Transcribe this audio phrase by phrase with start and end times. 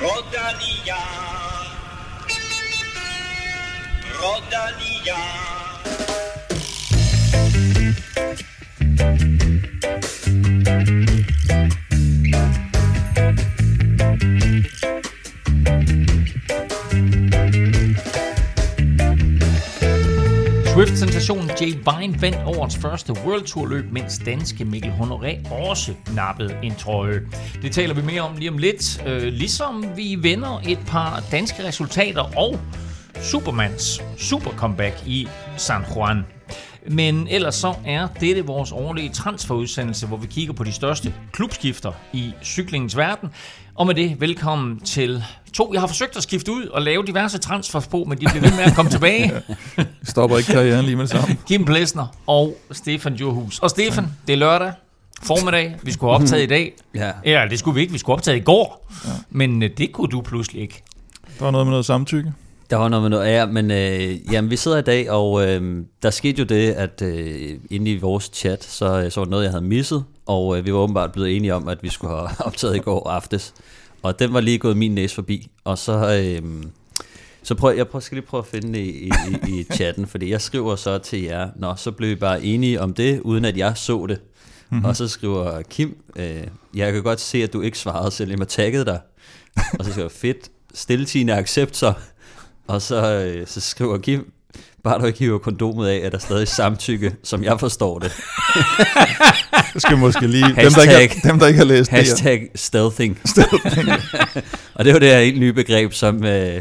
[0.00, 0.96] Rodalia.
[4.18, 5.40] Rodalia.
[20.80, 26.56] Swift-sensationen Jay Vine vandt årets første World Tour løb, mens danske Mikkel Honoré også nappede
[26.62, 27.20] en trøje.
[27.62, 31.64] Det taler vi mere om lige om lidt, øh, ligesom vi vender et par danske
[31.64, 32.60] resultater og
[33.22, 36.24] Supermans super comeback i San Juan.
[36.88, 41.92] Men ellers så er dette vores årlige transferudsendelse, hvor vi kigger på de største klubskifter
[42.12, 43.28] i cyklingens verden.
[43.80, 45.72] Og med det, velkommen til to.
[45.72, 48.50] Jeg har forsøgt at skifte ud og lave diverse transfers på, men de bliver ved
[48.50, 49.32] med at komme tilbage.
[50.02, 51.36] Stopper ikke karrieren lige med det samme.
[51.46, 53.58] Kim Plesner og Stefan Johus.
[53.58, 54.72] Og Stefan, det er lørdag
[55.22, 55.76] formiddag.
[55.82, 56.72] Vi skulle have optaget i dag.
[56.94, 57.12] Ja.
[57.24, 57.92] Ja, det skulle vi ikke.
[57.92, 58.90] Vi skulle have optaget i går.
[59.04, 59.10] Ja.
[59.30, 60.82] Men øh, det kunne du pludselig ikke.
[61.38, 62.32] Der var noget med noget samtykke.
[62.70, 65.84] Der var noget med noget, ja, men øh, jamen, vi sidder i dag, og øh,
[66.02, 69.44] der skete jo det, at øh, inde i vores chat, så, så var det noget,
[69.44, 72.28] jeg havde misset, og øh, vi var åbenbart blevet enige om, at vi skulle have
[72.46, 73.54] optaget i går aftes.
[74.02, 76.62] Og den var lige gået min næse forbi, og så, øh,
[77.42, 79.10] så prøv, jeg prøver, skal lige prøve at finde det i,
[79.48, 82.80] i, i chatten, fordi jeg skriver så til jer, Nå, så blev vi bare enige
[82.80, 84.20] om det, uden at jeg så det.
[84.70, 84.84] Mm-hmm.
[84.84, 88.48] Og så skriver Kim, øh, jeg kan godt se, at du ikke svarede, selvom jeg
[88.48, 89.00] taggede dig.
[89.78, 91.92] og så skriver fedt, stiltigende accept så.
[92.70, 94.32] Og så, øh, så skriver Kim,
[94.84, 98.12] bare du ikke hiver kondomet af, er der stadig samtykke, som jeg forstår det.
[99.74, 100.46] Jeg skal måske lige...
[100.46, 101.98] dem, der ikke har, dem, der ikke har læst det.
[101.98, 103.18] Hashtag stealthing.
[104.74, 106.60] og det var det her helt nye begreb, som, øh,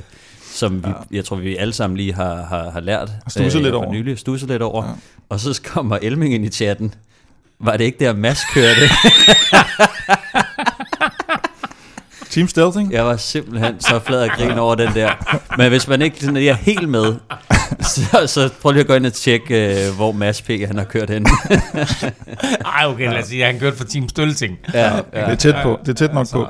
[0.52, 3.12] som vi, jeg tror, vi alle sammen lige har, har, har lært.
[3.28, 3.94] Studset lidt for over.
[3.94, 4.86] Nylig, studset lidt over.
[4.86, 4.92] Ja.
[5.30, 6.94] Og så kommer Elming ind i chatten.
[7.60, 8.90] Var det ikke der, Mads kørte?
[12.32, 12.92] Team Stealthing?
[12.94, 15.12] Jeg var simpelthen så flad af grin over den der.
[15.58, 17.16] Men hvis man ikke sådan er helt med,
[17.82, 20.48] så, så prøv lige at gå ind og tjekke, øh, hvor Mads P.
[20.48, 21.26] han har kørt hen.
[22.66, 24.58] Ej, okay, lad os sige, at han kørte for Team Stølting.
[24.74, 25.20] ja, Det ja.
[25.20, 25.80] er tæt på.
[25.86, 26.48] Det er tæt nok på.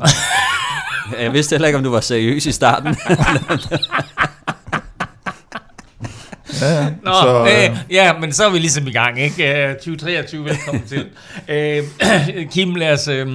[1.21, 2.95] Jeg vidste heller ikke, om du var seriøs i starten.
[6.61, 6.89] Ja, ja.
[7.03, 9.67] Nå, Så, øh, øh, ja, men så er vi ligesom i gang, ikke?
[9.67, 11.05] Øh, 2023, velkommen til.
[11.49, 11.83] Øh,
[12.53, 13.07] Kim, lad os...
[13.07, 13.27] Øh,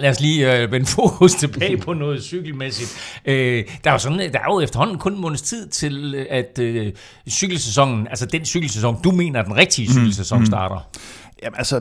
[0.00, 3.20] Lad os lige øh, vende fokus tilbage på noget cykelmæssigt.
[3.24, 6.58] Øh, der, er jo sådan, der er jo efterhånden kun en måneds tid til, at
[6.58, 6.92] øh,
[7.28, 10.90] cykelsæsonen, altså den cykelsæson, du mener, den rigtige cykelsæson starter.
[11.42, 11.80] Jamen altså,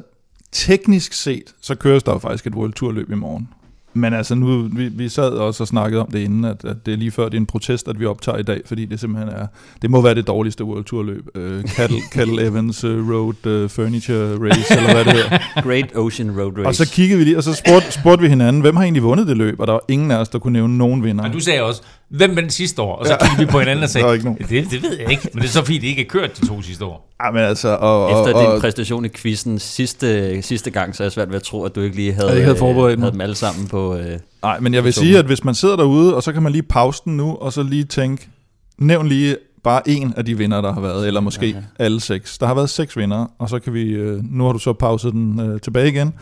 [0.52, 3.50] teknisk set, så køres der jo faktisk et World Tour løb i morgen.
[3.98, 6.94] Men altså nu, vi, vi sad også og snakkede om det inden, at, at det
[6.94, 9.34] er lige før, det er en protest, at vi optager i dag, fordi det simpelthen
[9.34, 9.48] er,
[9.82, 11.28] det må være det dårligste World Tour løb.
[11.36, 15.38] Uh, Cattle, Cattle Evans uh, Road uh, Furniture Race, eller hvad det hedder.
[15.68, 16.68] Great Ocean Road Race.
[16.68, 19.28] Og så kiggede vi lige, og så spurgte, spurgte vi hinanden, hvem har egentlig vundet
[19.28, 19.60] det løb?
[19.60, 21.24] Og der var ingen af os, der kunne nævne nogen vinder.
[21.24, 22.96] Og du sagde også, hvem vandt sidste år?
[22.96, 24.40] Og så kiggede vi på hinanden og sagde, Der ikke nogen.
[24.50, 26.48] det, det ved jeg ikke, men det er så fint, det ikke er kørt de
[26.48, 27.14] to sidste år.
[27.26, 31.04] Ja, men altså, og, og, Efter din og, præstation i quizzen sidste, sidste gang, så
[31.04, 32.92] er jeg svært ved at tro, at du ikke lige havde, Jeg ikke havde forberedt
[32.94, 33.04] øh, mig.
[33.04, 33.87] havde dem alle sammen på...
[33.96, 36.52] Øh, Nej, men jeg vil sige, at hvis man sidder derude, og så kan man
[36.52, 38.30] lige pause den nu, og så lige tænke,
[38.78, 41.64] nævn lige bare en af de vinder, der har været, eller måske Okay.
[41.80, 42.38] alle seks.
[42.38, 45.14] Der har været seks vinder, og så kan vi, øh, nu har du så pauset
[45.14, 46.14] den øh, tilbage igen,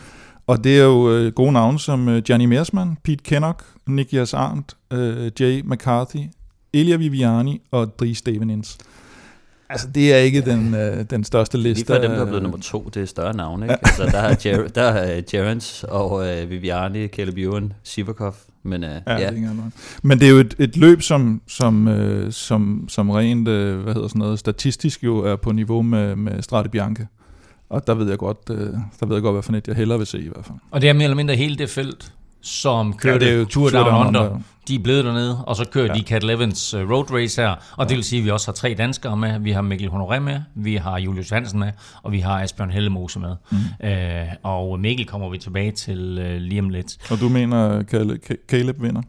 [0.46, 4.76] og det er jo øh, gode navne som øh, Gianni Meersmann, Pete Kennock, Nikias Arndt,
[4.92, 6.20] øh, Jay McCarthy,
[6.72, 8.78] Elia Viviani og Dries Stevenins.
[9.68, 11.78] Altså, det er ikke den, øh, den største liste.
[11.80, 13.78] lige før dem, der er af- blevet nummer to, det er større navne, ikke?
[13.86, 18.90] Altså, der er, Jer- der er Gerrans og øh, Viviani, Caleb Ewan, Sivakov, men øh,
[19.06, 19.70] Ja, ja, Det er
[20.02, 23.94] Men det er jo et, et løb, som, som, øh, som, som rent øh, hvad
[23.94, 27.06] hedder sådan noget, statistisk jo er på niveau med, med Strade Bianca.
[27.70, 28.58] Og der ved jeg godt, øh,
[29.00, 30.58] der ved jeg godt, hvad for net jeg hellere vil se i hvert fald.
[30.70, 33.44] Og det er mere eller mindre hele det felt, som kørte det er ja, jo
[33.44, 34.20] Tour Down, Down Under.
[34.20, 34.40] Under.
[34.68, 35.92] De er blevet dernede, og så kører ja.
[35.92, 35.98] Ja.
[35.98, 37.54] de Cat Evans uh, Road Race her.
[37.76, 39.38] Og det vil sige, at vi også har tre danskere med.
[39.38, 41.72] Vi har Mikkel Honoré med, vi har Julius Hansen med,
[42.02, 43.36] og vi har Asbjørn Hellemose med.
[43.50, 43.56] Mm.
[43.84, 47.10] Uh, og Mikkel kommer vi tilbage til uh, lige om lidt.
[47.10, 47.82] Og du mener,
[48.48, 49.02] Caleb, vinder?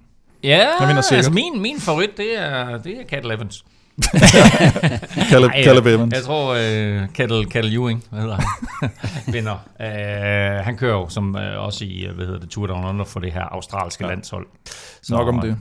[0.43, 1.11] Ja, sikkert.
[1.11, 3.65] altså min, min favorit, det er, det er Cat Evans.
[5.29, 6.13] Caleb, Ej, Caleb Evans.
[6.13, 8.89] Jeg tror, uh, Kettle, Kettle Ewing, hvad hedder han,
[9.33, 9.57] vinder.
[9.79, 13.19] Uh, han kører jo som uh, også i, hvad hedder det, Tour Down Under for
[13.19, 14.09] det her australske ja.
[14.09, 14.47] landshold.
[15.01, 15.57] Så, Nok om det.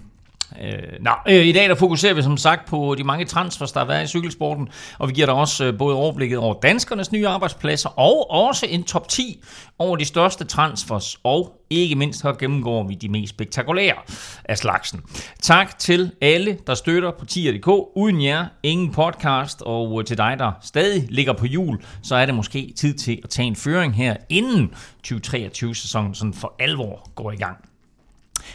[0.63, 3.81] Øh, nå, øh, I dag der fokuserer vi som sagt på de mange transfers, der
[3.81, 7.29] har været i cykelsporten, og vi giver dig også øh, både overblikket over danskernes nye
[7.29, 9.43] arbejdspladser, og også en top 10
[9.79, 13.97] over de største transfers, og ikke mindst her gennemgår vi de mest spektakulære
[14.45, 15.03] af slagsen.
[15.43, 17.69] Tak til alle, der støtter på tier.dk.
[17.97, 22.27] Uden jer, ingen podcast, og øh, til dig, der stadig ligger på jul, så er
[22.27, 24.75] det måske tid til at tage en føring her, inden
[25.07, 27.66] 2023-sæsonen sådan for alvor går i gang.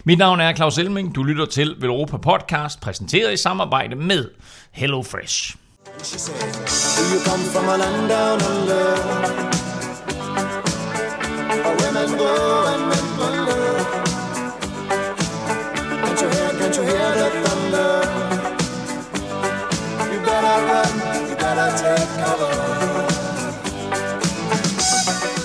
[0.03, 1.15] Mit navn er Claus Elming.
[1.15, 4.29] Du lytter til Velropa Podcast, præsenteret i samarbejde med
[4.71, 5.55] HelloFresh.
[6.03, 8.95] She said, Do you come from a land down under?
[11.63, 12.90] Where women go and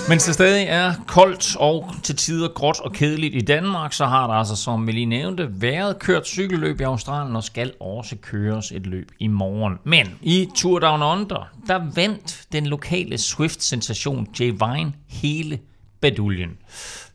[0.09, 4.27] Mens det stadig er koldt og til tider gråt og kedeligt i Danmark, så har
[4.27, 8.71] der altså, som vi lige nævnte, været kørt cykelløb i Australien og skal også køres
[8.71, 9.73] et løb i morgen.
[9.83, 15.59] Men i Tour Down Under, der vandt den lokale Swift-sensation Jay Vine hele
[16.01, 16.57] baduljen.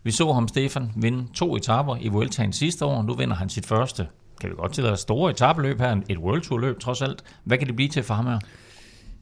[0.03, 3.03] Vi så ham, Stefan, vinde to etaper i Vueltaen sidste år.
[3.03, 4.07] Nu vinder han sit første,
[4.41, 7.25] kan vi godt til store etabløb her, et World Tour løb trods alt.
[7.45, 8.39] Hvad kan det blive til for ham her?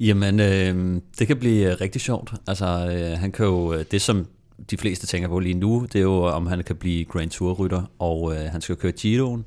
[0.00, 2.32] Jamen, øh, det kan blive øh, rigtig sjovt.
[2.46, 4.26] Altså, øh, han kan jo, øh, det som
[4.70, 7.82] de fleste tænker på lige nu, det er jo, om han kan blive Grand Tour-rytter,
[7.98, 9.44] og øh, han skal køre Giroen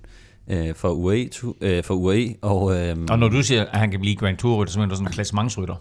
[0.50, 1.30] øh, for, UAE,
[1.62, 2.76] øh, for UAE, og...
[2.76, 5.08] Øh, Og når du siger, at han kan blive Grand Tour-rytter, så mener du sådan
[5.08, 5.76] en klassementsrytter.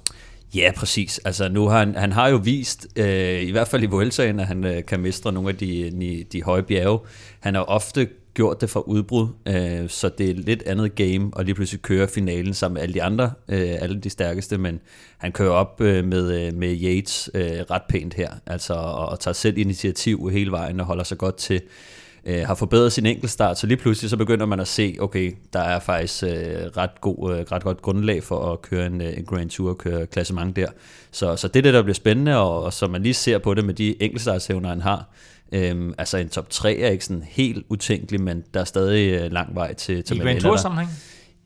[0.55, 1.19] Ja, præcis.
[1.25, 4.47] Altså, nu har han, han har jo vist, øh, i hvert fald i Vueltaen, at
[4.47, 6.99] han øh, kan mestre nogle af de, de, de høje bjerge.
[7.41, 11.31] Han har ofte gjort det fra udbrud, øh, så det er et lidt andet game,
[11.32, 14.81] og lige pludselig kører finalen sammen med alle de andre, øh, alle de stærkeste, men
[15.19, 19.20] han kører op øh, med, øh, med Yates øh, ret pænt her, altså, og, og
[19.20, 21.61] tager selv initiativ hele vejen og holder sig godt til
[22.25, 25.61] øh, har forbedret sin enkeltstart, så lige pludselig så begynder man at se, okay, der
[25.61, 26.31] er faktisk øh,
[26.76, 29.79] ret, god, øh, ret godt grundlag for at køre en, øh, en Grand Tour og
[29.79, 30.67] køre klassement der.
[31.11, 33.55] Så, så det er det, der bliver spændende, og, og så man lige ser på
[33.55, 35.08] det med de enkeltstartshævner, han har.
[35.53, 39.33] Øhm, altså en top 3 er ikke sådan helt utænkelig, men der er stadig øh,
[39.33, 40.91] lang vej til, til I Grand Tour sammenhæng?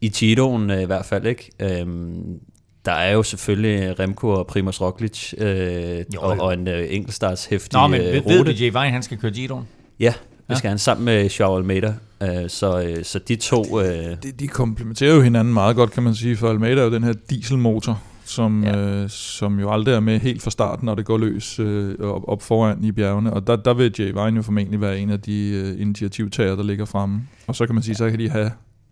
[0.00, 1.50] I Chidoen øh, i hvert fald, ikke?
[1.60, 2.40] Øhm,
[2.84, 7.80] der er jo selvfølgelig Remco og Primoz Roglic øh, Jo, og, og en øh, enkeltstartshæftig
[7.80, 9.64] Nå, men øh, ved, ved du, Jay Vine, han skal køre Giroen?
[10.00, 10.14] Ja,
[10.48, 11.94] det skal han sammen med Joao Almeida.
[12.22, 13.80] Øh, så, øh, så de to...
[13.80, 16.92] Øh, De, de komplementerer jo hinanden meget godt, kan man sige, for Almeida er jo
[16.92, 18.78] den her dieselmotor, som, Ja.
[18.78, 19.02] ja.
[19.02, 22.22] øh, som jo aldrig er med helt fra starten, når det går løs øh, op,
[22.28, 23.32] op foran i bjergene.
[23.32, 26.62] Og der, der vil Jay Vine jo formentlig være en af de øh, initiativtager, der
[26.62, 27.20] ligger fremme.
[27.46, 28.50] Og så kan man sige, så kan de have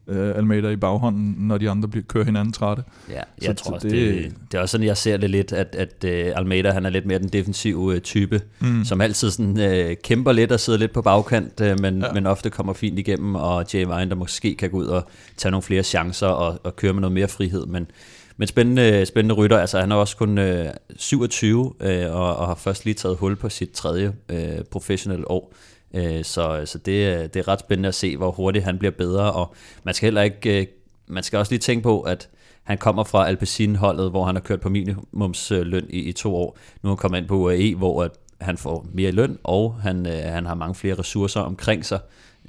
[0.09, 2.83] øh, Almeida i baghånden, når de andre bliver, kører hinanden trætte.
[3.11, 5.31] Ja, Så- jeg så tror også, det- det, det er også sådan, jeg ser det
[5.31, 8.85] lidt, at, at uh, Almeida han er lidt mere den defensive uh, type, mm.
[8.85, 12.07] som altid sådan, uh, kæmper lidt og sidder lidt på bagkant, uh, men, ja.
[12.07, 12.13] Ja.
[12.13, 15.51] men ofte kommer fint igennem, og Jay Vine, der måske kan gå ud og tage
[15.51, 17.87] nogle flere chancer og, og køre med noget mere frihed, men
[18.37, 22.55] men spændende, spændende rytter, altså han er også kun øh, 27 øh, og, og har
[22.55, 25.55] først lige taget hul på sit tredje øh, professionelle år.
[25.95, 28.93] Øh, så så det, øh, det er ret spændende at se, hvor hurtigt han bliver
[28.93, 29.55] bedre, og
[29.85, 30.67] man skal heller ikke, øh,
[31.07, 32.29] man skal også lige tænke på, at
[32.65, 36.59] han kommer fra Alpecin-holdet, hvor han har kørt på minimumsløn i, i to år.
[36.83, 38.11] Nu er han kommet ind på UAE, hvor at
[38.41, 42.01] han får mere løn, og han, øh, han har mange flere ressourcer omkring sig.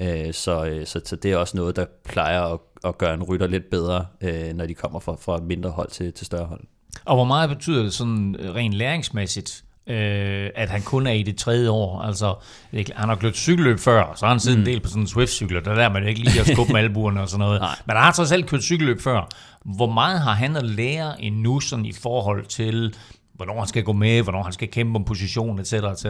[0.02, 3.24] Øh, så, øh, så, så det er også noget, der plejer at, at gøre en
[3.24, 6.62] rytter lidt bedre, øh, når de kommer fra, fra mindre hold til, til større hold.
[7.06, 11.24] Og hvor meget betyder det sådan øh, rent læringsmæssigt, øh, at han kun er i
[11.24, 12.02] det tredje år?
[12.02, 12.36] Altså,
[12.74, 14.66] han har kørt cykelløb før, så har han siddet mm.
[14.66, 17.22] en del på sådan en Swift-cykler, der lærer man ikke lige at skubbe med albuerne
[17.22, 17.62] og sådan noget.
[17.62, 17.76] Nej.
[17.86, 19.28] Men han har trods alt kørt cykelløb før.
[19.66, 22.96] Hvor meget har han at lære endnu sådan i forhold til,
[23.34, 25.74] hvornår han skal gå med, hvornår han skal kæmpe om position, etc.
[25.74, 26.06] etc.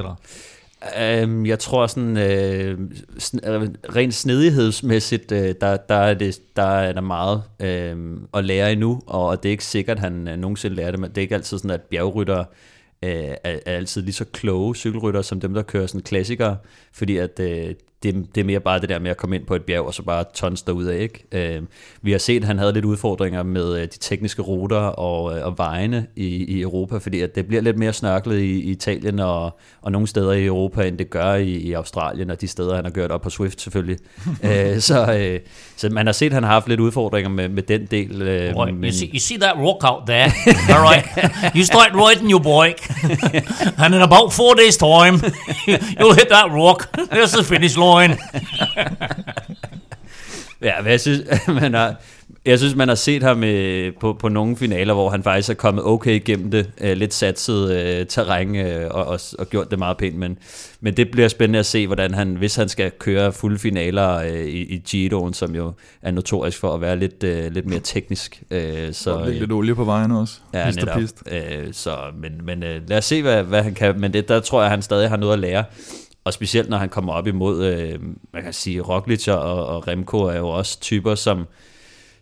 [1.23, 2.79] Um, jeg tror sådan, øh,
[3.17, 8.45] sn- øh, rent snedighedsmæssigt, øh, der, der, er det, der er der meget øh, at
[8.45, 11.17] lære endnu, og det er ikke sikkert, at han øh, nogensinde lærer det, men det
[11.17, 12.39] er ikke altid sådan, at bjergrytter
[13.03, 16.57] øh, er, er altid lige så kloge cykelrytter, som dem, der kører sådan klassikere,
[16.95, 17.75] fordi at øh,
[18.05, 19.93] det, det er mere bare det der med at komme ind på et bjerg, og
[19.93, 21.25] så bare tons af, ikke?
[21.31, 21.61] Øh,
[22.01, 25.45] vi har set, at han havde lidt udfordringer med øh, de tekniske ruter og, øh,
[25.45, 29.19] og vejene i, i Europa, fordi at det bliver lidt mere snørklet i, i Italien
[29.19, 32.75] og, og nogle steder i Europa, end det gør i, i Australien, og de steder,
[32.75, 33.97] han har kørt op på Swift selvfølgelig.
[34.43, 35.39] øh, så, øh,
[35.75, 38.21] så man har set, at han har haft lidt udfordringer med, med den del.
[38.21, 40.31] Øh, Boy, you, see, you see that rock out there?
[40.69, 41.05] All right.
[41.55, 42.89] You start riding your bike,
[43.83, 45.15] and in about four days' time,
[45.99, 46.84] you'll hit that rock.
[47.11, 48.17] There's the finish line.
[50.61, 51.21] Ja, men jeg synes,
[51.61, 51.95] man har,
[52.45, 55.53] jeg synes, man har set ham øh, på, på nogle finaler, hvor han faktisk er
[55.53, 56.69] kommet okay igennem det.
[56.81, 60.15] Øh, lidt satset øh, terræn øh, og, og, og gjort det meget pænt.
[60.15, 60.37] Men,
[60.81, 64.45] men det bliver spændende at se, hvordan han, hvis han skal køre fulde finaler øh,
[64.45, 68.43] i, i Giroen, som jo er notorisk for at være lidt, øh, lidt mere teknisk.
[68.51, 70.33] Øh, så, Så, lidt, lidt olie på vejen også.
[70.53, 70.99] Ja, Hist og netop.
[70.99, 71.23] pist.
[71.31, 73.99] Øh, så, men men øh, lad os se, hvad, hvad han kan.
[73.99, 75.63] Men det, der tror jeg, han stadig har noget at lære.
[76.25, 77.99] Og specielt når han kommer op imod, øh,
[78.33, 81.47] man kan sige, Roglic og, og Remco er jo også typer, som,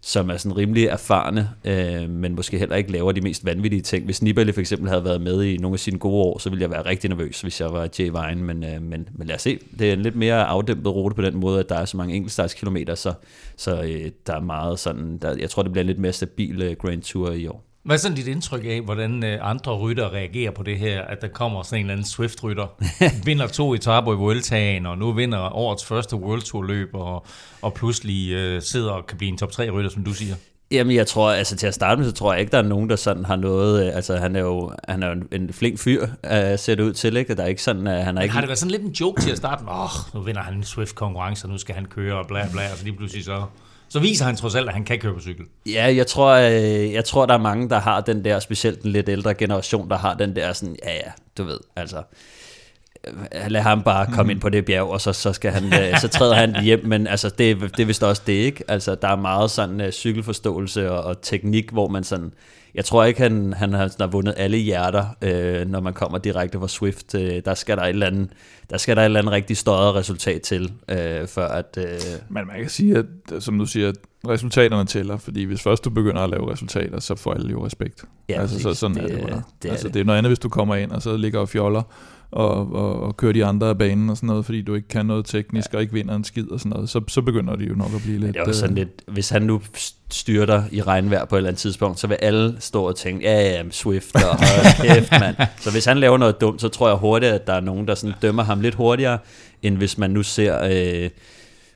[0.01, 4.05] som er sådan rimelig erfarne, øh, men måske heller ikke laver de mest vanvittige ting.
[4.05, 6.61] Hvis Nibali for eksempel havde været med i nogle af sine gode år, så ville
[6.61, 9.41] jeg være rigtig nervøs, hvis jeg var Jay Vine, men, øh, men, men lad os
[9.41, 9.59] se.
[9.79, 12.15] Det er en lidt mere afdæmpet rute på den måde, at der er så mange
[12.15, 13.13] enkeltstartskilometer, så,
[13.57, 16.61] så øh, der er meget sådan, der, jeg tror, det bliver en lidt mere stabil
[16.61, 17.72] øh, Grand Tour i år.
[17.83, 21.21] Hvad er sådan dit indtryk af, hvordan øh, andre rytter reagerer på det her, at
[21.21, 22.67] der kommer sådan en eller anden Swift-rytter,
[23.25, 27.25] vinder to etaper i Vueltaen, og nu vinder årets første World Tour løb, og,
[27.61, 30.35] og pludselig øh, sidder og kan blive en top 3 rytter, som du siger?
[30.71, 32.89] Jamen, jeg tror, altså til at starte med, så tror jeg ikke, der er nogen,
[32.89, 35.79] der sådan har noget, øh, altså han er jo, han er jo en, en flink
[35.79, 36.09] fyr, uh,
[36.57, 37.35] ser det ud til, ikke?
[37.35, 38.33] Der er ikke sådan, uh, han er ikke...
[38.33, 40.41] Har det været sådan lidt en joke til at starte med, åh, oh, nu vinder
[40.41, 43.25] han en Swift-konkurrence, og nu skal han køre, og bla bla, og så lige pludselig
[43.25, 43.43] så
[43.93, 45.45] så viser han trods alt, at han kan køre på cykel.
[45.65, 48.91] Ja, jeg tror, øh, jeg tror, der er mange, der har den der, specielt den
[48.91, 52.03] lidt ældre generation, der har den der sådan, ja ja, du ved, altså,
[53.07, 53.13] øh,
[53.47, 56.07] lad ham bare komme ind på det bjerg, og så, så, skal han, øh, så
[56.07, 58.63] træder han hjem, men altså, det, det er vist også det, ikke?
[58.67, 62.33] Altså, der er meget sådan uh, cykelforståelse og, og teknik, hvor man sådan,
[62.75, 66.59] jeg tror ikke, han, han har, har vundet alle hjerter, øh, når man kommer direkte
[66.59, 67.15] fra Swift.
[67.15, 68.29] Øh, der skal der et eller andet,
[68.69, 71.77] der skal der et eller andet rigtig større resultat til, øh, før at...
[71.77, 71.99] Øh...
[72.29, 73.91] Men man kan sige, at som du siger,
[74.27, 78.05] resultaterne tæller, fordi hvis først du begynder at lave resultater, så får alle jo respekt.
[78.29, 79.41] Ja, altså, så, sådan det, er det bare.
[79.61, 79.93] Det er, altså, det.
[79.93, 81.81] det er noget andet, hvis du kommer ind, og så ligger og fjoller,
[82.33, 85.05] og, og, og kører de andre af banen og sådan noget, fordi du ikke kan
[85.05, 85.77] noget teknisk ja.
[85.77, 88.01] og ikke vinder en skid og sådan noget, så, så begynder de jo nok at
[88.01, 88.33] blive lidt...
[88.33, 89.61] det er jo sådan lidt, hvis han nu
[90.11, 93.41] styrter i regnvejr på et eller andet tidspunkt, så vil alle stå og tænke, ja,
[93.41, 94.39] ja, Swift og
[94.87, 95.35] kæft, mand.
[95.59, 97.95] Så hvis han laver noget dumt, så tror jeg hurtigt, at der er nogen, der
[97.95, 99.17] sådan dømmer ham lidt hurtigere,
[99.61, 100.63] end hvis man nu ser...
[100.63, 101.09] Øh,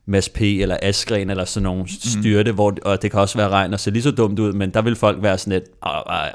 [0.10, 0.42] Mads P.
[0.42, 2.56] eller Askren eller sådan nogle styrte, mm.
[2.56, 4.82] hvor, og det kan også være regn og se lige så dumt ud, men der
[4.82, 5.64] vil folk være sådan lidt,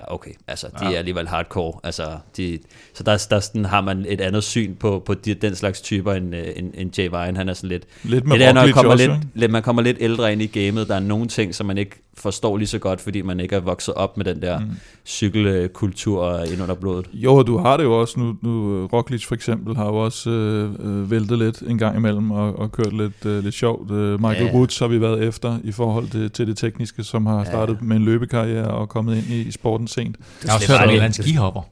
[0.08, 0.94] okay, altså de ja.
[0.94, 2.58] er alligevel hardcore, altså de,
[2.94, 6.12] så der, der sådan, har man et andet syn på, på de, den slags typer
[6.12, 8.62] end, øh, end, end Jay Vine, han er sådan lidt, lidt med det er, når
[8.62, 11.54] man kommer, lidt, lidt, man kommer lidt ældre ind i gamet, der er nogle ting,
[11.54, 14.42] som man ikke forstår lige så godt, fordi man ikke er vokset op med den
[14.42, 14.70] der mm.
[15.06, 17.06] Cykelkultur ind under blodet.
[17.12, 18.36] Jo, du har det jo også nu.
[18.42, 22.58] nu Roglic for eksempel har jo også øh, øh, væltet lidt en gang imellem og,
[22.58, 23.90] og kørt lidt, øh, lidt sjovt.
[23.90, 24.54] Øh, Michael ja.
[24.54, 27.84] Woods har vi været efter i forhold til, til det tekniske, som har startet ja.
[27.84, 30.16] med en løbekarriere og kommet ind i, i sporten sent.
[30.42, 31.62] Jeg har også hørt, at han er skihopper.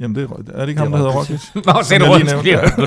[0.00, 1.40] Jamen, det er, er det ikke ham, der hedder Roglic?
[1.54, 2.30] Nå, se du rundt,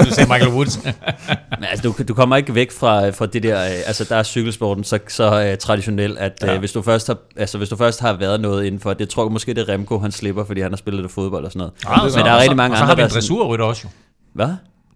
[0.07, 0.83] du sagde Michael Woods.
[0.83, 4.23] Men altså, du, du kommer ikke væk fra, fra det der, øh, altså der er
[4.23, 6.53] cykelsporten så, så uh, traditionel, at ja.
[6.53, 9.25] uh, hvis, du først har, altså, hvis du først har været noget indenfor, det tror
[9.25, 11.59] jeg måske, det er Remco, han slipper, fordi han har spillet det fodbold og sådan
[11.59, 11.73] noget.
[11.87, 12.91] Ah, Men så, der er rigtig mange andre, der...
[12.91, 13.89] Og så har vi en dressurrytter også jo.
[14.33, 14.49] Hvad?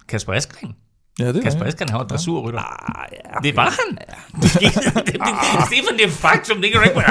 [0.08, 0.75] Kasper Askren.
[1.20, 2.60] Ja, det Kasper Esken har en dressurrytter.
[2.60, 3.50] Ah, ja, okay.
[3.50, 3.98] Det var han.
[4.10, 4.70] Ja.
[5.65, 7.01] Stefan, det er faktum, det kan du ikke...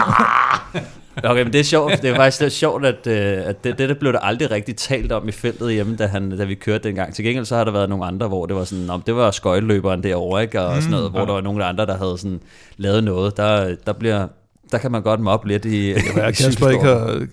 [1.16, 2.02] Okay, men det er sjovt.
[2.02, 4.76] Det er faktisk lidt sjovt, at, øh, at det, det der blev der aldrig rigtig
[4.76, 7.14] talt om i feltet hjemme, da, han, da vi kørte dengang.
[7.14, 9.30] Til gengæld så har der været nogle andre, hvor det var sådan, om det var
[9.30, 10.60] skøjteløberen derovre, ikke?
[10.60, 12.40] Og sådan noget, mm, hvor der var nogle andre, der havde sådan
[12.76, 13.36] lavet noget.
[13.36, 14.26] Der, der bliver
[14.72, 17.26] der kan man godt moppe lidt i, det kan være, Kasper, ikke har,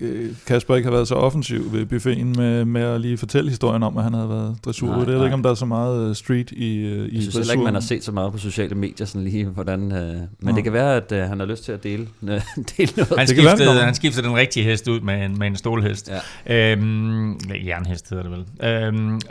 [0.48, 3.98] Kasper ikke har været så offensiv ved buffeten med, med at lige fortælle historien om,
[3.98, 4.88] at han havde været dressur.
[4.88, 7.22] Nej, det er ikke, om der er så meget øh, street i, øh, i Jeg
[7.22, 9.90] synes heller ikke, man har set så meget på sociale medier, sådan lige hvordan, uh,
[9.92, 10.52] men ja.
[10.52, 12.08] det kan være, at uh, han har lyst til at dele,
[12.78, 13.18] dele noget.
[13.18, 16.12] Han skiftede, han skiftede den rigtige hest ud med en, med en stålhest.
[16.48, 16.72] Ja.
[16.72, 18.70] Øhm, jernhest hedder det vel.
[18.70, 19.22] Øhm,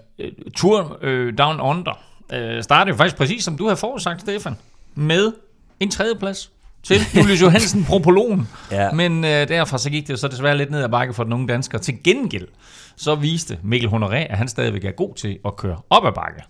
[0.56, 1.98] Tour øh, Down Under
[2.32, 4.56] øh, startede faktisk præcis, som du har forudsagt, Stefan,
[4.94, 5.32] med
[5.80, 6.50] en tredjeplads
[6.82, 8.48] til Julius Johansen Propologen.
[8.70, 8.92] ja.
[8.92, 11.48] Men øh, derfra så gik det så desværre lidt ned ad bakke for den unge
[11.48, 11.78] dansker.
[11.78, 12.48] Til gengæld
[12.96, 16.42] så viste Mikkel Honoré, at han stadigvæk er god til at køre op ad bakke.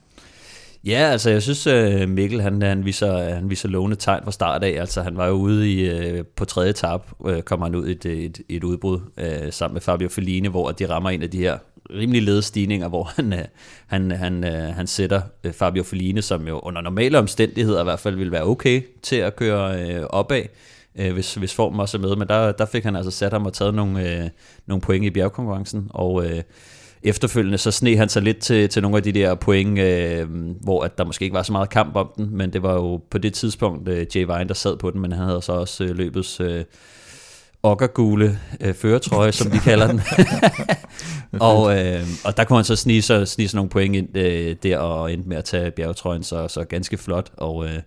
[0.84, 4.64] Ja, altså jeg synes øh, Mikkel han, han, viser, han viser lovende tegn fra start
[4.64, 4.80] af.
[4.80, 7.90] Altså han var jo ude i, øh, på tredje etape, øh, kommer han ud i
[7.90, 9.00] et, et, et udbrud
[9.50, 11.58] sammen med Fabio Felline, hvor de rammer en af de her
[11.90, 13.34] rimelig ledestigninger, hvor han,
[13.86, 14.42] han, han,
[14.72, 15.20] han sætter
[15.52, 19.36] Fabio Felline, som jo under normale omstændigheder i hvert fald ville være okay til at
[19.36, 20.42] køre uh, opad,
[21.12, 22.16] hvis, hvis formen også er med.
[22.16, 24.30] Men der, der fik han altså sat ham og taget nogle,
[24.66, 26.24] nogle point i bjergkonkurrencen, og
[27.02, 30.26] efterfølgende så sne han sig lidt til, til nogle af de der point, øh,
[30.60, 33.00] hvor at der måske ikke var så meget kamp om den, men det var jo
[33.10, 35.84] på det tidspunkt øh, Jay Vine, der sad på den, men han havde så også
[35.84, 36.64] øh, løbets øh,
[37.62, 40.00] okkergule øh, føretrøje, som de kalder den.
[41.40, 44.78] og, øh, og der kunne han så snige, så, snige nogle point ind øh, der,
[44.78, 47.78] og endte med at tage bjergetrøjen, så, så ganske flot, og øh,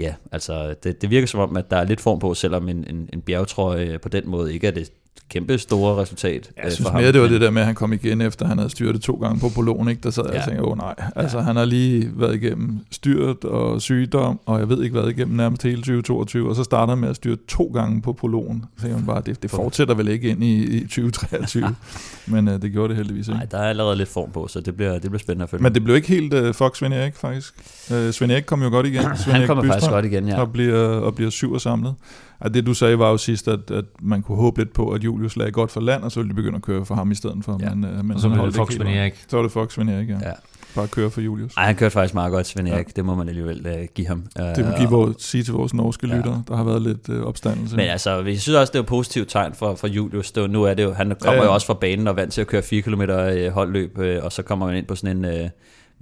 [0.00, 2.84] ja, altså det, det virker som om, at der er lidt form på, selvom en,
[2.88, 4.92] en, en bjergetrøje på den måde ikke er det
[5.32, 7.00] kæmpe store resultat øh, Jeg synes for ham.
[7.02, 9.14] mere, det var det der med, at han kom igen efter, han havde styrtet to
[9.14, 10.00] gange på Poloen, ikke?
[10.02, 10.38] Der sad jeg Ja.
[10.40, 14.68] og tænkte, åh nej, altså han har lige været igennem styrt og sygdom, og jeg
[14.68, 17.70] ved ikke hvad igennem nærmest hele 2022, og så starter han med at styrte to
[17.74, 18.64] gange på Poloen.
[18.78, 21.74] Så tænkte bare, det, det fortsætter vel ikke ind i, i 2023,
[22.26, 23.38] men uh, det gjorde det heldigvis ikke.
[23.38, 25.62] Nej, der er allerede lidt form på, så det bliver, det bliver spændende at følge.
[25.62, 27.54] Men det blev ikke helt uh, fuck Svend Erik, faktisk.
[27.90, 29.02] Uh, Svend Erik kom jo godt igen.
[29.24, 30.40] Svend han kommer faktisk godt igen, ja.
[30.40, 31.94] Og bliver, og bliver syv og samlet.
[32.42, 35.04] Og det du sagde var jo sidst, at, at man kunne håbe lidt på, at
[35.04, 37.14] Julius lagde godt for land, og så ville de begynde at køre for ham i
[37.14, 37.58] stedet for.
[37.60, 37.74] Ja.
[37.74, 38.94] Men, uh, men Og så holdt det ikke Fox.
[38.96, 39.24] Erik.
[39.28, 40.14] Så var det Fox Erik, ja.
[40.14, 40.18] Ja.
[40.28, 40.32] ja.
[40.74, 41.54] Bare køre for Julius.
[41.56, 42.74] Ej, han kørte faktisk meget godt, Svend Ja.
[42.74, 42.96] Erik.
[42.96, 44.24] Det må man alligevel uh, give ham.
[44.36, 46.16] Det må Øh, give vores, sige til vores norske Ja.
[46.16, 47.76] lyttere, der har været lidt øh, opstandelse.
[47.76, 50.32] Men altså, jeg synes også, det er et positivt tegn for, for Julius.
[50.32, 51.44] Det, var- nu er det jo, han kommer Ja, ja, ja.
[51.44, 54.32] jo også fra banen og vant til at køre 4 km øh, holdløb, øh, og
[54.32, 55.48] så kommer man ind på sådan en, øh,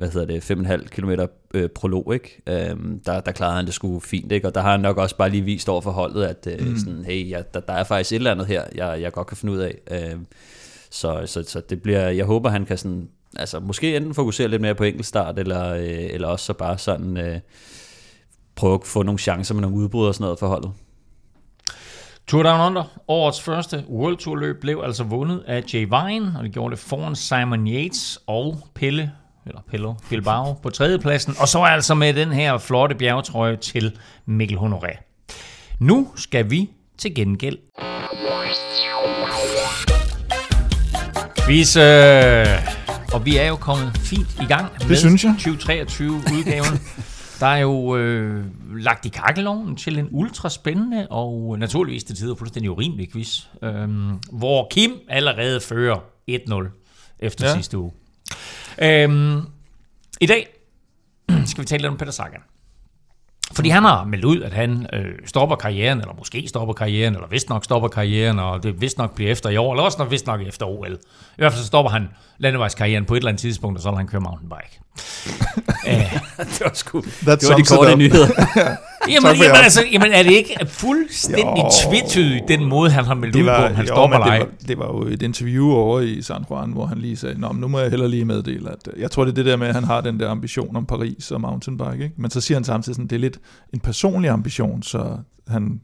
[0.00, 1.10] hvad hedder det, 5,5 km
[1.54, 2.42] øh, prolog, ikke?
[2.46, 4.46] Øhm, der, der klarede han det sgu fint, ikke?
[4.48, 6.78] Og der har han nok også bare lige vist over for holdet, at øh, mm.
[6.78, 9.36] sådan, hey, ja, der, der er faktisk et eller andet her, jeg, jeg godt kan
[9.36, 9.78] finde ud af.
[9.90, 10.26] Øhm,
[10.90, 14.62] så, så, så det bliver, jeg håber, han kan sådan, altså måske enten fokusere lidt
[14.62, 17.40] mere på enkeltstart, eller, øh, eller også så bare sådan øh,
[18.54, 20.72] prøve at få nogle chancer med nogle udbrud og sådan noget for holdet.
[22.26, 26.44] Tour Down Under, årets første World Tour løb, blev altså vundet af Jay Vine, og
[26.44, 29.12] det gjorde det foran Simon Yates og Pelle,
[29.46, 34.58] eller Pello Bilbao på tredjepladsen, og så altså med den her flotte bjergetrøje til Mikkel
[34.58, 34.96] Honoré.
[35.80, 37.58] Nu skal vi til gengæld.
[41.48, 42.46] Vis, øh,
[43.14, 45.34] og vi er jo kommet fint i gang med synes jeg.
[45.38, 46.80] 2023-udgaven.
[47.40, 48.44] Der er jo øh,
[48.76, 54.12] lagt i kakkeloven til en ultra spændende og naturligvis til tider fuldstændig urimelig quiz, øhm,
[54.32, 55.98] hvor Kim allerede fører
[56.30, 57.46] 1-0 efter.
[57.46, 57.54] Ja.
[57.54, 57.92] sidste uge.
[58.82, 59.42] Øhm,
[60.20, 60.48] I dag
[61.50, 62.40] skal vi tale lidt om Peter Sagan.
[63.52, 67.28] Fordi han har meldt ud, at han øh, stopper karrieren, eller måske stopper karrieren, eller
[67.28, 70.10] vist nok stopper karrieren, og det vist nok bliver efter i år, eller også nok
[70.10, 70.92] vist nok efter OL.
[70.92, 70.96] I
[71.36, 72.08] hvert fald så stopper han
[72.38, 74.80] landevejskarrieren på et eller andet tidspunkt, og så vil han køre mountainbike.
[76.54, 78.76] det var sgu That det var de korte nyheder.
[79.08, 83.44] Jamen, jamen, altså, jamen, er det ikke fuldstændig tvetydigt, den måde, han har meldt ud
[83.44, 84.38] på, om han jo, eller ej?
[84.38, 87.40] det, var, det var jo et interview over i San Juan, hvor han lige sagde,
[87.40, 89.56] Nå, nu må jeg heller lige meddele, at øh, jeg tror, det er det der
[89.56, 92.14] med, at han har den der ambition om Paris og mountainbike, ikke?
[92.18, 93.38] men så siger han samtidig sådan, det er lidt
[93.74, 95.16] en personlig ambition, så
[95.48, 95.80] han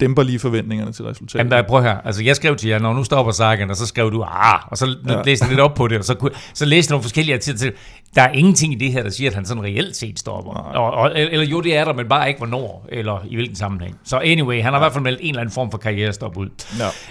[0.00, 1.38] dæmper lige forventningerne til resultatet.
[1.38, 1.96] Jamen, der, prøv her.
[2.04, 4.78] Altså, jeg skrev til jer, når nu stopper Sagan, og så skrev du, ah, og
[4.78, 5.12] så ja.
[5.12, 5.22] Ja.
[5.22, 7.72] læste jeg lidt op på det, og så, så læste jeg nogle forskellige artikler til.
[8.14, 10.52] Der er ingenting i det her, der siger, at han sådan reelt set stopper.
[10.52, 10.82] Nej.
[10.82, 13.96] Og, og, eller jo, det er der, men bare ikke hvornår, eller i hvilken sammenhæng.
[14.04, 16.48] Så anyway, han har i hvert fald meldt en eller anden form for karrierestop ud.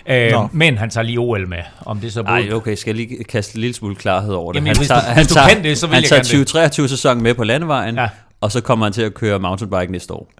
[0.07, 0.25] Ja.
[0.27, 0.49] Øh, Nå.
[0.51, 2.47] men han tager lige OL med, om det så både...
[2.47, 4.59] Ej, okay, skal jeg lige kaste en lille smule klarhed over det.
[4.59, 7.33] Jamen, hvis du- hvis du kan det, så vil han jeg tager gerne 2023-sæsonen med
[7.33, 8.01] på landevejen, Ja.
[8.01, 8.09] ja.
[8.41, 10.31] og så kommer han til at køre mountainbike næste år.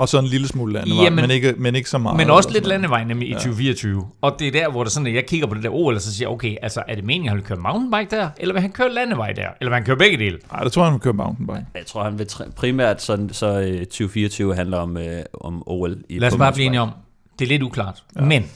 [0.00, 2.16] Og så en lille smule landevej, Jamen- men, ikke, men ikke så meget.
[2.16, 4.06] Men også og lidt landevej nemlig i 2024.
[4.20, 6.00] Og det er der, hvor det sådan, at jeg kigger på det der OL, og
[6.00, 8.62] så siger, okay, altså er det meningen, at han vil køre mountainbike der, eller vil
[8.62, 10.38] han køre landevej der, eller vil han køre begge dele?
[10.52, 11.66] Nej, det tror jeg, han vil køre mountainbike.
[11.74, 15.96] Jeg tror, han vil primært sådan, så øh, 2024 handler om, øh, om OL.
[16.08, 16.90] I, Lad os bare blive enige om,
[17.38, 18.02] det er lidt uklart.
[18.16, 18.20] Ja.
[18.20, 18.50] Men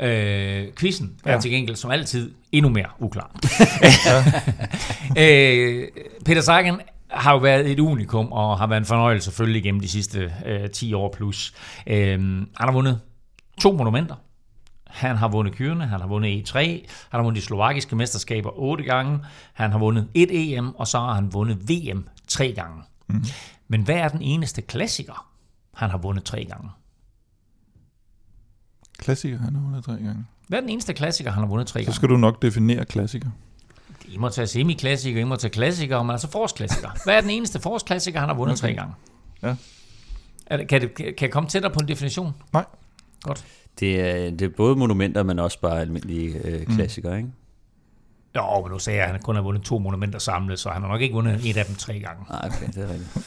[0.00, 1.40] øh, quizzen er Ja.
[1.40, 3.30] til gengæld som altid endnu mere uklar.
[5.18, 5.84] øh,
[6.24, 6.74] Peter Sagan
[7.12, 10.70] har jo været et unikum, og har været en fornøjelse selvfølgelig gennem de sidste øh,
[10.70, 11.54] 10 år plus.
[11.86, 13.00] Øh, han har vundet
[13.60, 14.14] to monumenter.
[14.86, 16.78] Han har vundet kyrene, han har vundet E3, han
[17.10, 19.18] har vundet de slovakiske mesterskaber otte gange,
[19.52, 22.82] han har vundet et EM, og så har han vundet VM tre gange.
[23.08, 23.24] Mm.
[23.68, 25.28] Men hvad er den eneste klassiker,
[25.74, 26.68] han har vundet tre gange?
[28.98, 30.26] Klassiker, han har vundet tre gange.
[30.48, 31.94] Hvad er den eneste klassiker, han har vundet tre Så gange?
[31.94, 33.30] skal du nok definere klassiker.
[34.08, 36.90] I må tage semi-klassiker, I må tage klassikere, men altså forårsklassiker.
[37.04, 38.68] Hvad er den eneste forårsklassiker, han har vundet okay.
[38.68, 38.94] tre gange?
[39.42, 39.54] Ja.
[40.46, 42.34] Er det, kan, det, kan jeg komme tættere på en definition?
[42.52, 42.64] Nej.
[43.22, 43.44] Godt.
[43.80, 47.28] Det er, det er både monumenter, men også bare almindelige øh, klassikere, ikke?
[48.36, 50.82] Jo, men nu sagde jeg, at han kun har vundet to monumenter samlet, så han
[50.82, 52.24] har nok ikke vundet et af dem tre gange.
[52.30, 53.26] Nej, okay, det er rigtigt.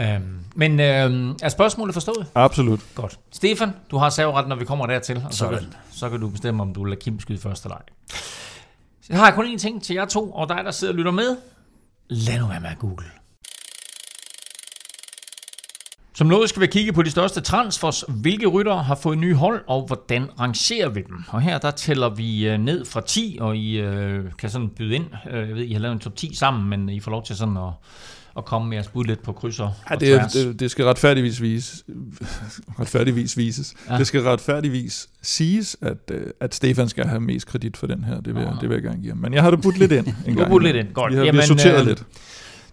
[0.00, 2.26] Øhm, men øhm, er spørgsmålet forstået?
[2.34, 2.80] Absolut.
[2.94, 3.18] Godt.
[3.32, 6.62] Stefan, du har serveretten, når vi kommer dertil, og så, kan, så kan du bestemme,
[6.62, 7.82] om du vil lade Kim skyde første eller ej.
[9.06, 11.12] Så har jeg kun én ting til jer to, og dig, der sidder og lytter
[11.12, 11.36] med.
[12.08, 13.06] Lad nu være med at google.
[16.14, 18.04] Som noget skal vi kigge på de største transfers.
[18.08, 21.24] Hvilke ryttere har fået nye hold, og hvordan rangerer vi dem?
[21.28, 24.94] Og her der tæller vi øh, ned fra 10, og I øh, kan sådan byde
[24.94, 25.06] ind.
[25.30, 27.36] Øh, jeg ved, I har lavet en top 10 sammen, men I får lov til
[27.36, 27.72] sådan at,
[28.38, 30.32] at komme med jeres bud lidt på krydser Ja, og det, er- tværs.
[30.32, 31.84] det, det skal retfærdigvis vises.
[32.80, 33.74] retfærdigvis vises.
[33.88, 33.92] Ja.
[33.92, 33.98] Ja.
[33.98, 38.20] Det skal retfærdigvis siges, at, øh, at Stefan skal have mest kredit for den her.
[38.20, 39.18] Det vil, jeg, det vil jeg gerne give ham.
[39.18, 40.06] Men jeg har det budt lidt ind.
[40.26, 40.88] En Du har budt lidt ind.
[40.94, 41.10] Godt.
[41.12, 42.02] Vi har, vi Jamen, har sorteret øh, lidt.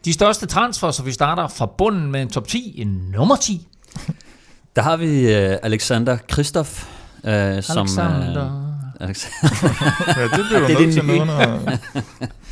[0.05, 3.67] De største transfer, så vi starter fra bunden med en top 10, en nummer 10.
[4.75, 6.85] Der har vi øh, Alexander Kristoff,
[7.25, 8.69] øh, som, øh, Alexander.
[8.99, 9.25] Alex.
[10.17, 11.71] Ja, det bliver Det er nødt til noget, når...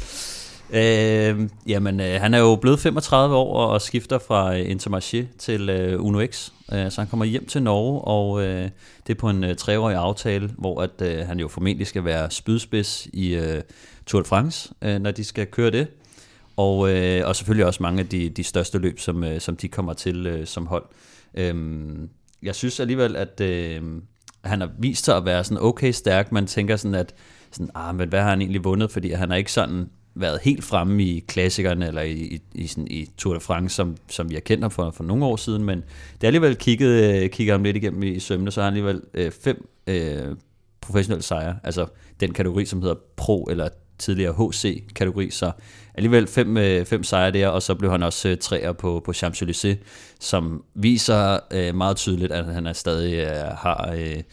[0.73, 5.69] Øh, jamen, øh, han er jo blevet 35 år og skifter fra øh, Intermarché til
[5.69, 6.49] øh, Uno X.
[6.73, 8.69] Øh, så han kommer hjem til Norge, og øh,
[9.07, 12.31] det er på en øh, treårig aftale, hvor at, øh, han jo formentlig skal være
[12.31, 13.61] spydspids i øh,
[14.05, 15.87] Tour de France, øh, når de skal køre det.
[16.57, 19.67] Og, øh, og selvfølgelig også mange af de, de største løb, som, øh, som de
[19.67, 20.85] kommer til øh, som hold.
[21.33, 21.55] Øh,
[22.43, 23.81] jeg synes alligevel, at øh,
[24.43, 26.31] han har vist sig at være sådan okay stærk.
[26.31, 27.13] Man tænker sådan, at
[27.51, 28.91] sådan, ah, men hvad har han egentlig vundet?
[28.91, 32.87] Fordi han er ikke sådan været helt fremme i klassikerne eller i, i, i, sådan,
[32.87, 35.63] i Tour de France, som, som vi har kendt ham for, for nogle år siden,
[35.63, 35.77] men
[36.13, 39.01] det er alligevel kigget, øh, kigger ham lidt igennem i sømne, så har han alligevel
[39.13, 40.35] øh, fem øh,
[40.81, 41.85] professionelle sejre, altså
[42.19, 43.69] den kategori, som hedder Pro eller
[43.99, 45.51] tidligere HC-kategori, så
[45.93, 49.11] alligevel fem, øh, fem sejre der, og så blev han også øh, træer på, på
[49.11, 49.77] Champs-Élysées,
[50.19, 54.23] som viser øh, meget tydeligt, at han er stadig øh, har øh,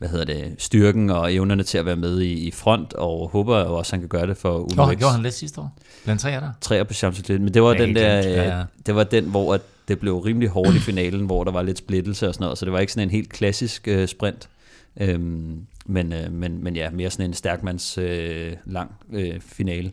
[0.00, 3.58] hvad hedder det, styrken og evnerne til at være med i, i front, og håber
[3.58, 5.60] jo også, at han kan gøre det for Uno Gjorde han, gjorde han lidt sidste
[5.60, 5.78] år?
[6.04, 6.50] Blandt tre af der?
[6.60, 8.36] Træer på Champs-Élysées, men det var, Ja, den der, glemt.
[8.36, 8.64] Ja, ja.
[8.86, 11.78] det var den, hvor at det blev rimelig hårdt i finalen, hvor der var lidt
[11.78, 14.48] splittelse og sådan noget, så det var ikke sådan en helt klassisk øh, sprint.
[15.00, 19.92] Øhm, men, øh, men, men ja, mere sådan en stærkmands øh, lang øh, finale.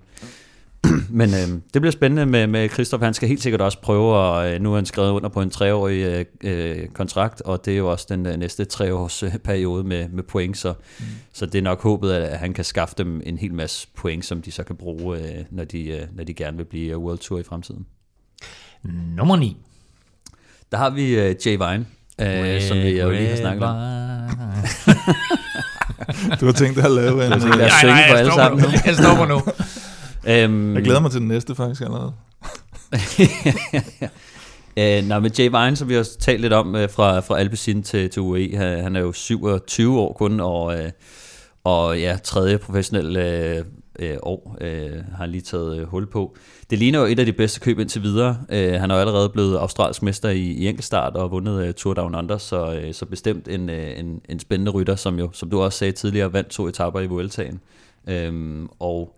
[1.10, 3.04] men øh, det bliver spændende med, med Christoph.
[3.04, 5.50] Han skal helt sikkert også prøve, og øh, nu har han skrevet under på en
[5.50, 9.84] treårig øh, øh, kontrakt, og det er jo også den øh, næste treårs øh, periode
[9.84, 11.06] med, med point, så, mm.
[11.34, 14.26] så det er nok håbet, at, at han kan skaffe dem en hel masse point,
[14.26, 17.20] som de så kan bruge, øh, når, de, øh, når de gerne vil blive World
[17.20, 17.86] Tour i fremtiden.
[19.16, 19.58] Nummer 9.
[20.72, 21.86] Der har vi øh, Jay Vine,
[22.22, 23.76] øh, som vi jo lige har snakket om.
[26.40, 27.32] Du har tænkt dig at lave en...
[27.32, 28.70] har tænkt dig at synge for jeg alle sammen nu.
[28.86, 29.42] Jeg stopper nu.
[30.28, 32.14] Øhm, Jeg glæder mig til den næste faktisk allerede.
[34.80, 37.84] Øh, nej, men Jay Vine, som vi har talt lidt om øh, fra, fra Alpecin
[37.84, 40.92] til, til UE, han, han er jo 27 år kun, og, øh,
[41.64, 43.66] og ja, tredje professionel øh,
[44.00, 46.36] øh, år øh, har han lige taget øh, hul på.
[46.70, 48.38] Det ligner jo et af de bedste køb indtil videre.
[48.50, 51.94] Øh, han er jo allerede blevet australsk mester i, i enkeltstart og vundet øh, Tour
[51.94, 55.50] Down Under, så, øh, så bestemt en, øh, en, en spændende rytter, som jo, som
[55.50, 57.60] du også sagde tidligere, vandt to etapper i Vueltaen.
[58.08, 59.17] Øhm, og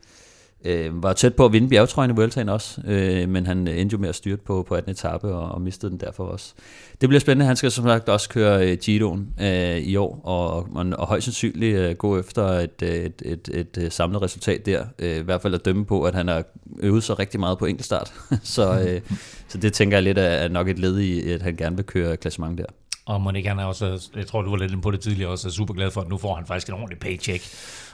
[0.66, 3.98] øh, var tæt på at vinde bjergetrøjen i Vueltaen også, øh, men han endte jo
[3.98, 4.92] med at styrte på, på 18.
[4.92, 6.54] etape og, og mistede den derfor også.
[7.02, 7.46] Det bliver spændende.
[7.46, 11.26] Han skal som sagt også køre øh, Giroen øh, i år, og, og, og højst
[11.26, 14.86] sandsynligt øh, gå efter et, øh, et, et, et, et samlet resultat der.
[15.00, 16.44] Øh, I hvert fald at dømme på, at han har
[16.80, 18.14] øvet sig rigtig meget på enkeltstart.
[18.44, 19.02] så, øh,
[19.48, 21.86] så det tænker jeg lidt er, er nok et led i, at han gerne vil
[21.86, 22.66] køre klassement der.
[23.10, 25.48] Og Monika, han er også, jeg tror, du var lidt inde på det tidligere, også
[25.48, 27.44] er super glad for, at nu får han faktisk en ordentlig paycheck.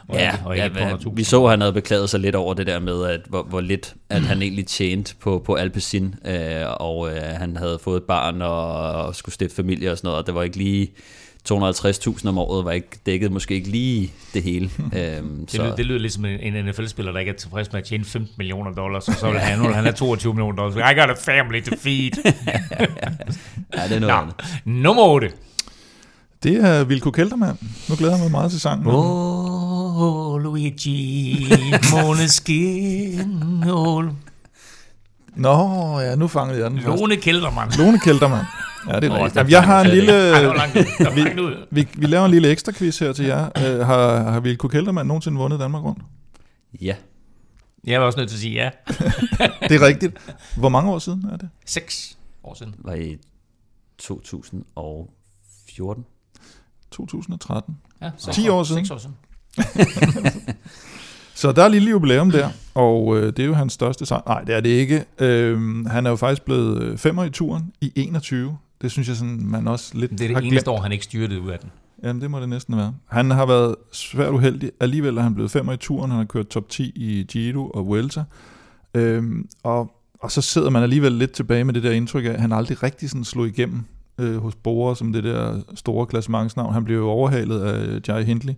[0.07, 2.35] Og Ja, ikke, og ja ikke par vi så, at han havde beklaget sig lidt
[2.35, 6.15] over det der med, at hvor, hvor lidt at han egentlig tjente på, på Alpecin,
[6.25, 10.07] øh, og øh, han havde fået et barn og, og skulle stifte familie og sådan
[10.07, 10.91] noget, og det var ikke lige
[11.51, 14.69] 250.000 om året, var ikke dækket måske ikke lige det hele.
[14.99, 18.05] øhm, Det, lyder, det lyder ligesom en, NFL-spiller, der ikke er tilfreds med at tjene
[18.05, 20.75] 15 millioner dollars, og så vil han, han have 22 millioner dollars.
[20.75, 22.11] I got a family to feed.
[23.75, 24.27] ja, det er noget
[24.65, 25.31] Nå, nummer 8.
[26.43, 27.57] Det er Vilko Keltermann.
[27.89, 28.87] Nu glæder jeg mig meget til sangen.
[28.87, 29.34] Åh,
[29.95, 31.45] oh, Luigi,
[31.91, 34.05] måneskin, oh,
[35.35, 37.01] Nå, ja, nu fangede jeg den først.
[37.01, 37.71] Lone Kældermann.
[37.77, 38.45] Lone Keltermann.
[38.89, 39.35] Ja, det er rigtigt.
[39.35, 40.31] Jamen, jeg har en lille...
[40.31, 40.83] Ej, det var langt ud.
[40.97, 41.67] Det var langt ud.
[41.71, 43.45] Vi, vi laver en lille ekstra quiz her til jer.
[43.57, 46.01] Uh, har, har Vilko Keltermann nogensinde vundet Danmark rundt?
[46.81, 46.95] Ja,
[47.83, 48.69] Jeg var også nødt til at sige ja.
[49.69, 50.17] Det er rigtigt.
[50.57, 51.49] Hvor mange år siden er det?
[51.65, 52.75] 6 år siden.
[52.77, 53.17] var i
[53.97, 56.05] 2014.
[56.91, 57.77] 2013.
[58.01, 58.85] Ja, 10 år siden.
[58.85, 59.15] 6 år siden.
[61.35, 64.21] Så der er lille jubilæum der, og øh, det er jo hans største sejr.
[64.27, 65.05] Nej, det er det ikke.
[65.19, 68.57] Øh, han er jo faktisk blevet øh, femmer i turen i 21.
[68.81, 71.41] Det synes jeg sådan, man også lidt Det er det eneste år, han ikke styrtede
[71.41, 71.71] ud af den.
[72.03, 72.93] Jamen, det må det næsten være.
[73.05, 74.71] Han har været svært uheldig.
[74.79, 76.11] Alligevel er han blevet femmer i turen.
[76.11, 78.23] Han har kørt top 10 i Giro og Vuelta.
[78.93, 82.41] Øhm, og, og så sidder man alligevel lidt tilbage med det der indtryk af, at
[82.41, 83.83] han aldrig rigtig sådan slog igennem
[84.17, 86.73] øh, hos Bora som det der store klassementsnavn.
[86.73, 88.53] Han blev jo overhalet af Jai Hindley,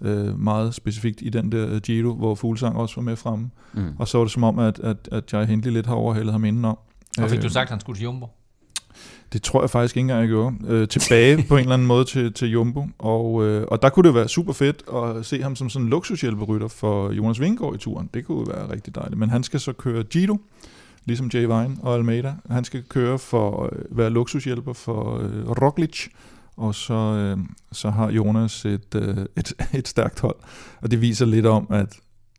[0.00, 3.50] øh, meget specifikt i den der Giro, hvor Fuglsang også var med fremme.
[3.72, 3.92] Mm.
[3.98, 6.44] Og så var det som om, at, at, at Jai Hindley lidt har overhalet ham
[6.44, 6.78] indenom.
[7.18, 8.26] Og fik Øh, du sagt, at han skulle til Jumbo?
[9.32, 10.56] det tror jeg faktisk ikke engang, jeg gjorde.
[10.66, 12.86] Øh, tilbage på en eller anden måde til, til Jumbo.
[12.98, 15.90] Og, øh, og der kunne det være super fedt at se ham som sådan en
[15.90, 18.10] luksushjælperytter for Jonas Vingegaard i turen.
[18.14, 19.18] Det kunne være rigtig dejligt.
[19.18, 20.38] Men han skal så køre Giro,
[21.04, 22.34] ligesom Jay Vine og Almeida.
[22.50, 26.06] Han skal køre for at øh, være luksushjælper for øh, Roglic.
[26.58, 27.38] Og så, øh,
[27.72, 30.36] så har Jonas et, øh, et, et stærkt hold.
[30.82, 31.96] Og det viser lidt om, at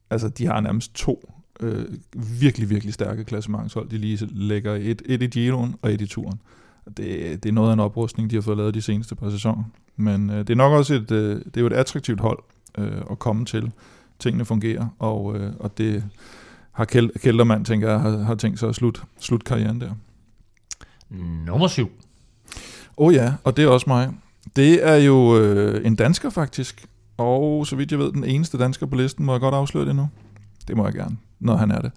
[0.09, 1.85] altså, de har nærmest to øh,
[2.41, 3.89] virkelig, virkelig stærke klassementshold.
[3.89, 6.41] De lige lægger et, et i Giroen og et i turen.
[6.97, 9.63] Det, det er noget af en oprustning, de har fået lavet de seneste par sæsoner.
[9.95, 12.39] Men øh, det er nok også et, øh, det er jo et attraktivt hold
[12.77, 13.71] øh, at komme til.
[14.19, 16.03] Tingene fungerer, og, øh, og det
[16.71, 19.91] har Kel- tænker jeg, har, har tænkt sig at slutte slut karrieren der.
[21.45, 21.89] Nummer syv.
[22.99, 24.09] Oh ja, og det er også mig.
[24.55, 26.85] Det er jo øh, en dansker faktisk,
[27.17, 29.25] og så vidt jeg ved, den eneste dansker på listen.
[29.25, 30.09] Må jeg godt afsløre det nu?
[30.67, 31.91] Det må jeg gerne, når han er det.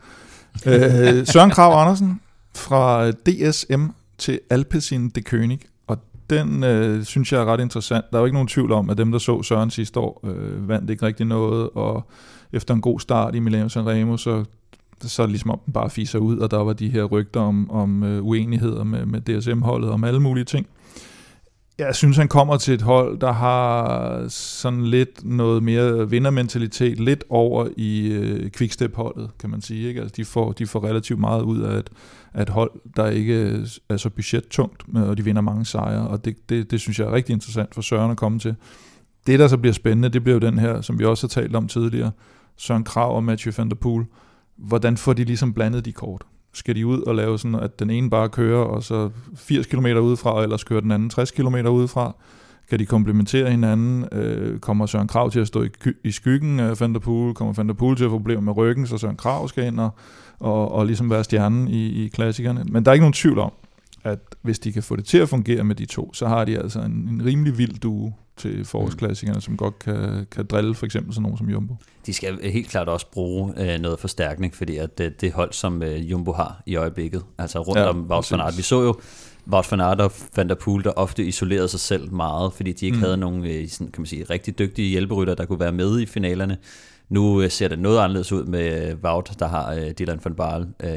[0.66, 2.20] øh, Søren Krav Andersen
[2.54, 3.86] fra DSM
[4.18, 5.98] til Alpecin de König, og
[6.30, 8.04] den øh, synes jeg er ret interessant.
[8.10, 10.68] Der er jo ikke nogen tvivl om, at dem, der så Søren sidste år, øh,
[10.68, 12.06] vandt ikke rigtig noget, og
[12.52, 14.44] efter en god start i Milano Sanremo, så
[15.00, 18.02] så ligesom om den bare fiser ud, og der var de her rygter om, om
[18.02, 20.66] øh, uenigheder med, med DSM-holdet, om alle mulige ting.
[21.78, 27.24] Jeg synes, han kommer til et hold, der har sådan lidt noget mere vindermentalitet, lidt
[27.28, 29.88] over i øh, quickstep-holdet, kan man sige.
[29.88, 30.00] Ikke?
[30.00, 31.90] Altså, de, får, de får relativt meget ud af et,
[32.34, 36.08] af et hold, der ikke øh, er så budgettungt, øh, og de vinder mange sejre,
[36.08, 38.54] og det, det, det synes jeg er rigtig interessant for Søren at komme til.
[39.26, 41.56] Det, der så bliver spændende, det bliver jo den her, som vi også har talt
[41.56, 42.10] om tidligere,
[42.56, 44.06] Søren Krav og Mathieu van der Poel.
[44.56, 46.22] Hvordan får de ligesom blandet de kort?
[46.52, 49.86] Skal de ud og lave sådan, at den ene bare kører, og så 80 km
[49.86, 52.14] udefra, og ellers kører den anden 60 km udefra?
[52.70, 54.04] Kan de komplementere hinanden?
[54.12, 55.68] Øh, kommer Søren Krav til at stå i,
[56.04, 57.34] i skyggen af Van der Poel?
[57.34, 59.80] Kommer Van der Poel til at få problemer med ryggen, så Søren Krav skal ind
[59.80, 59.90] og,
[60.38, 62.64] og, og ligesom være stjernen i, i klassikerne?
[62.64, 63.52] Men der er ikke nogen tvivl om,
[64.04, 66.58] at hvis de kan få det til at fungere med de to, så har de
[66.58, 69.40] altså en, en rimelig vild duo til forårsklassikerne, mm.
[69.40, 71.76] som godt kan, kan drille for eksempel sådan nogen som Jumbo.
[72.06, 75.82] De skal helt klart også bruge øh, noget forstærkning, fordi at det, det hold, som
[75.82, 78.56] øh, Jumbo har i øjeblikket, altså rundt ja, om Wout van Aert.
[78.56, 79.00] Vi så jo
[79.46, 82.86] Wout van Aert og Van der Poel, der ofte isolerede sig selv meget, fordi de
[82.86, 83.02] ikke mm.
[83.02, 86.06] havde nogen øh, sådan, kan man sige, rigtig dygtige hjælperytter, der kunne være med i
[86.06, 86.56] finalerne.
[87.12, 90.34] Nu øh, ser det noget anderledes ud med øh, Wout, der har øh, Dylan van
[90.34, 90.90] Baal, øh,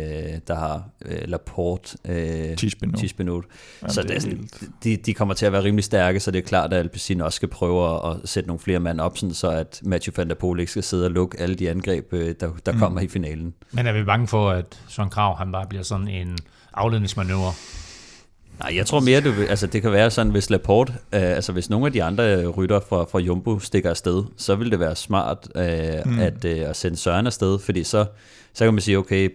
[0.48, 2.58] der har øh, Laporte, øh,
[2.98, 3.46] Tispinot.
[3.88, 4.50] Så det er sådan,
[4.84, 7.36] de, de kommer til at være rimelig stærke, så det er klart, at Alpecin også
[7.36, 10.60] skal prøve at, sætte nogle flere mand op, sådan, så at Mathieu van der Poel
[10.60, 12.80] ikke skal sidde og lukke alle de angreb, øh, der, der mm.
[12.80, 13.54] kommer i finalen.
[13.72, 16.38] Men er vi bange for, at Søren Krav han bare bliver sådan en
[16.74, 17.54] afledningsmanøvre?
[18.60, 21.70] Nej, jeg tror mere, du, altså det kan være sådan, hvis Laporte, øh, altså hvis
[21.70, 25.48] nogle af de andre rytter fra, fra Jumbo stikker afsted, så vil det være smart
[25.56, 25.64] øh,
[26.06, 26.20] mm.
[26.20, 28.06] at, øh, at sende Søren afsted, fordi så,
[28.54, 29.30] så kan man sige, okay,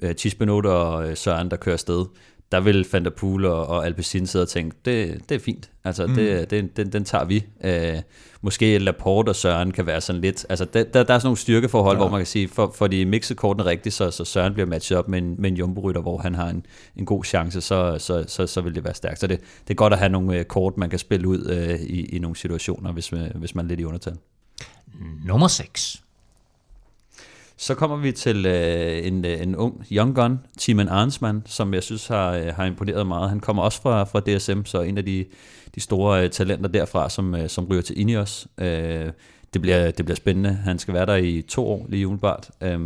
[0.00, 2.04] øh, Tisbenot og øh, Søren, der kører afsted,
[2.52, 5.70] der vil Van der Poel og, og Alpecin sidde og tænke, det, det er fint,
[5.84, 6.14] altså mm.
[6.14, 7.44] det, det, den, den tager vi.
[7.64, 7.98] Øh,
[8.42, 11.36] måske Laporte og Søren kan være sådan lidt, altså der, der, der er sådan nogle
[11.36, 12.02] styrkeforhold, ja.
[12.02, 14.98] hvor man kan sige, for, for de mixet kortene rigtigt, så, så Søren bliver matchet
[14.98, 18.24] op med en, med en jumbo hvor han har en, en god chance, så, så,
[18.28, 19.20] så, så vil det være stærkt.
[19.20, 21.80] Så det, det er godt at have nogle øh, kort, man kan spille ud øh,
[21.80, 24.16] i, i nogle situationer, hvis, hvis man er lidt i undertal.
[25.24, 26.02] Nummer 6.
[27.60, 31.82] Så kommer vi til øh, en, øh, en ung young gun, Timon Arnsman, som jeg
[31.82, 33.28] synes har, øh, har imponeret meget.
[33.28, 35.24] Han kommer også fra, fra DSM, så en af de,
[35.74, 38.48] de store øh, talenter derfra, som, øh, som ryger til Ineos.
[38.58, 39.10] Øh,
[39.54, 40.50] det, bliver, det bliver spændende.
[40.50, 42.50] Han skal være der i to år lige umiddelbart.
[42.60, 42.80] Øh,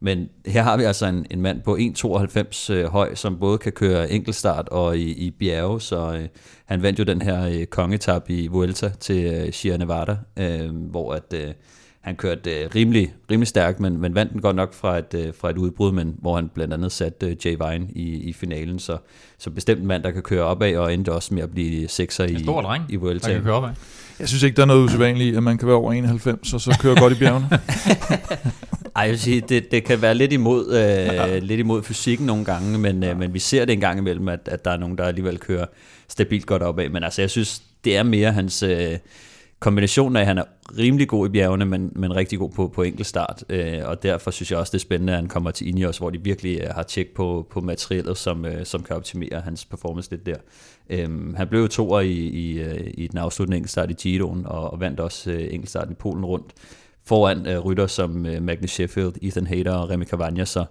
[0.00, 3.72] men her har vi altså en, en mand på 1,92 øh, høj, som både kan
[3.72, 6.28] køre enkeltstart og i, i bjerge, så øh,
[6.64, 11.14] han vandt jo den her øh, kongetab i Vuelta til øh, Sierra Nevada, øh, hvor
[11.14, 11.34] at...
[11.34, 11.54] Øh,
[12.08, 15.34] han kørte øh, rimelig, rimelig stærkt, men, men vandt den godt nok fra et, øh,
[15.40, 18.78] fra et udbrud, men hvor han blandt andet satte øh, Jay Vine i, i finalen.
[18.78, 18.98] Så,
[19.38, 22.24] så bestemt en mand, der kan køre opad, og endte også med at blive sekser
[22.24, 23.28] i, stor dreng, i Vuelta.
[23.28, 23.70] Der kan køre opad.
[24.18, 26.78] Jeg synes ikke, der er noget usædvanligt at man kan være over 91, og så
[26.80, 27.48] køre godt i bjergene.
[28.96, 31.38] Ej, jeg vil sige, det, det kan være lidt imod, øh, ja.
[31.38, 34.40] lidt imod fysikken nogle gange, men, øh, men vi ser det en gang imellem, at,
[34.46, 35.66] at der er nogen, der alligevel kører
[36.08, 36.88] stabilt godt opad.
[36.88, 38.62] Men altså, jeg synes, det er mere hans...
[38.62, 38.98] Øh,
[39.60, 40.44] kombinationen af, at han er
[40.78, 44.50] rimelig god i bjergene, men, men rigtig god på, på enkeltstart, øh, og derfor synes
[44.50, 46.82] jeg også, det er spændende, at han kommer til Ineos, hvor de virkelig øh, har
[46.82, 50.36] tjek på, på materialet, som, øh, som kan optimere hans performance lidt der.
[50.90, 54.70] Øh, han blev jo toer i, i, øh, i den afsluttende enkeltstart i Giroen, og,
[54.70, 56.52] og vandt også øh, enkeltstarten i Polen rundt,
[57.04, 60.64] foran øh, rytter som øh, Magnus Sheffield, Ethan Hayter og Remy Cavagna, så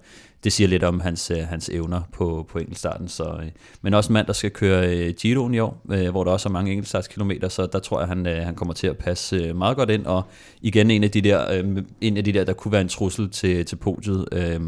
[0.47, 3.07] det siger lidt om hans, øh, hans evner på, på enkeltstarten.
[3.07, 6.23] Så, øh, men også en mand, der skal køre øh, Giroen i år, øh, hvor
[6.23, 8.97] der også er mange enkeltstartskilometer, så der tror jeg, han, øh, han kommer til at
[8.97, 10.23] passe øh, meget godt ind, og
[10.61, 13.29] igen en af de der, øh, en af de der, der kunne være en trussel
[13.29, 14.25] til, til podiet.
[14.31, 14.59] Øh, jeg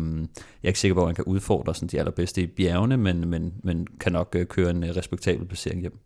[0.63, 3.53] er ikke sikker på, at han kan udfordre sådan de allerbedste i bjergene, men, men,
[3.63, 5.99] men kan nok øh, køre en øh, respektabel placering hjem.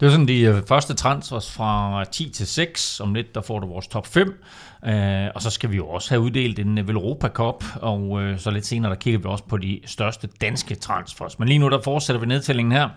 [0.00, 3.00] Det var sådan de øh, første transfers fra 10 til 6.
[3.00, 4.42] Om lidt, der får du vores top 5.
[4.86, 8.38] Øh, og så skal vi jo også have uddelt en øh, Velropa Cup, og øh,
[8.38, 11.38] så lidt senere, der kigger vi også på de største danske transfers.
[11.38, 12.88] Men lige nu, der fortsætter vi nedtællingen her.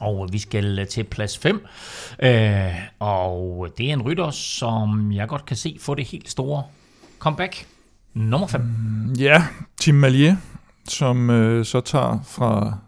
[0.00, 1.56] Og øh, vi skal til plads 5.
[1.56, 2.28] Uh,
[2.98, 6.62] og det er en rytter, som jeg godt kan se få det helt store
[7.18, 7.66] comeback.
[8.14, 8.60] Nummer 5.
[8.60, 9.44] Mm, ja,
[9.80, 10.36] Tim Malier,
[10.88, 11.28] som
[11.64, 12.78] så tager fra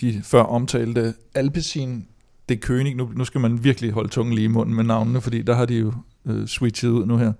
[0.00, 2.06] de før omtalte Alpecin
[2.50, 5.42] det König, nu, nu skal man virkelig holde tungen lige i munden med navnene, fordi
[5.42, 5.92] der har de jo
[6.26, 7.32] øh, switchet ud nu her.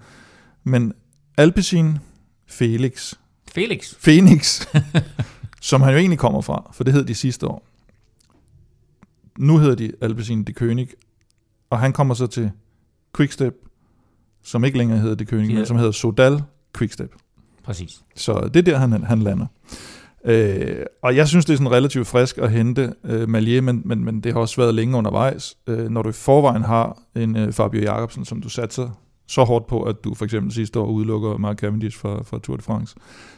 [0.65, 0.93] Men
[1.37, 1.99] Alpecin
[2.47, 3.15] Felix,
[3.55, 3.95] Felix.
[3.95, 4.67] Phoenix,
[5.61, 7.67] som han jo egentlig kommer fra, for det hed de sidste år.
[9.39, 10.95] Nu hedder de Alpecin de König,
[11.71, 12.51] og han kommer så til
[13.17, 13.55] Quickstep,
[14.43, 16.43] som ikke længere hedder de König, men som hedder Sodal
[16.79, 17.15] Quickstep.
[17.65, 18.01] Præcis.
[18.17, 19.47] Så det er der, han, han lander.
[20.25, 24.05] Øh, og jeg synes, det er sådan relativt frisk at hente øh, Malier, men, men,
[24.05, 25.57] men det har også været længe undervejs.
[25.67, 28.91] Øh, når du i forvejen har en øh, Fabio Jacobsen, som du satser
[29.31, 32.57] så hårdt på, at du for eksempel sidste år udelukker Mark Cavendish fra, fra Tour
[32.57, 32.97] de France.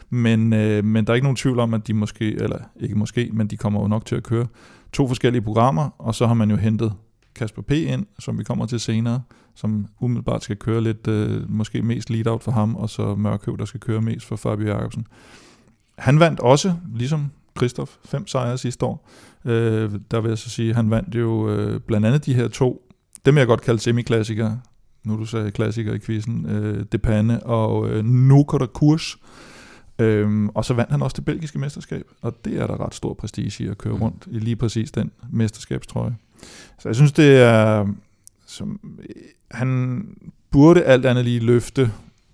[0.09, 3.29] Men, øh, men der er ikke nogen tvivl om, at de måske, eller ikke måske,
[3.33, 4.47] men de kommer jo nok til at køre
[4.93, 6.93] to forskellige programmer, og så har man jo hentet
[7.35, 7.71] Kasper P.
[7.71, 9.21] ind, som vi kommer til senere,
[9.55, 13.65] som umiddelbart skal køre lidt, øh, måske mest lead-out for ham, og så Mørkøv, der
[13.65, 15.07] skal køre mest for Fabio Jacobsen.
[15.97, 19.09] Han vandt også, ligesom Kristoff, fem sejre sidste år.
[19.45, 22.89] Øh, der vil jeg så sige, han vandt jo øh, blandt andet de her to,
[23.25, 24.59] dem jeg godt kalde semiklassikere,
[25.03, 29.17] nu du sagde klassikere i quizzen, øh, Depane og øh, Nukota Kurs.
[29.99, 33.13] Øhm, og så vandt han også det belgiske mesterskab, og det er der ret stor
[33.13, 36.15] prestige i at køre rundt i lige præcis den mesterskabstrøje.
[36.79, 37.87] Så jeg synes, det er...
[38.45, 38.79] Som,
[39.51, 40.07] han
[40.51, 41.91] burde alt andet lige løfte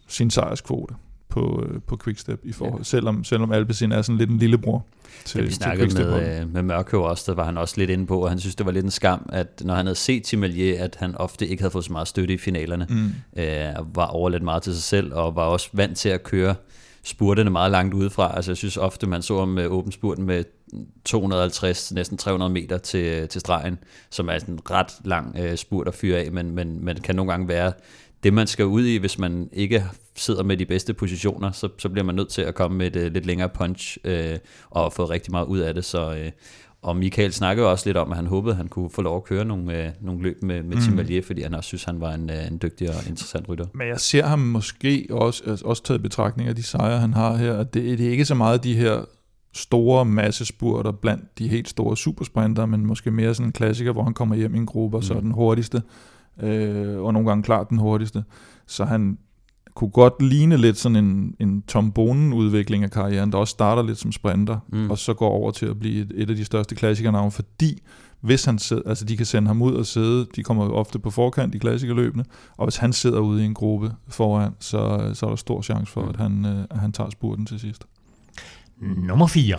[0.07, 0.95] sin sejrskvote
[1.29, 2.83] på, øh, på Quickstep i forhold, ja.
[2.83, 4.85] selvom, selvom Alpecin er sådan lidt en lillebror
[5.25, 6.27] til, Ja, vi til snakkede Quickstep-holdet.
[6.29, 8.55] med, øh, med Mørkøv også, der var han også lidt inde på, og han synes,
[8.55, 11.63] det var lidt en skam, at når han havde set Timalier, at han ofte ikke
[11.63, 13.41] havde fået så meget støtte i finalerne, Mm.
[13.41, 16.55] øh, var over lidt meget til sig selv, og var også vant til at køre
[17.03, 18.35] spurterne meget langt udefra.
[18.35, 20.43] Altså jeg synes ofte, man så ham med åben spurten med
[21.05, 23.77] 250, næsten 300 meter til, til stregen,
[24.09, 27.15] som er sådan en ret lang øh, spurt at fyre af, men, men, men kan
[27.15, 27.71] nogle gange være
[28.23, 31.89] det, man skal ud i, hvis man ikke sidder med de bedste positioner, så, så
[31.89, 34.37] bliver man nødt til at komme med et øh, lidt længere punch øh,
[34.69, 35.85] og få rigtig meget ud af det.
[35.85, 36.31] Så, øh,
[36.81, 39.23] og Michael snakkede også lidt om, at han håbede, at han kunne få lov at
[39.23, 40.81] køre nogle, øh, nogle løb med, med Mm.
[40.81, 43.65] Tim Valier, fordi han også synes, han var en, øh, en dygtig og interessant rytter.
[43.73, 47.13] Men jeg ser ham måske også, altså også taget i betragtning af de sejre, han
[47.13, 49.05] har her, at det, det er ikke så meget de her
[49.53, 54.13] store massespurter blandt de helt store supersprinter, men måske mere sådan en klassiker, hvor han
[54.13, 55.23] kommer hjem i en gruppe, og så er Mm.
[55.23, 55.81] den hurtigste,
[56.43, 58.23] øh, og nogle gange klart den hurtigste.
[58.67, 59.17] Så han
[59.75, 63.97] kunne godt ligne lidt sådan en, en Tom Bonen-udvikling af karrieren, der også starter lidt
[63.97, 64.89] som sprinter, Mm.
[64.91, 67.81] og så går over til at blive et, et af de største klassikernavne, fordi
[68.21, 70.99] hvis han sidder, altså de kan sende ham ud og sidde, de kommer jo ofte
[70.99, 72.25] på forkant i klassikerløbene,
[72.57, 75.91] og hvis han sidder ude i en gruppe foran, så, så er der stor chance
[75.91, 76.09] for, Mm.
[76.09, 77.85] at han, øh, at han tager spurten til sidst.
[78.81, 79.55] Nummer 4.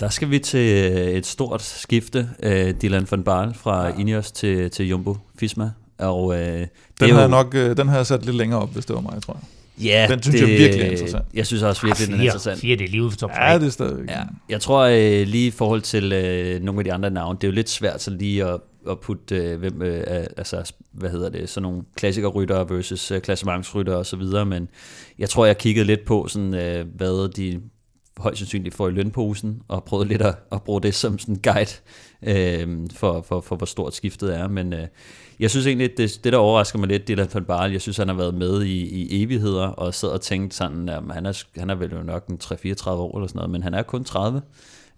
[0.00, 2.28] Der skal vi til øh, et stort skifte.
[2.42, 3.92] Øh, Dylan van Baarle fra ja.
[3.98, 5.70] Ineos til, til Jumbo Fisma.
[5.98, 6.68] Og, øh, det
[7.00, 8.94] Den har, jo- jeg nok, øh, den har jeg sat lidt længere op, hvis det
[8.94, 9.42] var mig, tror jeg.
[9.84, 11.24] Ja, Den synes jeg virkelig er interessant.
[11.34, 12.60] Jeg synes også virkelig, den er 4, interessant.
[12.60, 13.44] 4 det er lige for top 3.
[13.44, 14.08] Ja, det er stadig.
[14.08, 17.44] Ja, jeg tror øh, lige i forhold til øh, nogle af de andre navne, det
[17.44, 20.04] er jo lidt svært så lige at, at putte, øh, hvem, øh,
[20.36, 24.68] altså, hvad hedder det, sådan nogle klassikerryttere versus øh, klassementsryttere og så videre, men
[25.18, 27.60] jeg tror, jeg kiggede lidt på, sådan, øh, hvad de
[28.18, 31.42] højst sandsynligt får i lønposen, og prøvet lidt at, at bruge det som sådan en
[31.42, 31.70] guide
[32.22, 34.86] øh, for, for, for, hvor stort skiftet er, men øh,
[35.40, 37.72] jeg synes egentlig, det, det der overrasker mig lidt, det er van Barl.
[37.72, 41.02] jeg synes, han har været med i, i evigheder, og sad og tænkt sådan, at
[41.10, 43.74] han er, han er vel jo nok en 3-34 år eller sådan noget, men han
[43.74, 44.42] er kun 30,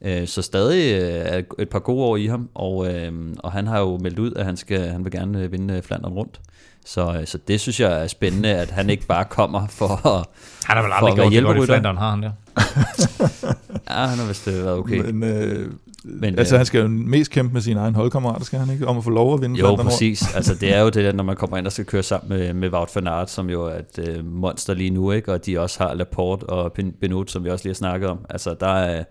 [0.03, 3.81] Øh, Så stadig øh, et par gode år i ham, og, øh, og han har
[3.81, 6.41] jo meldt ud, at han, skal, han vil gerne vinde Flandern rundt.
[6.87, 10.27] Så, øh, så det synes jeg er spændende, at han ikke bare kommer for at...
[10.65, 11.67] Han har vel aldrig gjort det godt i.
[11.67, 12.33] Flandern, har han det?
[13.91, 15.11] Ja, han har vist øh, været okay.
[15.11, 15.73] Men, øh,
[16.05, 18.87] Men, altså, øh, han skal jo mest kæmpe med sine egne holdkammerater, skal han ikke?
[18.87, 20.35] Om at få lov at vinde Jo, Flandern præcis.
[20.35, 22.55] Altså, det er jo det der, når man kommer ind og skal køre sammen med,
[22.55, 25.33] med Wout van Aert, som jo er et øh, monster lige nu, ikke?
[25.33, 28.19] og de også har Laporte og Ben- Benot, som vi også lige har snakket om.
[28.31, 29.05] Altså, der er,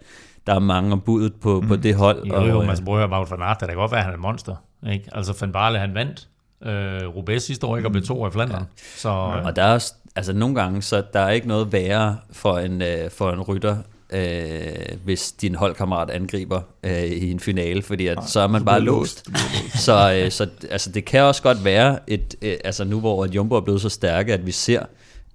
[0.48, 1.68] der er mange om budet på, mm.
[1.68, 2.26] på det hold.
[2.26, 4.00] Jo, jo, og, man øh, altså, prøver at Wout van Aert, det kan godt være,
[4.00, 4.56] at han er et monster.
[4.92, 5.10] Ikke?
[5.12, 6.28] Altså, Van Barle, han vandt
[6.66, 8.64] øh, Roubaix sidste år, ikke, og blev to i Flandern.
[8.96, 12.18] Så øh, Og der er også, altså nogle gange, så der er ikke noget værre
[12.32, 13.78] for en, øh, for en rytter,
[14.10, 18.76] øh, hvis din holdkammerat angriber øh, i en finale, fordi at, så er man bare
[18.76, 19.30] det låst.
[19.76, 23.56] så øh, så altså, det kan også godt være, et, øh, altså nu hvor Jumbo
[23.56, 24.86] er blevet så stærke, at vi ser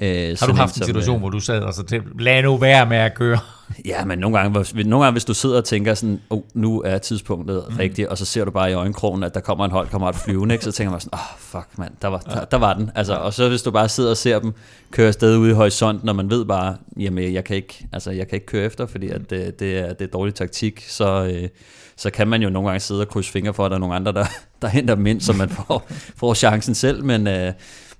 [0.02, 2.86] øh, har du haft en situation, hvor du sad og så til, lad nu være
[2.86, 3.38] med at køre.
[3.84, 6.82] Ja, men nogle gange, hvis- nogle gange hvis du sidder og tænker sådan, oh, nu
[6.82, 7.76] er tidspunktet mm.
[7.76, 10.64] rigtigt, og så ser du bare i øjenkrogen, at der kommer en holdkammerat flyvende, ikke?
[10.64, 12.90] så tænker man sådan, åh, oh, fuck mand, der var, der, der var den.
[12.94, 14.52] Altså, og så hvis du bare sidder og ser dem
[14.90, 18.28] køre afsted ude i horisonten, og man ved bare, jamen jeg kan ikke, altså, jeg
[18.28, 21.48] kan ikke køre efter, fordi at det, det, er, det er dårlig taktik, så, øh,
[21.96, 23.94] så kan man jo nogle gange sidde og krydse fingre for, at der er nogle
[23.94, 24.24] andre, der,
[24.62, 25.86] der henter dem ind, så man får,
[26.16, 27.26] får chancen selv, men...
[27.26, 27.52] Øh,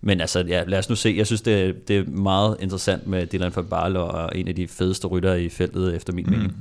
[0.03, 1.15] men altså, ja, lad os nu se.
[1.17, 4.55] Jeg synes, det, er- det er meget interessant med Dylan van Baarle og en af
[4.55, 6.33] de fedeste ryttere i feltet, efter min mm.
[6.33, 6.53] mening.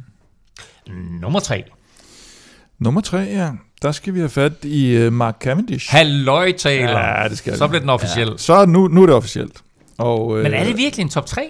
[1.22, 1.63] Nummer 3.
[2.80, 3.49] Nummer tre, ja.
[3.82, 5.91] der skal vi have fat i uh, Mark Cavendish.
[5.91, 6.99] Halløj, taler.
[6.99, 8.28] Ja, det skal Så bliver den officiel.
[8.28, 8.38] Ja.
[8.38, 9.61] Så nu, nu er det officielt.
[9.97, 11.41] Og, øh, Men er det virkelig en top 3?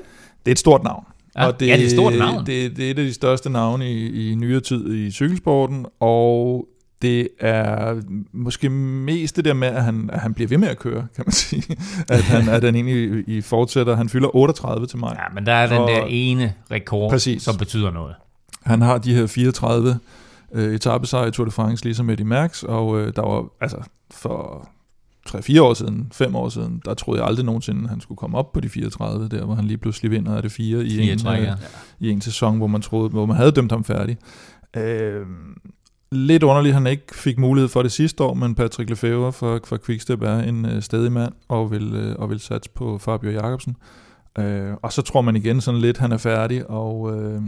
[0.45, 1.05] Det er et stort navn.
[1.36, 2.45] Ja, og det, ja, det er et stort navn.
[2.45, 6.68] Det, det er et af de største navne i, i nyere tid i cykelsporten, og
[7.02, 8.02] det er
[8.34, 11.24] måske mest det der med, at han, at han bliver ved med at køre, kan
[11.28, 11.64] man sige.
[12.10, 13.95] At han, at han egentlig i fortsætter.
[13.95, 15.16] Han fylder 38 til mig.
[15.20, 17.43] Ja, men der er den Og- der ene rekord, Præcis.
[17.43, 18.16] som betyder noget.
[18.64, 19.99] Han har de her 34
[20.54, 23.78] øh, etappesejre i Tour de France, ligesom Eddie Merckx, og øh, der var, altså,
[24.12, 24.70] for
[25.30, 28.52] 3-4 år siden, 5 år siden, der troede jeg aldrig nogensinde, han skulle komme op
[28.54, 31.39] på de 34, der hvor han lige pludselig vinder af det 4 i, en, træk,
[31.39, 31.54] øh, ja.
[31.99, 34.18] i en sæson, hvor man troede, hvor man havde dømt ham færdig.
[34.78, 35.22] Øh,
[36.12, 39.59] lidt underligt, at han ikke fik mulighed for det sidste år, men Patrick Lefevre fra,
[39.66, 43.32] fra Quickstep er en øh, stedig mand, og vil, øh, og vil satse på Fabio
[43.32, 43.76] Jacobsen.
[44.38, 47.41] Øh, og så tror man igen sådan lidt, han er færdig, og, øh,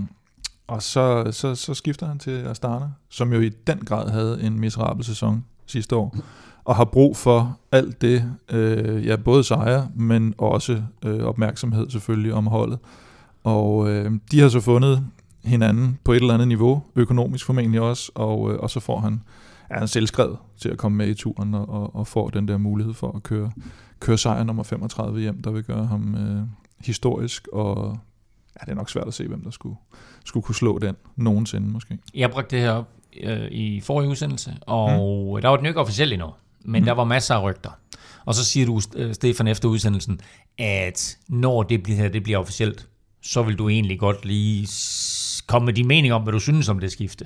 [0.68, 4.60] og så, så, så skifter han til Astana, som jo i den grad havde en
[4.60, 6.18] miserabel sæson sidste år,
[6.64, 12.34] og har brug for alt det, øh, ja, både sejre, men også øh, opmærksomhed selvfølgelig
[12.34, 12.80] om holdet.
[13.44, 15.04] Og øh, de har så fundet
[15.44, 19.22] hinanden på et eller andet niveau, økonomisk formentlig også, og, øh, og så får han,
[19.70, 22.58] er han selvskrevet til at komme med i turen, og, og, og får den der
[22.58, 23.52] mulighed for at køre,
[24.00, 26.44] køre sejr nummer 35 hjem, der vil gøre ham øh,
[26.86, 27.98] historisk, og
[28.62, 29.76] ja, det er nok svært at se, hvem der skulle,
[30.26, 31.98] skulle kunne slå den nogensinde måske.
[32.14, 32.90] Jeg brugte det her op
[33.24, 35.42] øh, i forrige udsendelse, og mm.
[35.42, 36.30] der var den jo ikke officielt endnu,
[36.66, 36.86] men mm.
[36.86, 37.70] der var masser af rygter.
[38.26, 40.20] Og så siger du, øh, Stefan, efter udsendelsen,
[40.58, 42.88] at når det bliver, det bliver officielt,
[43.22, 44.68] så vil du egentlig godt lige
[45.48, 47.26] komme med din mening om, hvad du synes om det skifte.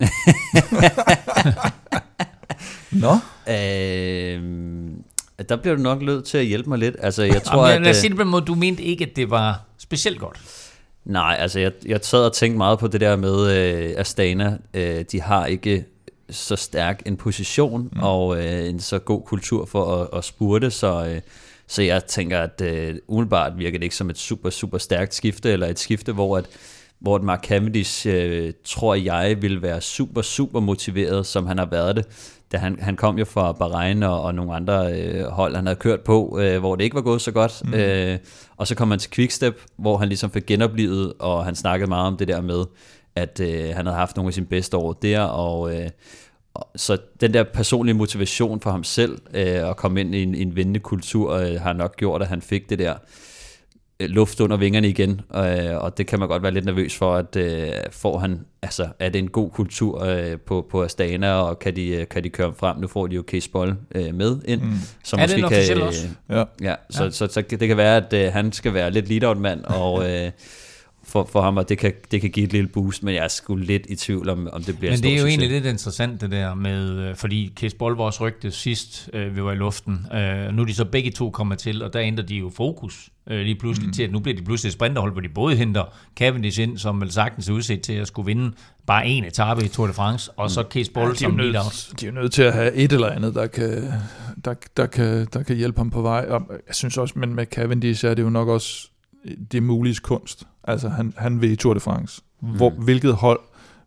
[2.90, 3.18] Nå,
[3.48, 4.42] Øh,
[5.48, 6.96] der bliver du nok nødt til at hjælpe mig lidt.
[7.00, 7.82] Altså, jeg tror, Jamen, at...
[7.82, 10.40] lad os øh, sige det på måde, du mente ikke, at det var specielt godt.
[11.04, 14.58] Nej, altså jeg, jeg sad og tænkte meget på det der med øh, Astana.
[14.74, 15.84] Øh, de har ikke
[16.30, 18.02] så stærk en position mm.
[18.02, 21.20] og øh, en så god kultur for at, at spurte, så, øh,
[21.66, 25.52] så jeg tænker, at øh, umiddelbart virker det ikke som et super, super stærkt skifte,
[25.52, 26.44] eller et skifte, hvor at
[27.00, 31.96] hvor Mark Cavendish, øh, tror jeg, vil være super, super motiveret, som han har været
[31.96, 32.06] det.
[32.52, 35.78] Da han, han kom jo fra Bahrain og, og nogle andre øh, hold, han havde
[35.78, 37.62] kørt på, øh, hvor det ikke var gået så godt.
[37.64, 37.74] Mm.
[37.74, 38.18] Øh,
[38.56, 42.06] og så kom han til Quickstep, hvor han ligesom fik genoplevet, og han snakkede meget
[42.06, 42.64] om det der med,
[43.16, 45.90] at øh, han havde haft nogle af sine bedste år der, og, øh,
[46.76, 50.56] så den der personlige motivation for ham selv, øh, at komme ind i en, en
[50.56, 52.94] vindende kultur, øh, har nok gjort, at han fik det der
[54.00, 57.36] luft under vingerne igen, øh, og det kan man godt være lidt nervøs for, at
[57.36, 61.76] øh, får han, altså er det en god kultur øh, på, på Astana, og kan
[61.76, 64.62] de, øh, kan de køre frem, nu får de jo Case Boll øh, med ind,
[64.62, 64.72] mm.
[65.04, 66.08] som Er det en kan, også?
[66.30, 66.44] ja.
[66.62, 67.10] Ja, så, ja.
[67.10, 70.30] så, så det kan være, at øh, han skal være lidt lead mand og øh,
[71.14, 73.28] for, for ham, og det kan, det kan give et lille boost, men jeg er
[73.28, 75.30] sgu lidt i tvivl om, om det bliver en Men det er jo succes.
[75.30, 79.52] egentlig lidt interessant det der med, øh, fordi var også rygte sidst, øh, vi var
[79.52, 80.06] i luften.
[80.14, 83.10] Øh, nu er de så begge to kommet til, og der ændrer de jo fokus
[83.30, 83.92] øh, lige pludselig mm.
[83.92, 85.84] til, at nu bliver de pludselig et sprinterhold, hvor de både henter
[86.16, 88.52] Cavendish ind, som vel sagtens er udset til at skulle vinde
[88.86, 91.36] bare en etape i Tour de France, og så Case Boll Ja, de, er som
[91.36, 93.92] lead nødt, de er jo nødt til at have et eller andet, der kan,
[94.44, 96.26] der, der, kan, der kan hjælpe ham på vej.
[96.28, 98.88] Og jeg synes også, men med Cavendish er det jo nok også
[99.52, 100.46] det mulige kunst.
[100.64, 102.22] Altså, han, han vil i Tour de France.
[102.40, 102.48] Mm.
[102.48, 103.40] Hvor, hvilket hold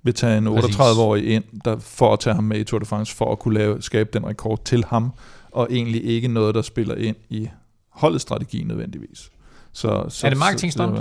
[0.03, 0.75] vil tage en Præcis.
[0.75, 3.53] 38-årig ind, der for at tage ham med i Tour de France, for at kunne
[3.53, 5.11] lave, skabe den rekord til ham,
[5.51, 7.49] og egentlig ikke noget, der spiller ind i
[7.89, 9.30] holdets strategi nødvendigvis.
[9.78, 10.99] Så, så, Er det marketingstunt?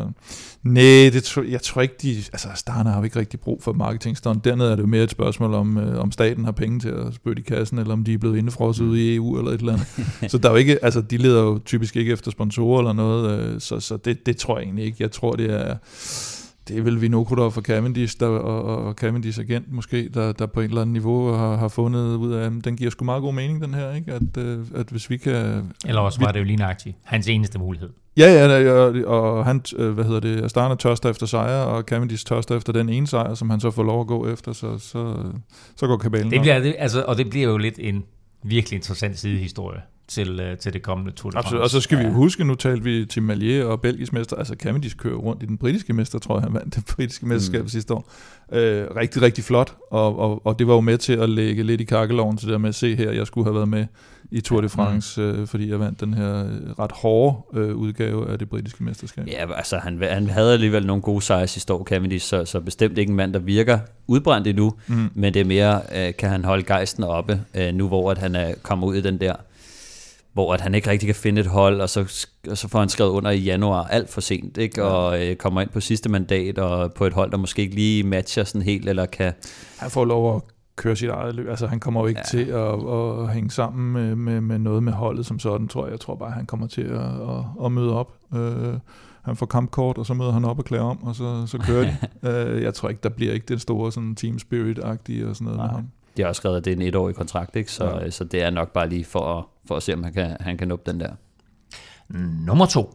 [0.63, 2.17] Nej, det tror, jeg tror ikke, de...
[2.33, 4.45] Altså, Starner har jo ikke rigtig brug for marketingstunt.
[4.45, 7.15] Dernede er det jo mere et spørgsmål om, øh, om staten har penge til at
[7.15, 8.91] spytte i kassen, eller om de er blevet indefrosset Mm.
[8.91, 9.87] ude i EU eller et eller andet.
[10.31, 10.85] så der er jo ikke...
[10.85, 14.37] Altså, de leder jo typisk ikke efter sponsorer eller noget, øh, så, så det, det
[14.37, 14.97] tror jeg egentlig ikke.
[15.01, 15.77] Jeg tror, det er...
[16.69, 20.61] Det er vel Vinogradov for Cavendish der, og, og- Cavendish agent måske, der, der på
[20.61, 23.35] et eller andet niveau har, har fundet ud af, at den giver sgu meget god
[23.35, 24.13] mening, den her, ikke?
[24.13, 25.63] At, øh, at hvis vi kan...
[25.87, 27.91] Eller også var det jo lige nøjagtigt hans eneste mulighed.
[28.17, 32.27] Ja, ja, og, og han, øh, hvad hedder det, Astana tørster efter sejr, og Cavendish
[32.27, 35.17] tørster efter den ene sejr, som han så får lov at gå efter, så, så,
[35.77, 36.43] så går kabalen Det op.
[36.43, 38.05] bliver, det, altså, og det bliver jo lidt en
[38.43, 41.47] virkelig interessant sidehistorie til, øh, til det kommende Tour de France.
[41.47, 41.63] Absolut.
[41.63, 44.55] Og så skal vi jo huske, nu talte vi til Malier og belgisk mester, altså
[44.59, 47.69] Cavendish kører rundt i den britiske mester, tror jeg, han vandt det britiske mesterskab mm.
[47.69, 48.13] sidste år.
[48.53, 51.81] Øh, rigtig, rigtig flot, og, og, og det var jo med til at lægge lidt
[51.81, 53.87] i kakkeloven til det der med at se her, jeg skulle have været med
[54.31, 55.27] i Tour de France, mm.
[55.27, 59.27] øh, fordi jeg vandt den her øh, ret hårde øh, udgave af det britiske mesterskab.
[59.27, 62.99] Ja, altså han, han havde alligevel nogle gode sejre sidste år, Cavendish, så, så bestemt
[62.99, 65.11] ikke en mand, der virker udbrændt endnu, mm.
[65.15, 68.35] men det er mere, øh, kan han holde gejsten oppe, øh, nu hvor at han
[68.35, 69.35] er kommet ud i den der,
[70.37, 72.89] hvor at han ikke rigtig kan finde et hold, og så, og så får han
[72.89, 74.85] skrevet under i januar alt for sent, ikke?
[74.85, 78.03] og øh, kommer ind på sidste mandat, og på et hold, der måske ikke lige
[78.03, 79.33] matcher sådan helt, eller kan...
[79.79, 80.43] Han får lov at
[80.77, 81.49] køre sit eget løb.
[81.49, 82.39] Altså han kommer jo ikke ja.
[82.39, 85.91] til at, at hænge sammen med, med, med noget med holdet som sådan, tror jeg.
[85.93, 88.13] Jeg tror bare, han kommer til at, at, at møde op.
[88.35, 88.75] Øh,
[89.23, 91.85] han får kampkort, og så møder han op og klæder om, og så, så kører
[91.85, 91.97] de.
[92.29, 95.57] øh, jeg tror ikke, der bliver ikke det store sådan team spirit-agtige og sådan noget
[95.57, 95.67] Nej.
[95.67, 95.89] med ham.
[96.17, 97.73] De har også skrevet, at det er en etårig kontrakt, ikke?
[97.73, 98.11] Så, ja.
[98.11, 100.59] så det er nok bare lige for at, for at se, om han kan, han
[100.59, 101.11] kan nå den der.
[102.47, 102.95] Nummer to.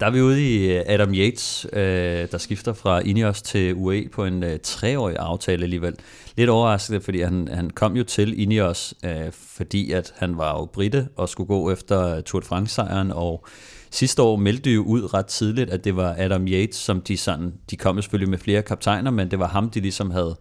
[0.00, 4.08] Der er vi ude i øh, Adam Yates, øh, der skifter fra Ineos til UE
[4.12, 5.94] på en øh, treårig aftale alligevel.
[6.36, 8.94] Lidt overraskende, fordi han, han kom jo til Ineos,
[9.32, 13.46] fordi at han var jo britte og skulle gå efter Tour de France-sejren, og
[13.90, 17.52] sidste år meldte jo ud ret tidligt, at det var Adam Yates, som de sådan,
[17.70, 20.36] de kom selvfølgelig med flere kaptajner, men det var ham, de ligesom havde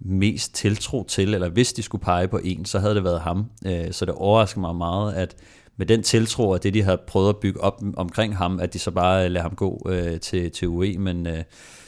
[0.00, 3.46] mest tiltro til, eller hvis de skulle pege på en, så havde det været ham.
[3.66, 5.36] Øh, så det overrasker mig meget, at
[5.76, 8.78] med den tiltro og det, de har prøvet at bygge op omkring ham, at de
[8.78, 11.26] så bare øh, lader ham gå øh, til, til UE, men,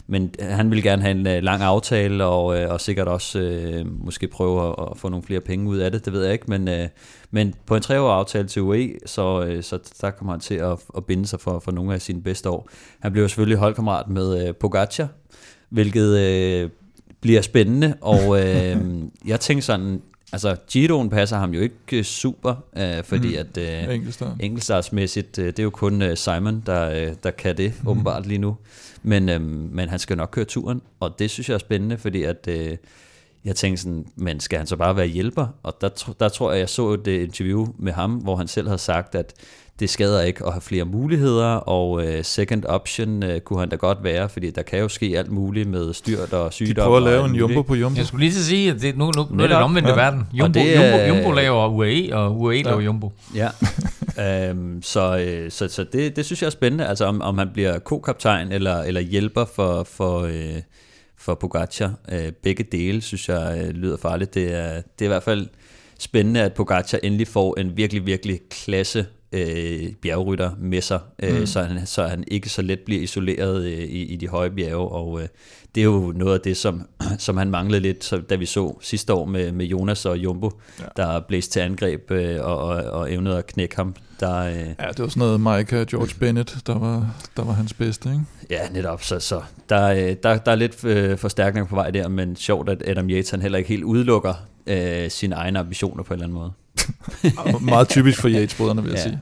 [0.07, 4.99] men han vil gerne have en lang aftale, og, og sikkert også måske prøve at,
[4.99, 6.89] få nogle flere penge ud af det, det ved jeg ikke, men,
[7.31, 11.05] men på en treårig aftale til UE, så, så der kommer han til at, at
[11.05, 12.69] binde sig for, for nogle af sine bedste år.
[13.01, 15.09] Han bliver selvfølgelig holdkammerat med Pogacar,
[15.71, 16.71] hvilket øh,
[17.21, 18.77] bliver spændende, og øh,
[19.27, 20.01] jeg tænker sådan,
[20.33, 23.35] Altså, Giroen passer ham jo ikke øh, super, øh, fordi mm.
[23.39, 24.01] at øh,
[24.41, 27.89] enkeltstartsmæssigt, øh, det er jo kun øh, Simon, der, øh, der kan det mm.
[27.89, 28.57] åbenbart lige nu.
[29.03, 32.23] Men, øh, men han skal nok køre turen, og det synes jeg er spændende, fordi
[32.23, 32.77] at øh,
[33.45, 35.47] jeg tænkte sådan, men skal han så bare være hjælper?
[35.63, 38.79] Og der, der tror jeg, jeg så et interview med ham, hvor han selv havde
[38.79, 39.35] sagt, at
[39.81, 43.77] det skader ikke at have flere muligheder, og øh, second option øh, kunne han da
[43.77, 46.75] godt være, fordi der kan jo ske alt muligt med styrt og sygdom.
[46.75, 47.99] De prøver at lave en jumbo på jumbo.
[47.99, 49.91] Jeg skulle lige til at sige, at det, nu, nu, nu er det den omvendte
[49.91, 49.97] ja.
[49.97, 50.23] verden.
[50.33, 52.63] Jumbo, det, jumbo, jumbo laver UAE, og UAE ja.
[52.63, 53.13] laver jumbo.
[53.35, 53.49] Ja,
[54.49, 57.49] øhm, så, øh, så, så det, det synes jeg er spændende, altså om, om han
[57.53, 60.63] bliver ko-kaptajn eller, eller hjælper for, for, øh,
[61.19, 61.93] for Pogacar.
[62.13, 64.35] Øh, begge dele synes jeg øh, lyder farligt.
[64.35, 65.49] Det er, det er i hvert fald
[65.99, 71.47] spændende, at Pogacar endelig får en virkelig, virkelig klasse øh, bjergrytter med sig, øh, mm.
[71.47, 74.89] så, han, så han ikke så let bliver isoleret øh, i, i de høje bjerge,
[74.89, 75.29] og øh,
[75.75, 78.77] det er jo noget af det, som, som han manglede lidt, så, da vi så
[78.81, 80.51] sidste år med, med Jonas og Jumbo,
[80.81, 80.85] ja.
[80.97, 83.95] der blæste til angreb øh, og, og, og evnede at knække ham.
[84.21, 87.75] Der, øh, ja, det var sådan noget Mike George Bennett, der var, der var hans
[87.75, 88.23] bedste, ikke?
[88.51, 89.03] Ja, netop.
[89.03, 92.69] Så, så der, øh, der, der er lidt øh, forstærkning på vej der, men sjovt,
[92.69, 94.35] at Adam Yates han heller ikke helt udelukker
[94.67, 96.53] øh, sine egne ambitioner på en eller anden måde.
[97.61, 99.03] Meget typisk for Yates-brødrene, vil jeg ja.
[99.03, 99.21] sige.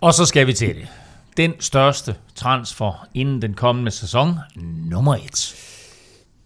[0.00, 0.88] Og så skal vi til det.
[1.36, 4.34] Den største transfer inden den kommende sæson,
[4.90, 5.54] nummer et.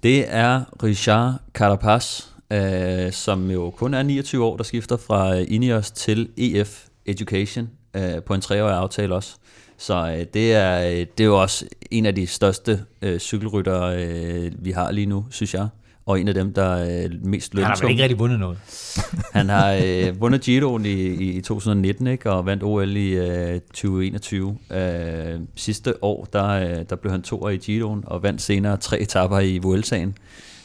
[0.02, 5.90] Det er Richard Carapaz, øh, som jo kun er 29 år, der skifter fra Ineos
[5.90, 9.34] til EF Education øh, på en treårig aftale også.
[9.78, 10.80] Så øh, det, er,
[11.18, 15.26] det er jo også en af de største øh, cykelrytter, øh, vi har lige nu,
[15.30, 15.68] synes jeg
[16.06, 17.70] og en af dem, der er mest lønsom.
[17.70, 18.58] Han har vel ikke rigtig vundet noget?
[19.38, 24.58] han har øh, vundet Giroen i, i 2019, ikke, og vandt OL i øh, 2021.
[24.72, 29.00] Øh, sidste år, der, øh, der blev han to i Giroen, og vandt senere tre
[29.00, 30.14] etapper i Vueltaen,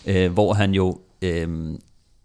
[0.07, 1.47] øh, hvor han jo øh,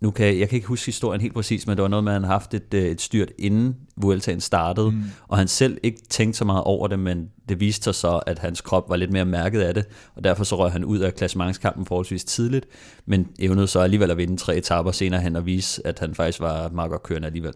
[0.03, 2.13] nu kan jeg, jeg kan ikke huske historien helt præcis, men det var noget med,
[2.13, 5.03] at han haft et, øh, et styrt inden Vueltaen startede, mm.
[5.29, 8.39] og han selv ikke tænkte så meget over det, men det viste sig så, at
[8.39, 9.85] hans krop var lidt mere mærket af det,
[10.15, 12.67] og derfor så røg han ud af klassementskampen forholdsvis tidligt,
[13.07, 16.41] men evnede så alligevel at vinde tre etaper senere hen og vise, at han faktisk
[16.41, 17.55] var meget godt kørende alligevel.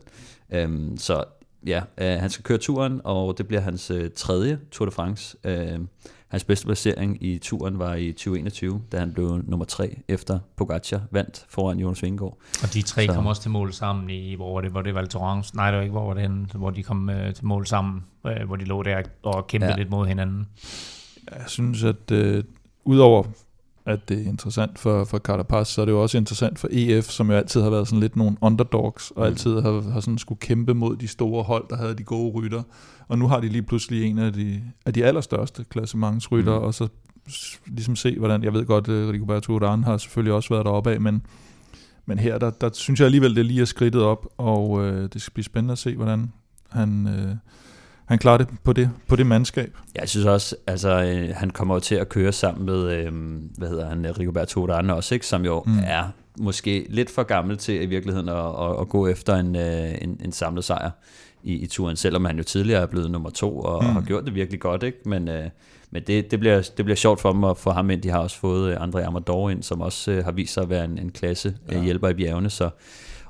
[0.53, 1.25] Øhm, så
[1.67, 5.37] ja, øh, han skal køre turen, og det bliver hans øh, tredje Tour de France.
[5.45, 5.79] Øh,
[6.29, 11.01] Hans bedste placering i turen var i 2021, da han blev nummer tre efter Pogacar
[11.11, 12.39] vandt foran Jonas Vingegaard.
[12.63, 13.13] Og de tre så.
[13.13, 15.51] kom også til mål sammen i, hvor var det, hvor det var Toronto?
[15.55, 18.05] Nej, det var ikke, hvor var det henne, hvor de kom uh, til mål sammen,
[18.25, 19.77] uh, hvor de lå der og kæmpede ja.
[19.77, 20.47] lidt mod hinanden.
[21.31, 22.45] Jeg synes, at uh,
[22.85, 23.25] udover
[23.87, 27.05] at det er interessant for, for Carapaz, så er det jo også interessant for EF,
[27.05, 29.27] som jo altid har været sådan lidt nogle underdogs, og mm.
[29.27, 32.63] altid har, har sådan skulle kæmpe mod de store hold, der havde de gode rytter.
[33.09, 36.65] Og nu har de lige pludselig en af de, af de allerstørste klassementsrytter, mm.
[36.65, 36.89] og så
[37.67, 41.01] ligesom se, hvordan, jeg ved godt, at Rigoberto Urán har selvfølgelig også været deroppe af,
[41.01, 41.27] men,
[42.07, 45.23] men her, der, der synes jeg alligevel, det lige er skridtet op, og øh, det
[45.23, 46.33] skal blive spændende at se, hvordan
[46.71, 47.09] han...
[47.09, 47.37] Øh,
[48.07, 49.77] han klarer det på det, på det mandskab.
[49.95, 53.13] Ja, jeg synes også, altså øh, han kommer jo til at køre sammen med, øh,
[53.59, 55.79] hvad hedder han, Rigoberto Urán også, ikke, som jo mm.
[55.87, 56.05] er
[56.39, 60.21] måske lidt for gammel til i virkeligheden at, at, at gå efter en, øh, en,
[60.25, 60.91] en samlet sejr
[61.43, 63.89] i, i turen, selvom han jo tidligere er blevet nummer to og, mm.
[63.89, 64.99] og har gjort det virkelig godt, ikke?
[65.05, 65.49] Men, øh,
[65.91, 68.03] men det, det, bliver, det bliver sjovt for dem at få ham ind.
[68.03, 70.71] De har også fået øh, André Amador ind, som også øh, har vist sig at
[70.71, 71.83] være en, en klasse ja.
[71.83, 72.71] hjælper i bjergene, så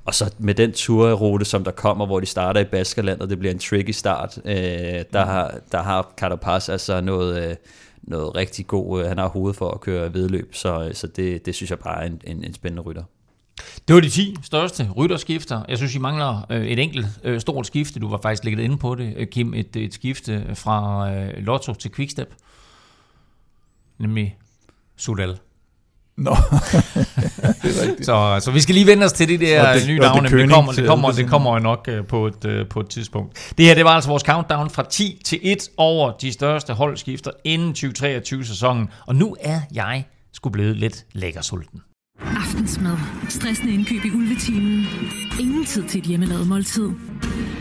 [0.07, 3.39] og så med den turrute, som der kommer, hvor de starter i Baskerland, og det
[3.39, 4.55] bliver en tricky start, øh,
[5.13, 7.57] der, har, der har Carapaz altså noget, øh,
[8.03, 11.47] noget rigtig god, øh, han har hovedet for at køre vedløb, så, øh, så det,
[11.47, 13.03] det synes jeg bare er en, en, en spændende rytter.
[13.89, 15.63] Det var de 10 største rytterskifter.
[15.69, 18.01] Jeg synes, I mangler øh, et enkelt øh, stort skifte.
[18.01, 19.55] Du var faktisk ligget inde på det, øh, Kim.
[19.55, 22.35] Et, et skifte fra øh, Lotto til Quickstep.
[23.99, 24.37] Nemlig
[24.97, 25.39] Sudal.
[26.19, 26.31] Nå,
[27.63, 28.07] det er rigtigt.
[28.07, 30.29] Så, så vi skal lige vende os til de der det- nye det navne.
[30.29, 32.89] Det, König kommer, det, kommer, det kommer jo nok øh, på et, øh, på et
[32.89, 33.53] tidspunkt.
[33.59, 37.31] Det her, det var altså vores countdown fra 10 til 1 over de største holdskifter
[37.45, 38.89] inden 2023-sæsonen.
[39.07, 41.81] Og nu er jeg skulle blevet lidt lækkersulten.
[42.21, 42.97] Aftensmad.
[43.29, 44.87] Stressende indkøb i ulvetimen.
[45.41, 46.89] Ingen tid til et hjemmelavet måltid.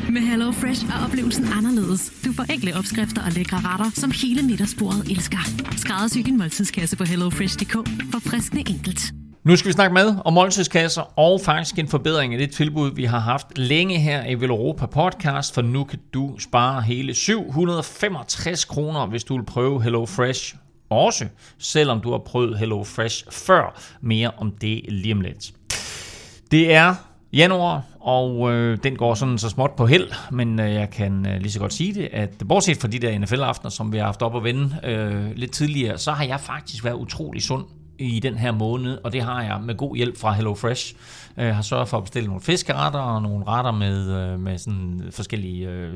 [0.09, 2.13] Med Hello Fresh er oplevelsen anderledes.
[2.25, 5.37] Du får enkle opskrifter og lækre retter, som hele middagsbordet elsker.
[5.77, 7.73] Skræddersy din måltidskasse på hellofresh.dk.
[8.11, 9.01] For friskende enkelt.
[9.43, 13.03] Nu skal vi snakke med om måltidskasser og faktisk en forbedring af det tilbud, vi
[13.03, 19.05] har haft længe her i Veloropa Podcast, for nu kan du spare hele 765 kroner,
[19.05, 20.55] hvis du vil prøve Hello Fresh
[20.89, 21.27] også,
[21.57, 23.81] selvom du har prøvet Hello Fresh før.
[24.01, 25.51] Mere om det lige om lidt.
[26.51, 26.95] Det er
[27.33, 31.37] januar, og øh, den går sådan så småt på held, men øh, jeg kan øh,
[31.41, 34.21] lige så godt sige det, at bortset fra de der NFL-aftener, som vi har haft
[34.21, 37.65] op at vende øh, lidt tidligere, så har jeg faktisk været utrolig sund
[37.99, 40.95] i den her måned, og det har jeg med god hjælp fra HelloFresh.
[41.37, 45.01] Jeg har sørget for at bestille nogle fiskeretter og nogle retter med, øh, med sådan
[45.11, 45.95] forskellige, øh,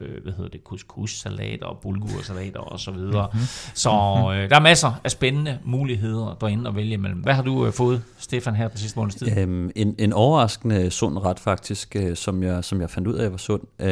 [0.00, 3.28] øh, hvad hedder det, couscous-salater og bulgursalater og så videre.
[3.32, 3.46] Mm-hmm.
[3.74, 3.90] Så
[4.34, 7.18] øh, der er masser af spændende muligheder derinde at vælge imellem.
[7.18, 9.38] Hvad har du øh, fået, Stefan, her den sidste måneds tid?
[9.38, 13.30] Øhm, en, en overraskende sund ret faktisk, øh, som, jeg, som jeg fandt ud af
[13.30, 13.88] var sund, øh,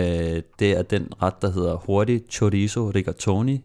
[0.58, 3.60] det er den ret, der hedder hurtig chorizo rigatoni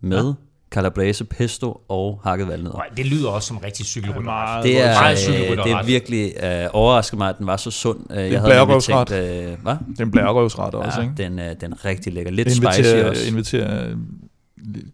[0.00, 0.32] med ja.
[0.70, 2.76] Calabrese pesto og hakket valnødder.
[2.76, 4.22] Nej, det lyder også som rigtig cykelrytter.
[4.22, 5.64] meget Det er, Meget øh, cykelrytterret.
[5.64, 7.98] det er virkelig øh, overrasket mig, at den var så sund.
[8.10, 9.74] Øh, jeg en havde nemlig tænkt, øh, hvad?
[9.90, 11.22] Det er en blærerøvsret også, Ja, ikke?
[11.22, 12.32] den, øh, den er rigtig lækker.
[12.32, 13.28] Lidt spicy Invitere, også.
[13.28, 13.96] invitere øh,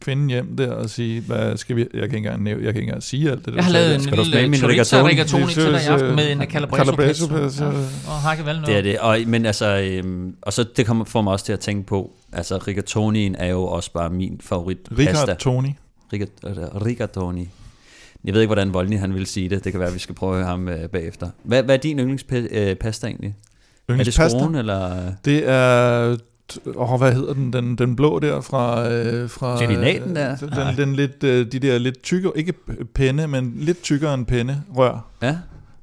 [0.01, 2.81] kvinden hjem der og sige, hvad skal vi, jeg kan ikke engang, nævne, jeg kan
[2.83, 3.55] ikke engang sige alt det.
[3.55, 5.09] Jeg har lavet en Skal lille min chorizo rigatoni?
[5.11, 7.45] rigatoni til dig i aften med en calabrese Calabrese pesto.
[7.45, 7.65] pesto.
[7.65, 7.71] Ja,
[8.07, 8.67] og hakket valnødder.
[8.67, 11.53] Det er det, og, men altså, øhm, og så det kommer får mig også til
[11.53, 15.35] at tænke på, altså rigatonien er jo også bare min favorit pasta.
[15.35, 15.69] Tony.
[16.15, 16.57] Rigat- øh,
[16.87, 17.49] rigatoni.
[18.25, 19.65] Jeg ved ikke, hvordan Volny han vil sige det.
[19.65, 21.29] Det kan være, at vi skal prøve ham øh, bagefter.
[21.43, 23.29] Hvad, hvad er din yndlingspasta egentlig?
[23.29, 23.33] Er
[23.89, 24.39] det Yndlingspasta?
[24.39, 25.13] skruen, eller...
[25.25, 26.17] Det er,
[26.77, 28.93] åh, hvad hedder den, den, den blå der fra...
[28.93, 30.37] Øh, fra Geninaten der?
[30.37, 32.53] Den, den lidt, øh, de der lidt tykkere, ikke
[32.95, 35.07] penne, men lidt tykkere end penne, rør.
[35.23, 35.39] Ja,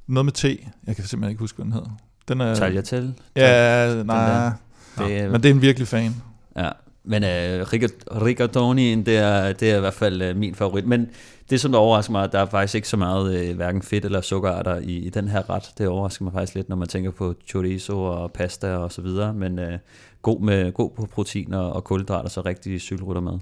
[0.07, 0.57] Noget med te.
[0.87, 1.89] Jeg kan simpelthen ikke huske, hvad den hedder.
[2.27, 3.13] Den er, tagliatelle.
[3.35, 4.51] Ja, nej.
[4.97, 6.15] Det er, men det er en virkelig fan.
[6.57, 6.69] Ja,
[7.03, 10.85] men øh, rigat- rigatonien, det er, det er i hvert fald øh, min favorit.
[10.87, 11.07] Men
[11.49, 14.21] det, som der overrasker mig, der er faktisk ikke så meget øh, hverken fedt eller
[14.21, 15.63] sukkerarter i, i den her ret.
[15.77, 19.33] Det overrasker mig faktisk lidt, når man tænker på chorizo og pasta og så videre.
[19.33, 19.77] Men øh,
[20.23, 23.39] god, med, god på proteiner og kulhydrater, så rigtig cykelrytter med.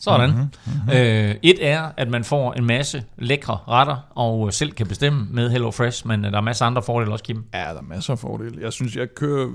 [0.00, 0.30] Sådan.
[0.30, 0.90] Mm-hmm.
[0.92, 5.50] Øh, et er, at man får en masse lækre retter, og selv kan bestemme med
[5.50, 7.44] HelloFresh, men øh, der er masser af andre fordele også, Kim.
[7.54, 8.62] Ja, der er masser af fordele.
[8.62, 9.48] Jeg synes, jeg kører...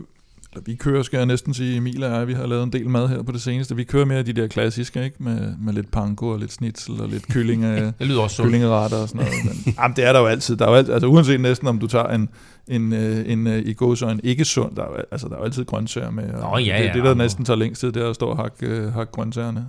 [0.54, 2.90] Eller vi kører, skal jeg næsten sige, Emil og jeg, vi har lavet en del
[2.90, 3.76] mad her på det seneste.
[3.76, 5.16] Vi kører mere af de der klassiske, ikke?
[5.20, 7.64] Med, med lidt panko og lidt snitsel og lidt kylling,
[8.00, 9.34] Det lyder også kyllingeretter og sådan noget.
[9.66, 10.56] Men, jamen, det er der jo altid.
[10.56, 12.30] Der er jo altid altså, uanset næsten, om du tager en,
[12.68, 15.66] en, øh, en, øh, i gåsøjne ikke sund, der er, altså, der er jo altid
[15.66, 16.34] grøntsager med.
[16.34, 18.26] Og Nå, ja, det, ja, det, der næsten tager længst tid, det er at stå
[18.26, 19.66] og hakke, øh, hakke grøntsagerne,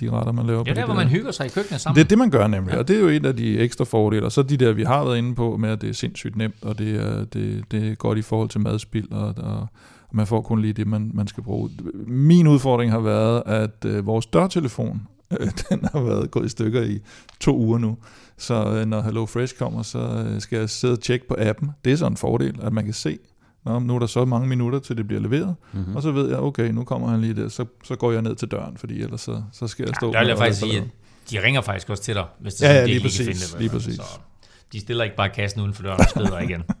[0.00, 1.96] de retter, man laver Det er der, de hvor man hygger sig i køkkenet sammen.
[1.96, 2.74] Det er det, man gør nemlig, Ja.
[2.74, 2.80] ja.
[2.80, 4.24] og det er jo en af de ekstra fordele.
[4.24, 6.54] Og så de der, vi har været inde på, med at det er sindssygt nemt,
[6.62, 9.66] og det er, det, det er godt i forhold til madspild, og og
[10.12, 11.70] man får kun lige det, man, man skal bruge.
[12.06, 15.02] Min udfordring har været, at øh, vores dørtelefon,
[15.40, 16.98] øh, den har været gået i stykker i
[17.40, 17.96] to uger nu.
[18.38, 21.70] Så øh, når Hello Fresh kommer, så øh, skal jeg sidde og tjekke på appen.
[21.84, 23.18] Det er så en fordel, at man kan se,
[23.64, 25.90] Nå, nu er der så mange minutter, til det bliver leveret, Mm-hmm.
[25.90, 25.96] mm.
[25.96, 28.34] og så ved jeg, okay, nu kommer han lige der, så, så går jeg ned
[28.36, 30.12] til døren, fordi ellers så, så skal jeg stå...
[30.12, 30.84] Der vil jeg faktisk sige, at
[31.30, 33.02] de ringer faktisk også til dig, hvis det er Ja, sådan, ja, de lige ikke
[33.02, 33.60] kan præcis, finde det.
[33.60, 33.94] lige præcis.
[33.94, 34.18] Så
[34.72, 36.62] de stiller ikke bare kassen uden for døren og skrider igen.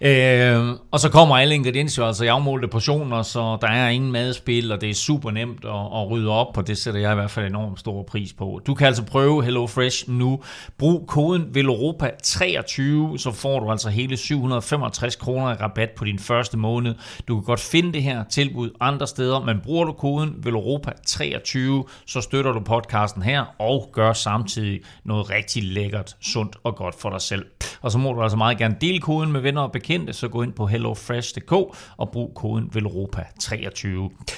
[0.00, 4.72] Øh, og så kommer alle ingredienser altså i afmålte portioner, så der er ingen madspil,
[4.72, 7.30] og det er super nemt at, at rydde op, og det sætter jeg i hvert
[7.30, 8.60] fald enormt stor pris på.
[8.66, 10.40] Du kan altså prøve HelloFresh nu.
[10.78, 16.56] Brug koden VELOROPA23, så får du altså hele 765 kroner i rabat på din første
[16.56, 16.94] måned.
[17.28, 21.58] Du kan godt finde det her tilbud andre steder, men bruger du koden VELOROPA23,
[22.06, 27.10] så støtter du podcasten her, og gør samtidig noget rigtig lækkert, sundt og godt for
[27.10, 27.44] dig selv.
[27.80, 30.42] Og så må du altså meget gerne dele koden med venner og bekendte, så gå
[30.42, 31.52] ind på hellofresh.dk
[31.96, 33.88] og brug koden VELROPA23.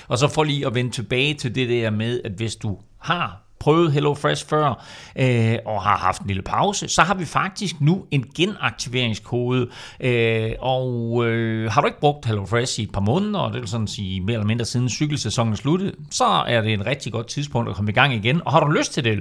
[0.08, 3.42] Og så for lige at vende tilbage til det der med, at hvis du har
[3.62, 4.84] prøvet HelloFresh før,
[5.16, 9.68] øh, og har haft en lille pause, så har vi faktisk nu en genaktiveringskode.
[10.00, 13.68] Øh, og øh, har du ikke brugt HelloFresh i et par måneder, og det vil
[13.68, 17.70] sådan sige mere eller mindre siden cykelsæsonen sluttede, så er det en rigtig godt tidspunkt
[17.70, 18.42] at komme i gang igen.
[18.44, 19.20] Og har du lyst til det,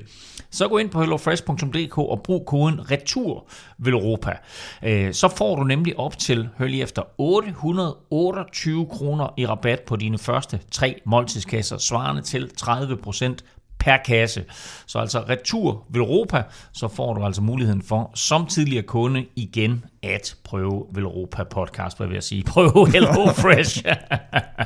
[0.51, 4.37] så gå ind på hellofresh.dk og brug koden RETUR Velropa.
[4.83, 9.95] Øh, så får du nemlig op til, hør lige efter, 828 kroner i rabat på
[9.95, 14.43] dine første tre måltidskasser, svarende til 30% per kasse.
[14.85, 20.35] Så altså retur Velropa, så får du altså muligheden for, som tidligere kunde, igen at
[20.43, 23.83] prøve Velropa podcast, hvad vil jeg sige, prøve Hello Fresh.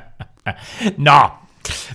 [1.08, 1.20] Nå,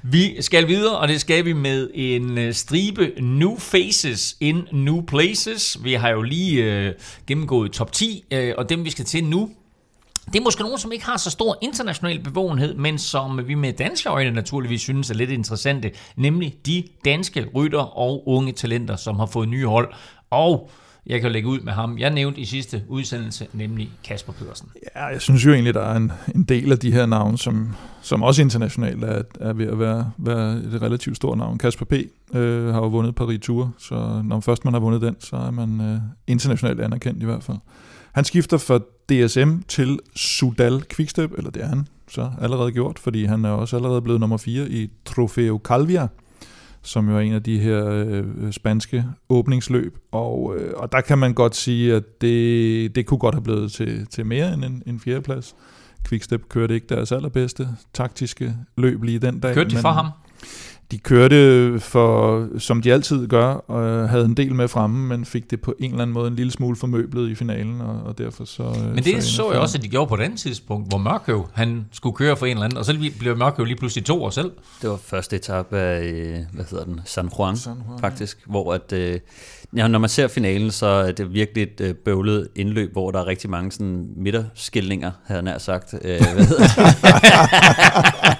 [0.03, 5.03] vi skal videre, og det skal vi med en øh, stribe new faces in new
[5.07, 5.79] places.
[5.85, 6.95] Vi har jo lige øh,
[7.27, 9.51] gennemgået top 10, øh, og dem vi skal til nu,
[10.33, 13.72] det er måske nogen, som ikke har så stor international bevågenhed, men som vi med
[13.72, 19.16] danske øjne naturligvis synes er lidt interessante, nemlig de danske rytter og unge talenter, som
[19.16, 19.93] har fået nye hold.
[20.31, 20.70] Og
[21.07, 21.99] jeg kan lægge ud med ham.
[21.99, 24.68] Jeg nævnte i sidste udsendelse, nemlig Kasper Pedersen.
[24.97, 27.76] Ja, jeg synes jo egentlig, der er en, en del af de her navne, som,
[28.03, 31.59] som også internationalt er, er ved at være, være et relativt stort navn.
[31.59, 31.93] Kasper P.
[32.37, 35.51] Øh, har jo vundet Paris Tour, så når først man har vundet den, så er
[35.51, 37.59] man øh, internationalt anerkendt i hvert fald.
[38.13, 43.25] Han skifter fra DSM til Sudal Quickstep, eller det er han så allerede gjort, fordi
[43.25, 46.09] han er også allerede blevet nummer 4 i Trofeo Calvia,
[46.83, 49.99] som jo er en af de her øh, spanske åbningsløb.
[50.13, 53.73] Og, øh, og der kan man godt sige, at det, det kunne godt have blevet
[53.73, 55.57] til, til mere end en, en fjerdeplads.
[56.09, 59.55] Quickstep kørte ikke deres allerbedste taktiske løb lige den dag.
[59.55, 60.07] Kørte de for ham?
[60.91, 65.51] De kørte for, som de altid gør, og havde en del med fremme, men fik
[65.51, 68.45] det på en eller anden måde en lille smule formøblet i finalen, og, og derfor
[68.45, 68.62] så...
[68.95, 71.49] Men det så, så jeg også, at de gjorde på et andet tidspunkt, hvor Mørkøv,
[71.55, 74.30] han skulle køre for en eller anden, og så blev Mørkøv lige pludselig to år
[74.30, 74.53] selv.
[74.82, 78.51] Det var første etape af, øh, hvad hedder den, San Juan, San Juan faktisk, ja.
[78.51, 79.20] hvor at, øh,
[79.76, 83.20] ja, når man ser finalen, så er det virkelig et øh, bøvlet indløb, hvor der
[83.20, 85.95] er rigtig mange sådan midterskilninger, havde jeg nær sagt.
[85.95, 86.66] Øh, hvad hedder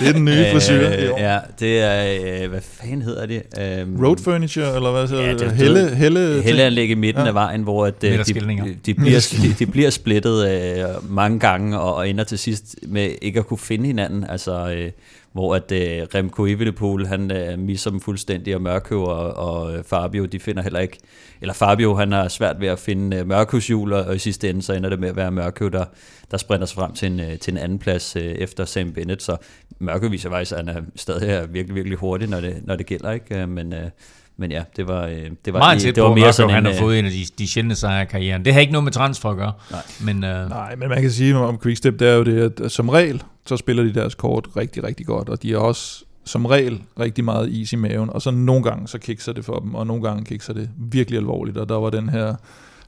[0.00, 0.88] det er den nye frisyr.
[0.88, 3.42] Øh, ja, det er, øh, hvad fanden hedder det?
[3.82, 5.16] Um, Road furniture, eller hvad så?
[5.16, 7.28] Ja, det, helle, helle, Helleanlæg i midten ja.
[7.28, 11.38] af vejen, hvor at, øh, de, de, de, bliver, de, de bliver splittet øh, mange
[11.38, 14.24] gange, og, og ender til sidst med ikke at kunne finde hinanden.
[14.28, 14.90] Altså, øh,
[15.32, 19.84] hvor at øh, Remco Evenepoel, han øh, misser dem fuldstændig, og Mørkøv og, og øh,
[19.84, 20.98] Fabio, de finder heller ikke,
[21.40, 24.62] eller Fabio, han har svært ved at finde øh, Mørkøvs hjul, og, i sidste ende,
[24.62, 25.84] så ender det med at være Mørkøv, der,
[26.30, 29.22] der sprinter sig frem til en, øh, til en anden plads øh, efter Sam Bennett,
[29.22, 29.36] så
[29.78, 33.10] Mørkøv viser faktisk, at han er stadig virkelig, virkelig hurtig, når det, når det gælder,
[33.10, 33.46] ikke?
[33.46, 33.90] Men, øh,
[34.36, 36.72] men ja, det var, øh, det var, Meget det, det var mere sådan han har
[36.72, 38.44] fået en af de, de sjældne sejre i karrieren.
[38.44, 39.52] Det har ikke noget med transfer at gøre.
[39.70, 39.82] Nej.
[40.04, 40.50] Men, uh...
[40.50, 43.56] Nej, men man kan sige om Quickstep, det er jo det, at som regel, så
[43.56, 47.48] spiller de deres kort rigtig, rigtig godt, og de er også som regel rigtig meget
[47.48, 50.24] is i maven, og så nogle gange så kikser det for dem, og nogle gange
[50.24, 52.34] kikser det virkelig alvorligt, og der var den her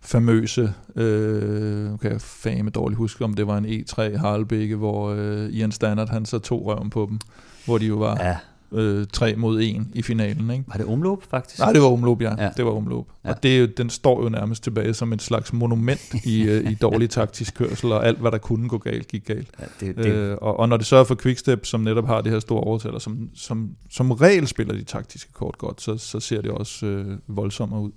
[0.02, 5.48] famøse, øh, kan jeg fame dårligt huske, om det var en E3 Harlebække, hvor øh,
[5.50, 7.18] Ian Standard han så tog røven på dem,
[7.64, 8.36] hvor de jo var ja
[8.74, 10.50] øh, 3 mod 1 i finalen.
[10.50, 10.64] Ikke?
[10.66, 11.58] Var det omløb faktisk?
[11.58, 12.44] Nej, det var omløb, ja.
[12.44, 12.50] ja.
[12.56, 13.04] Det var omløb.
[13.24, 13.30] Ja.
[13.30, 17.10] Og det, den står jo nærmest tilbage som et slags monument i, øh, i dårlig
[17.20, 19.48] taktisk kørsel, og alt, hvad der kunne gå galt, gik galt.
[19.60, 20.06] Ja, det, det.
[20.06, 23.00] Øh, og, og når det sørger for Quickstep, som netop har det her store overtal,
[23.00, 27.18] som, som, som regel spiller de taktiske kort godt, så, så ser det også øh,
[27.26, 27.90] voldsommere ud.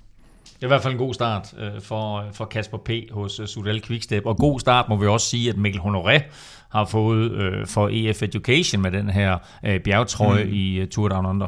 [0.55, 2.89] Det er i hvert fald en god start øh, for, for Kasper P.
[3.11, 4.26] hos uh, Sudal Quickstep.
[4.26, 6.21] Og god start må vi også sige, at Mikkel Honoré
[6.70, 10.53] har fået øh, for EF Education med den her øh, bjergtrøje mm.
[10.53, 11.47] i uh, Tour Down Under.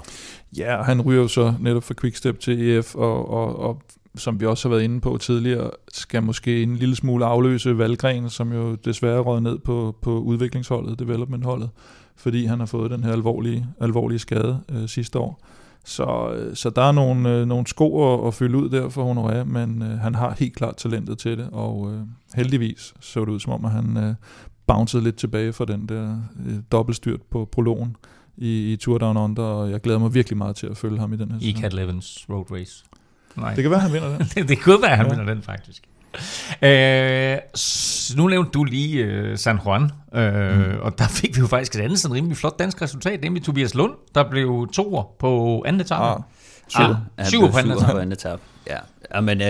[0.58, 3.82] Ja, han ryger jo så netop fra Quickstep til EF, og, og, og
[4.16, 8.30] som vi også har været inde på tidligere, skal måske en lille smule afløse Valgren,
[8.30, 11.70] som jo desværre rød ned på, på udviklingsholdet, developmentholdet,
[12.16, 15.42] fordi han har fået den her alvorlige, alvorlige skade øh, sidste år.
[15.86, 19.14] Så, øh, så der er nogle, øh, nogle sko at, at fylde ud der for
[19.14, 22.00] Honoré, men øh, han har helt klart talentet til det, og øh,
[22.36, 24.14] heldigvis så det ud som om, at han øh,
[24.68, 27.96] bouncede lidt tilbage fra den der øh, dobbeltstyrt på prologen
[28.38, 31.14] i, i Tour Down Under, og jeg glæder mig virkelig meget til at følge ham
[31.14, 31.58] i den her sæson.
[31.58, 32.84] I Cat Levens Road Race.
[33.36, 33.54] Nej.
[33.54, 34.28] Det kan være, han vinder den.
[34.36, 35.16] det, det kunne være, han ja.
[35.16, 35.84] vinder den faktisk.
[36.62, 37.38] Øh,
[38.18, 40.80] nu nævnte du lige øh, San Juan, øh, mm.
[40.82, 43.76] og der fik vi jo faktisk et andet sådan rimelig flot dansk resultat, nemlig Tobias
[43.76, 46.04] Lund, der blev toer på anden etape.
[46.04, 46.20] Ah,
[46.68, 46.82] syv.
[47.18, 47.58] Ah, syv på
[47.98, 48.42] anden etape.
[48.68, 48.78] Ja,
[49.16, 49.48] Ja, men øh,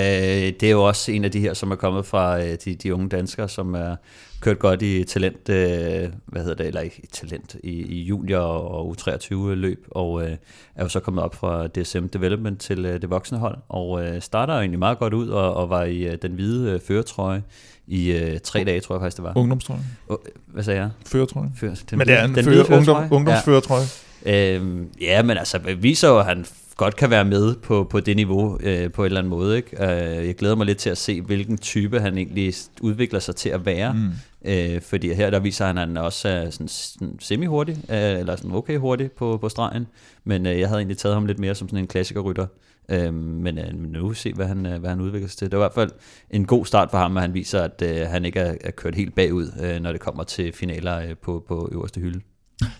[0.59, 2.93] det er jo også en af de her, som er kommet fra øh, de, de
[2.93, 3.95] unge danskere, som er
[4.42, 8.96] kørt godt i talent, øh, hvad hedder det, eller i talent i, i junior og
[9.00, 10.38] U23 løb, og øh,
[10.76, 14.22] er jo så kommet op fra DSM Development til øh, det voksne hold, og øh,
[14.22, 17.44] starter egentlig meget godt ud, og, og var i øh, den hvide øh, føretrøje
[17.88, 19.38] i øh, tre dage, tror jeg faktisk det var.
[19.38, 19.82] Ungdomstrøje.
[20.10, 20.16] Uh,
[20.48, 20.90] hvad sagde jeg?
[21.06, 21.52] Føretrøje.
[21.58, 23.86] Før, den, Men det er en den føre, ungdom, ungdomsføretrøje.
[24.26, 24.56] Ja.
[24.56, 26.46] Øhm, ja, men altså, viser jo, at han
[26.78, 29.58] godt kan være med på, på det niveau øh, på en eller anden måde.
[29.58, 29.84] Ikke?
[29.84, 33.50] Øh, jeg glæder mig lidt til at se, hvilken type han egentlig udvikler sig til
[33.50, 33.94] at være.
[33.94, 34.10] Mm.
[34.46, 38.36] Øh, fordi her der viser han, at han også er sådan, sådan semi-hurtig, øh, eller
[38.36, 39.88] sådan okay hurtig på, på stregen.
[40.24, 42.48] Men øh, jeg havde egentlig taget ham lidt mere som sådan en klassikerrytter.
[42.92, 45.52] Øh, men øh, nu se, hvad han, øh, hvad han udvikler sig til.
[45.52, 45.92] Det var i hvert fald
[46.30, 48.96] en god start for ham, at han viser, at øh, han ikke er, er kørt
[48.96, 52.22] helt bagud, øh, når det kommer til finaler øh, på, på øverste hylde.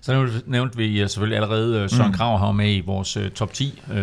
[0.02, 2.18] Så nu nævnte vi øh, selvfølgelig allerede øh, Søren mm.
[2.18, 3.96] Krav har med i vores uh, top 10 uh,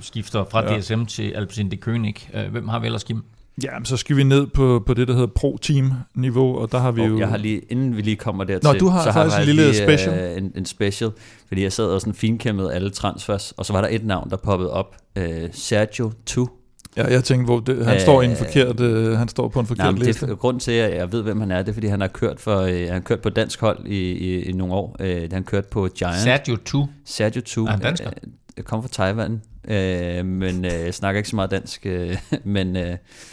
[0.00, 0.78] skifter fra ja.
[0.78, 2.48] DSM til Alpecin de König.
[2.50, 3.22] Hvem har vi ellers, Kim?
[3.62, 7.00] Ja, så skal vi ned på, på det, der hedder Pro-Team-niveau, og der har vi
[7.00, 7.18] og jo...
[7.18, 9.46] Jeg har lige, inden vi lige kommer dertil, Nå, du har så faktisk har en
[9.46, 10.32] lille lige, special.
[10.32, 11.10] Uh, en, en special,
[11.48, 14.36] fordi jeg sad og sådan finkæmmede alle transfers, og så var der et navn, der
[14.36, 16.48] poppede op, uh, Sergio Tu.
[16.96, 19.60] Ja, jeg tænkte, hvor det, han, Øh, står i en forkert, uh, han står på
[19.60, 20.26] en forkert Nej, det liste.
[20.26, 22.40] er grund til, at jeg ved, hvem han er, det er, fordi han har kørt,
[22.40, 24.96] for, uh, han har kørt på dansk hold i, i, i nogle år.
[25.00, 26.16] Uh, han kørt på Giant.
[26.16, 26.86] Sergio Tu.
[27.04, 27.64] Sergio Tu.
[27.64, 28.10] Er han dansker?
[28.58, 31.86] Uh, kom fra Taiwan, uh, men uh, snakker ikke så meget dansk.
[31.86, 32.16] Uh,
[32.54, 32.82] men uh,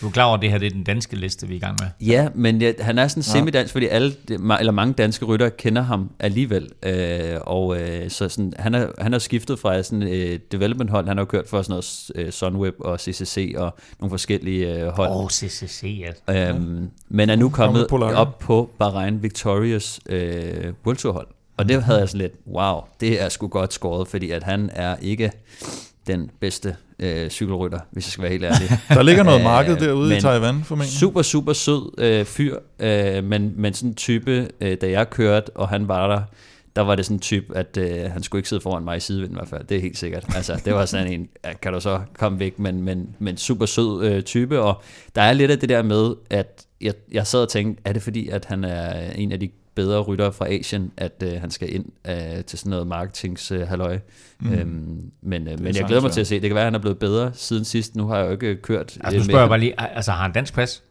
[0.02, 1.60] Du er klar over, at det her det er den danske liste, vi er i
[1.60, 2.08] gang med.
[2.08, 6.12] Ja, men ja, han er sådan semidansk, fordi alle, eller mange danske rytter kender ham
[6.20, 6.70] alligevel.
[6.84, 10.90] Øh, og øh, så sådan, han, er, han har skiftet fra sådan et øh, development
[10.90, 14.88] hold, han har kørt for sådan noget øh, Sunweb og CCC og nogle forskellige øh,
[14.88, 15.10] hold.
[15.10, 16.50] Åh, oh, CCC, ja.
[16.50, 21.28] Øhm, men er nu kommet op på Bahrain Victorious øh, World Tour hold.
[21.58, 24.70] Og det havde jeg sådan lidt, wow, det er sgu godt skåret, fordi at han
[24.74, 25.32] er ikke
[26.08, 28.70] den bedste øh, cykelrytter, hvis jeg skal være helt ærlig.
[28.90, 31.00] Der ligger noget Øh, marked derude i men Taiwan, formentlig.
[31.00, 35.50] Super, super sød øh, fyr, øh, men, men sådan en type, øh, da jeg kørte,
[35.56, 36.22] og han var der,
[36.76, 39.00] der var det sådan en type, at øh, han skulle ikke sidde foran mig i
[39.00, 39.64] sidevinden i hvert fald.
[39.64, 40.26] Det er helt sikkert.
[40.36, 43.66] Altså, det var sådan en, ja, kan du så komme væk, men, men, men super
[43.66, 44.82] sød øh, type, og
[45.16, 48.02] der er lidt af det der med, at jeg, jeg sad og tænkte, er det
[48.02, 51.76] fordi, at han er en af de bedre ryttere fra Asien, at øh, han skal
[51.76, 54.00] ind øh, til sådan noget marketings øh, halløj.
[54.40, 54.54] Mm.
[54.54, 56.36] Øhm, men øh, men jeg glæder mig til at se.
[56.36, 57.96] Det kan være, at han er blevet bedre siden sidst.
[57.96, 60.22] Nu har jeg jo ikke kørt Altså, øh, nu spørger jeg bare lige, altså har
[60.24, 60.84] han dansk pas?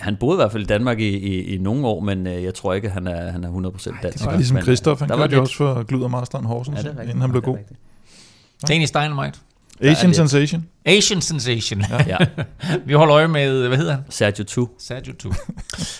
[0.00, 2.54] Han boede i hvert fald i Danmark i, i, i nogle år, men øh, jeg
[2.54, 4.18] tror ikke, at han er, han er 100% dansk.
[4.18, 6.88] Det var ligesom øh, Christoph, han kørte jo også for Gluder Marstrand Horsens, Ja, ja,
[6.88, 7.08] rigtigt.
[7.08, 7.58] inden han blev Ja, det er god.
[7.58, 7.80] rigtigt.
[8.68, 9.38] Danish Dynamite.
[9.80, 10.16] Asian lidt.
[10.16, 10.66] Sensation.
[10.84, 11.80] Asian Sensation.
[11.90, 11.98] Ja.
[12.08, 12.16] Ja,
[12.86, 14.02] vi holder øje med, hvad hedder han?
[14.10, 14.68] Sergio Tu.
[14.78, 15.28] Sergio Tu.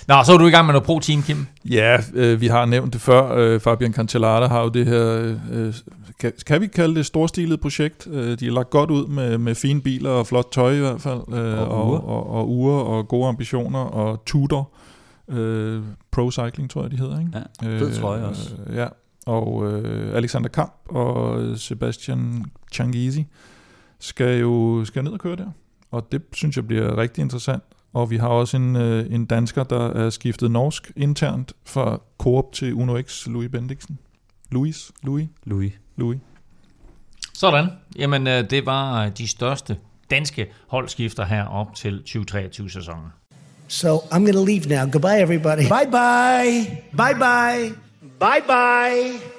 [0.08, 1.46] Nå, så er du i gang med noget pro-team, Kim.
[1.64, 3.34] Ja, øh, vi har nævnt det før.
[3.36, 5.74] Øh, Fabian Cancellara har jo det her, øh,
[6.20, 8.06] kan, kan vi kalde det storstilet projekt?
[8.10, 11.00] Øh, de er lagt godt ud med, med fine biler og flot tøj i hvert
[11.00, 11.20] fald.
[11.32, 12.00] Øh, Og ure.
[12.00, 14.70] og, og, og uger og gode ambitioner og Tudor.
[15.30, 17.30] Øh, Pro Cycling, tror jeg, de hedder, ikke?
[17.62, 18.50] Ja, fed trøje også.
[18.66, 18.86] Øh, ja,
[19.26, 23.26] og øh, Alexander Kamp og Sebastian Changizi
[24.04, 25.50] skal jo skal ned og køre der.
[25.90, 27.62] Og det synes jeg bliver rigtig interessant.
[27.92, 32.52] Og vi har også en, øh, en dansker, der er skiftet norsk internt fra Coop
[32.52, 33.98] til Uno X, Louis Bendiksen.
[34.50, 34.92] Louis?
[35.02, 35.28] Louis?
[35.44, 35.72] Louis.
[35.96, 36.18] Louis.
[37.34, 37.66] Sådan.
[37.98, 39.76] Jamen, øh, det var de største
[40.10, 43.06] danske holdskifter her op til 2023-sæsonen.
[43.68, 44.90] So I'm going to leave now.
[44.90, 45.62] Goodbye, everybody.
[45.62, 47.72] Bye bye.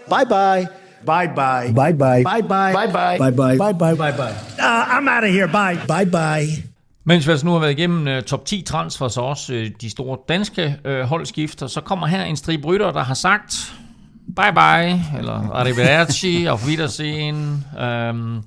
[0.09, 0.84] Bye bye.
[1.05, 1.73] Bye bye.
[1.73, 2.23] Bye bye.
[2.23, 2.73] Bye bye.
[2.73, 3.17] Bye bye.
[3.17, 3.57] Bye bye.
[3.57, 3.95] Bye bye.
[3.95, 4.35] Bye bye.
[4.59, 5.47] Uh, I'm out of here.
[5.47, 5.77] Bye.
[5.87, 6.63] Bye bye.
[7.07, 9.89] Mens vi altså nu har været igennem øh, top 10 transfers så øh, også de
[9.89, 13.75] store danske uh, holdskifter, så kommer her en strib rytter, der har sagt
[14.35, 18.41] bye bye, eller arrivederci, auf Wiedersehen, øhm,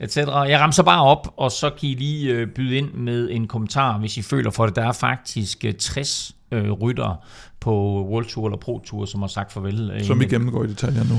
[0.00, 0.16] etc.
[0.16, 3.98] Jeg ramser bare op, og så kan I lige øh, byde ind med en kommentar,
[3.98, 4.76] hvis I føler for det.
[4.76, 7.24] Der er faktisk 60 øh, rytter
[7.60, 9.90] på World Tour eller Pro Tour, som har sagt farvel.
[9.90, 11.14] Øh, som vi gennemgår i detaljer nu.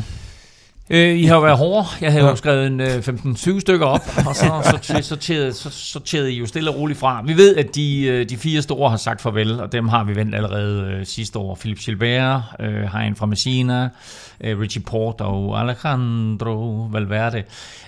[0.90, 1.88] Øh, I har jo været hårde.
[2.02, 2.30] Jeg havde ja.
[2.30, 6.46] Jo skrevet en øh, 15-20 stykker op, og så så, sorterede, så sorterede I jo
[6.46, 7.22] stille og roligt fra.
[7.26, 10.16] Vi ved, at de, øh, de fire store har sagt farvel, og dem har vi
[10.16, 11.56] vendt allerede øh, sidste år.
[11.56, 13.90] Philip Gilbert, øh, en fra Messina,
[14.42, 17.44] øh, Richie Port og Alejandro Valverde.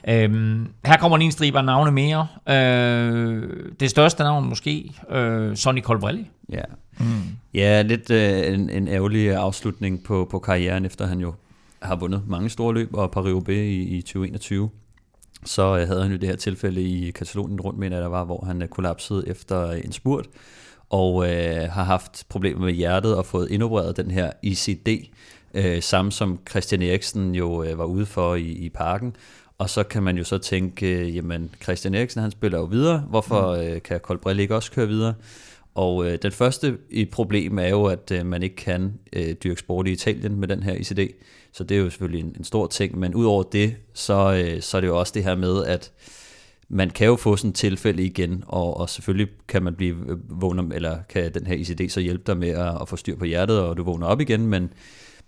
[0.08, 2.28] Øh, her kommer en stribe af navne mere.
[2.50, 3.43] Øh,
[3.80, 6.28] det største navn måske, øh, Sonny Colbrelli.
[6.52, 6.64] Ja.
[7.00, 7.06] Mm.
[7.54, 11.34] Ja, lidt øh, en, en ærgerlig afslutning på, på karrieren, efter han jo
[11.86, 14.69] har vundet mange store løb og Paris-Roubaix i, i 2021.
[15.45, 18.45] Så øh, havde han jo det her tilfælde i Katalonien rundt, jeg, der var, hvor
[18.45, 20.27] han øh, kollapsede efter en spurt,
[20.89, 24.88] og øh, har haft problemer med hjertet og fået indopereret den her ICD,
[25.53, 29.15] øh, samme som Christian Eriksen jo øh, var ude for i, i parken.
[29.57, 32.99] Og så kan man jo så tænke, øh, jamen Christian Eriksen han spiller jo videre,
[33.09, 35.13] hvorfor øh, kan Colbrelli ikke også køre videre?
[35.75, 36.77] Og øh, den første
[37.11, 40.63] problem er jo, at øh, man ikke kan øh, dyrke sport i Italien med den
[40.63, 40.99] her ICD.
[41.56, 42.99] Så det er jo selvfølgelig en, en stor ting.
[42.99, 45.91] Men udover det, så, øh, så er det jo også det her med, at
[46.70, 50.41] man kan jo få sådan et tilfælde igen, og, og selvfølgelig kan man blive øh,
[50.41, 53.26] vågner, eller kan den her ICD så hjælpe dig med at, at få styr på
[53.26, 54.74] hjertet, og du vågner op igen, men,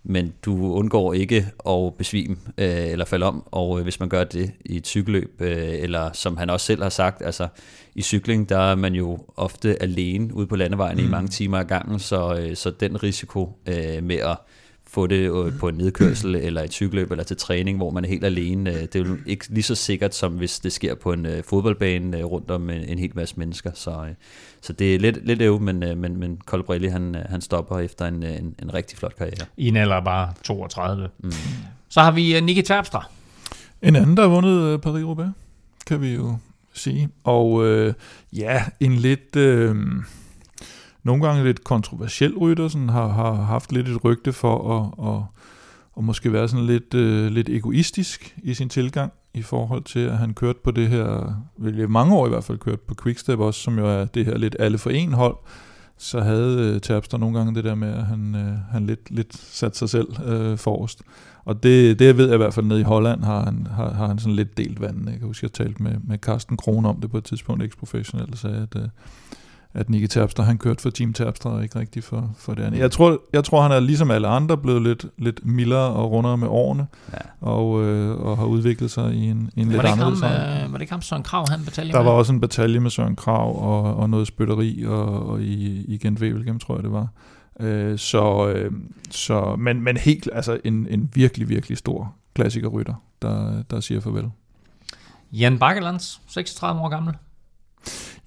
[0.02, 4.24] men du undgår ikke at besvime øh, eller falde om, og øh, hvis man gør
[4.24, 7.48] det i et cykelløb, øh, eller som han også selv har sagt, altså
[7.94, 11.04] i cykling, der er man jo ofte alene ude på landevejen mm.
[11.04, 14.36] i mange timer ad gangen, så, øh, så den risiko øh, med at
[14.90, 18.08] få det øh, på en nedkørsel eller et cykelløb eller til træning, hvor man er
[18.08, 18.70] helt alene.
[18.70, 21.44] øh, Det er jo ikke lige så sikkert, som hvis det sker på en øh,
[21.44, 23.70] fodboldbane rundt om en, en hel masse mennesker.
[23.74, 24.04] Så,
[24.60, 28.22] så det er lidt, lidt øv, men, men, men Colbrelli han, han stopper efter en,
[28.22, 29.46] en, en rigtig flot karriere.
[29.56, 31.08] I en alder bare 32.
[31.18, 31.32] Mm.
[31.88, 33.06] Så har vi Nicky Terpstra.
[33.82, 35.28] En anden, der har vundet Paris-Roubaix,
[35.86, 36.36] kan vi jo
[36.74, 37.08] sige.
[37.24, 37.94] Og øh,
[38.32, 39.36] ja, en lidt...
[39.36, 39.76] Øh,
[41.08, 45.22] nogle gange lidt kontroversiel rytter, sådan har, har haft lidt et rygte for at, at,
[45.96, 50.18] at måske være sådan lidt, øh, lidt egoistisk i sin tilgang i forhold til, at
[50.18, 53.38] han kørte på det her, vel i mange år i hvert fald kørt på Quickstep
[53.38, 55.36] også, som jo er det her lidt alle for en hold,
[55.98, 59.36] så havde øh, Terpstra nogle gange det der med, at han, øh, han lidt, lidt
[59.36, 61.02] satte sig selv øh, forrest.
[61.44, 64.06] Og det, det ved jeg i hvert fald nede i Holland, har han, har, har
[64.06, 65.10] han sådan lidt delt vandet.
[65.10, 67.76] Jeg kan huske, jeg talte med, med Carsten Kron om det på et tidspunkt, ikke
[67.76, 68.88] professionelt, og sagde, at, øh,
[69.78, 72.78] at Nicky Terpstra, han kørte for Team Terpstra, og ikke rigtigt for, for det andet.
[72.78, 76.36] Jeg tror, jeg tror, han er ligesom alle andre blevet lidt, lidt mildere og rundere
[76.38, 77.18] med årene, Ja.
[77.40, 80.66] og, øh, og har udviklet sig i en, en Var lidt ham, anderledes retning.
[80.66, 82.04] uh, var det ikke ham Søren Krav, han betalte Der med?
[82.10, 85.98] var også en batalje med Søren Krav og, og noget spytteri og, og i, i
[85.98, 87.08] Gent Wevelgem, tror jeg det var.
[87.60, 88.72] Øh, så, øh,
[89.10, 94.30] så, men, men helt, altså en, en virkelig, virkelig stor klassikerrytter, der, der siger farvel.
[95.32, 97.14] Jan Bakkelands, 36 år gammel.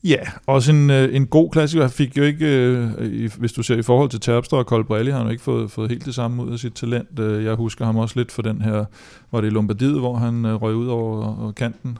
[0.03, 1.83] Ja, også en, øh, en god klassiker.
[1.83, 5.17] Han fik jo ikke, øh, hvis du ser i forhold til Terpstra og Colbrelli, har
[5.17, 7.19] han jo ikke fået, fået helt det samme ud af sit talent.
[7.19, 8.85] Øh, Jeg husker ham også lidt for den her,
[9.31, 11.97] var det Lombardiet, hvor han røg ud over, kanten,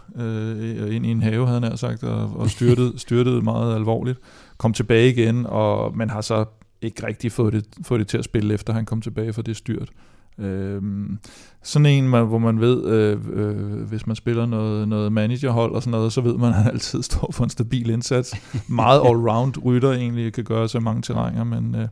[0.92, 4.20] ind i en have, havde han sagt, og, og styrtede, styrtede meget alvorligt.
[4.58, 6.46] Kom tilbage igen, og man har så
[6.82, 9.58] ikke rigtig fået det, fået det til at spille, efter han kom tilbage fra det
[9.58, 9.90] styrt.
[10.38, 11.20] Øhm,
[11.64, 15.82] sådan en, man, hvor man ved, øh, øh, hvis man spiller noget, noget managerhold og
[15.82, 18.36] sådan noget, så ved man, at han altid står for en stabil indsats.
[18.68, 21.88] Meget all-round rytter egentlig, kan gøre sig mange terrænger, men øh,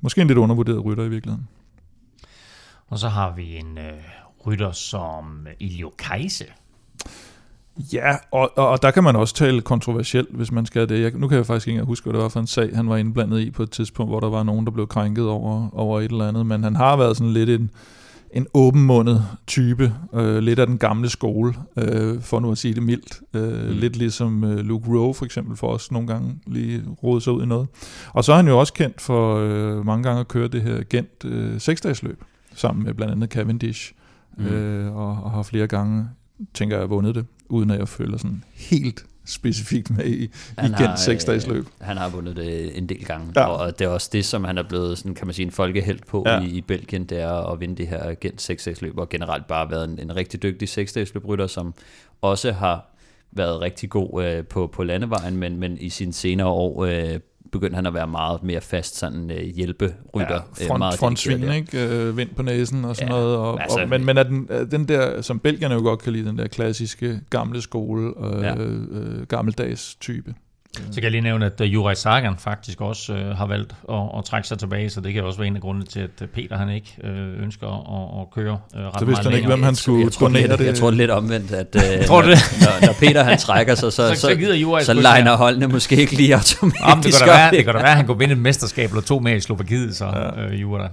[0.00, 1.48] måske en lidt undervurderet rytter i virkeligheden.
[2.86, 4.02] Og så har vi en øh,
[4.46, 6.44] rytter som Ilio Kajse.
[7.92, 11.02] Ja, og, og, og der kan man også tale kontroversielt, hvis man skal det.
[11.02, 12.96] Jeg, nu kan jeg faktisk ikke huske, hvad det var for en sag, han var
[12.96, 16.10] indblandet i på et tidspunkt, hvor der var nogen, der blev krænket over, over et
[16.10, 16.46] eller andet.
[16.46, 17.70] Men han har været sådan lidt en,
[18.32, 22.82] en åbenmundet type, øh, lidt af den gamle skole, øh, for nu at sige det
[22.82, 23.20] mildt.
[23.34, 23.78] Øh, mm.
[23.78, 27.42] Lidt ligesom øh, Luke Rowe for eksempel, for os nogle gange lige rode sig ud
[27.42, 27.68] i noget.
[28.12, 30.82] Og så er han jo også kendt for øh, mange gange at køre det her
[30.90, 33.92] Gent øh, seksdagsløb, sammen med blandt andet Cavendish,
[34.38, 34.44] mm.
[34.44, 36.08] øh, og, og har flere gange,
[36.54, 40.30] tænker jeg, vundet det, uden at jeg føler sådan helt specifikt med i, i
[40.78, 41.64] Gent seksdagsløb.
[41.64, 43.46] øh, han har vundet det en del gange, Ja.
[43.46, 46.06] og det er også det, som han er blevet, sådan, kan man sige, en folkehelt
[46.06, 46.40] på Ja.
[46.40, 49.70] i, i Belgien, det er at vinde det her Gent 6 løb og generelt bare
[49.70, 50.96] været en, en rigtig dygtig 6
[51.28, 51.74] rytter som
[52.22, 52.88] også har
[53.32, 57.20] været rigtig god øh, på, på landevejen, men, men i sine senere år øh,
[57.52, 60.34] begyndte han at være meget mere fast sådan øh, hjælperytter.
[60.34, 61.88] Ja, øh, front, meget dedikeret ikke?
[62.08, 63.36] Øh, vind på næsen og sådan Ja, noget.
[63.36, 66.12] Og, altså- og, men, men er den, er den der, som belgierne jo godt kan
[66.12, 68.56] lide, den der klassiske gamle skole, øh, Ja.
[68.56, 70.34] øh, gammeldags type.
[70.76, 73.96] Så kan jeg lige nævne, at uh, Juraj Sagan faktisk også uh, har valgt at,
[74.18, 76.28] at trække sig tilbage, så det kan også være en af grundene til, at uh,
[76.28, 79.48] Peter han ikke uh, ønsker at, at køre uh, ret Så vidste meget han ikke,
[79.48, 80.66] hvem han skulle jeg tror, lidt, det.
[80.66, 82.38] Jeg tror lidt omvendt, at øh, Tror det?
[82.60, 85.36] når, når Peter han trækker sig, så, Så- så Juraj så legner mere.
[85.36, 87.96] holdene måske ikke lige automatisk Jamen, det, kan da være, det kan da være, at
[87.96, 90.42] han kunne vinde et mesterskab eller to med i Slovakiet, så ja.
[90.44, 90.88] øh, Jura.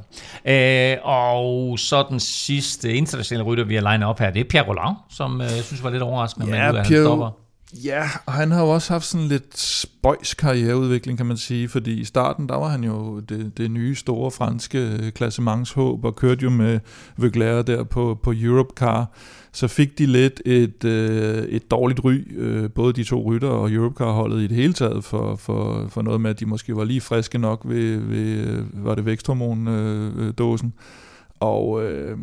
[0.45, 4.67] Øh, og så den sidste internationale rytter, vi har legnet op her, det er Pierre
[4.67, 7.30] Roland, som øh, jeg synes var lidt overraskende, Ja, af, at han Pierre- stopper.
[7.74, 11.99] Ja, og han har jo også haft sådan lidt spøjs karriereudvikling, kan man sige, fordi
[11.99, 16.43] i starten, der var han jo det, det nye store franske øh, klassementshåb, og kørte
[16.43, 16.80] jo med
[17.17, 19.11] Vøgler der på, på Europe Car.
[19.51, 23.72] Så fik de lidt et, øh, et dårligt ry, øh, både de to rytter og
[23.72, 26.84] Europe Car-holdet i det hele taget, for, for, for noget med, at de måske var
[26.84, 30.74] lige friske nok ved, ved øh, var det væksthormondåsen.
[31.39, 32.17] Og, øh,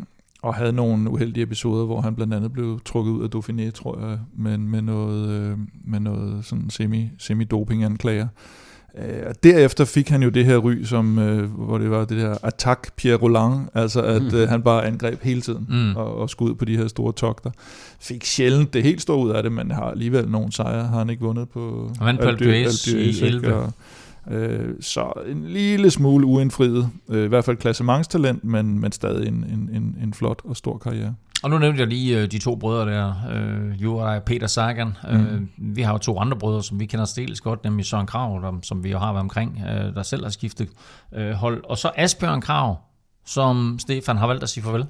[0.47, 3.99] og havde nogle uheldige episoder, hvor han blandt andet blev trukket ud af Dauphiné, tror
[4.09, 8.27] jeg, men med noget, øh, med noget sådan semi, semi-doping-anklager.
[8.97, 12.17] Øh, og derefter fik han jo det her ry, som, øh, hvor det var det
[12.17, 14.35] her attack Pierre Roland, altså at Mm.
[14.37, 15.95] øh, han bare angreb hele tiden Mm.
[15.95, 17.51] og, og ud på de her store togter.
[17.99, 21.09] Fik sjældent det helt store ud af det, men har alligevel nogle sejre, har han
[21.09, 22.45] ikke vundet på Han vandt på Alpe
[22.87, 23.25] i ikke?
[23.25, 23.53] 11.
[23.55, 23.73] Og,
[24.29, 29.33] øh, så en lille smule uindfriet, øh, i hvert fald klassementstalent, men, men stadig en,
[29.33, 31.15] en, en, en flot og stor karriere.
[31.43, 34.93] Og nu nævnte jeg lige øh, de to brødre der, øh, Jura og Peter Sagan.
[35.03, 35.19] Mm.
[35.19, 38.41] Øh, vi har jo to andre brødre, som vi kender stilles godt, nemlig Søren Krav,
[38.43, 40.69] der, som vi jo har været omkring, øh, der selv har skiftet
[41.15, 41.63] øh, hold.
[41.63, 42.77] Og så Asbjørn Krav,
[43.25, 44.85] som Stefan har valgt at sige farvel?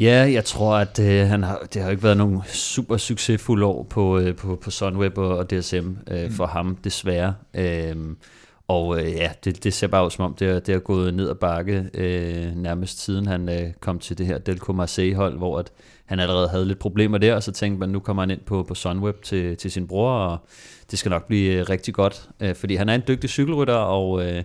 [0.00, 3.82] Ja, jeg tror, at øh, han har, det har ikke været nogen super succesfulde år
[3.82, 5.76] på, øh, på, på Sunweb og, DSM
[6.10, 6.32] øh, mm.
[6.32, 7.34] for ham, desværre.
[7.54, 8.16] Øhm,
[8.68, 11.14] og øh, ja, det, det ser bare ud som om, det er, det er gået
[11.14, 15.58] ned ad bakke øh, nærmest siden han øh, kom til det her Delco Marseille-hold, hvor
[15.58, 15.72] at
[16.04, 18.62] han allerede havde lidt problemer der, og så tænkte man, nu kommer han ind på,
[18.62, 20.38] på Sunweb til, til sin bror, og
[20.90, 24.26] det skal nok blive øh, rigtig godt, øh, fordi han er en dygtig cykelrytter, og
[24.26, 24.42] øh,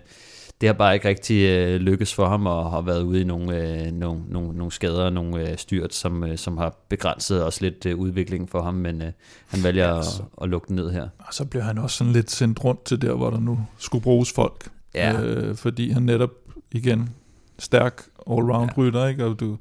[0.60, 3.56] det har bare ikke rigtig øh, lykkes for ham, og har været ude i nogle,
[3.56, 7.86] øh, nogle, nogle, nogle skader, nogle øh, styrt, som, øh, som har begrænset også lidt
[7.86, 9.12] øh, udviklingen for ham, men øh,
[9.48, 11.08] han vælger ja, at, at lukke den ned her.
[11.18, 14.02] Og så blev han også sådan lidt sendt rundt til der, hvor der nu skulle
[14.02, 14.68] bruges folk.
[14.94, 15.20] Ja.
[15.22, 16.30] Øh, fordi han netop,
[16.72, 17.10] igen,
[17.58, 18.78] stærk all-round ja.
[18.78, 19.24] rytter, ikke?
[19.24, 19.58] Og du,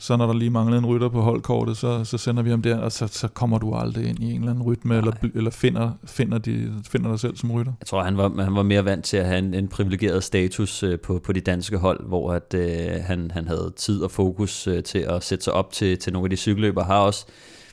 [0.00, 2.78] så når der lige manglede en rytter på holdkortet, så, så sender vi ham der,
[2.78, 5.90] og så, så kommer du aldrig ind i en eller anden rytme, eller, eller finder,
[6.04, 7.72] finder, de, finder dig selv som rytter.
[7.80, 10.82] Jeg tror, han var, han var mere vant til at have en, en privilegeret status
[10.82, 14.66] øh, på, på de danske hold, hvor at, øh, han, han havde tid og fokus
[14.66, 16.84] øh, til at sætte sig op til, til nogle af de cykelløber.
[16.84, 17.26] Har også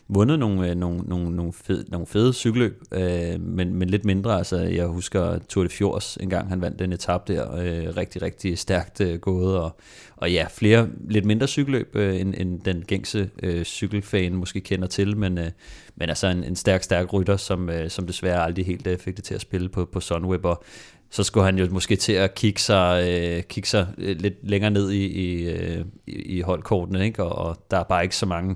[0.09, 4.37] vundet nogle, øh, nogle, nogle, nogle, fed, nogle fede cykelløb, øh, men, men lidt mindre.
[4.37, 8.21] Altså, jeg husker Tour de Fjords, en gang han vandt den etape der, øh, rigtig,
[8.21, 9.75] rigtig stærkt øh, gået, og,
[10.15, 14.87] og ja, flere lidt mindre cykelløb, øh, end, end den gængse øh, cykelfan måske kender
[14.87, 15.51] til, men, øh,
[15.95, 19.15] men altså en, en stærk, stærk rytter, som, øh, som desværre aldrig helt øh, fik
[19.15, 20.63] det til at spille på, på Sunweb, og
[21.09, 24.71] så skulle han jo måske til at kigge sig, øh, kigge sig øh, lidt længere
[24.71, 27.23] ned i, i, øh, i holdkortene, ikke?
[27.23, 28.55] Og, og der er bare ikke så mange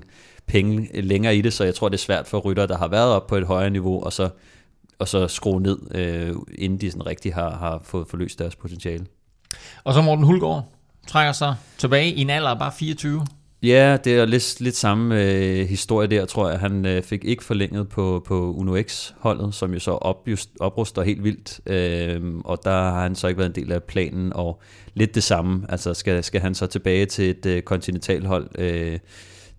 [0.52, 3.10] penge længere i det, så jeg tror, det er svært for rytter, der har været
[3.10, 4.28] op på et højere niveau, og så,
[4.98, 9.06] og så skrue ned, øh, inden de sådan rigtig har, har fået forløst deres potentiale.
[9.84, 10.64] Og så Morten Hulgaard
[11.06, 13.26] trækker sig tilbage i en alder af bare 24.
[13.62, 16.60] Ja, det er lidt, lidt samme øh, historie der, tror jeg.
[16.60, 21.02] Han øh, fik ikke forlænget på, på Uno X-holdet, som jo så op, just, opruster
[21.02, 24.62] helt vildt, øh, og der har han så ikke været en del af planen, og
[24.94, 25.66] lidt det samme.
[25.68, 28.98] Altså skal, skal han så tilbage til et øh, kontinentalhold, øh,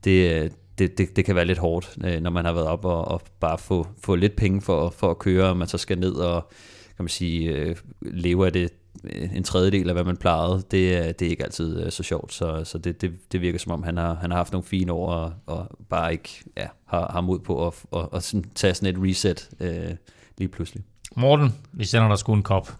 [0.03, 3.05] det, det, det, det kan være lidt hårdt, øh, når man har været op og,
[3.05, 6.13] og bare få, få lidt penge for, for at køre, og man så skal ned
[6.13, 6.51] og
[6.95, 8.69] kan man sige, øh, leve af det
[9.03, 12.33] øh, en tredjedel af, hvad man plejede, det, det er ikke altid øh, så sjovt,
[12.33, 14.91] så, så det, det, det virker som om, han har, han har haft nogle fine
[14.91, 18.73] år, og, og bare ikke ja, har, har mod på at, og, og sådan, tage
[18.73, 19.95] sådan et reset øh,
[20.37, 20.83] lige pludselig.
[21.15, 22.71] Morten, vi sender dig sgu en kop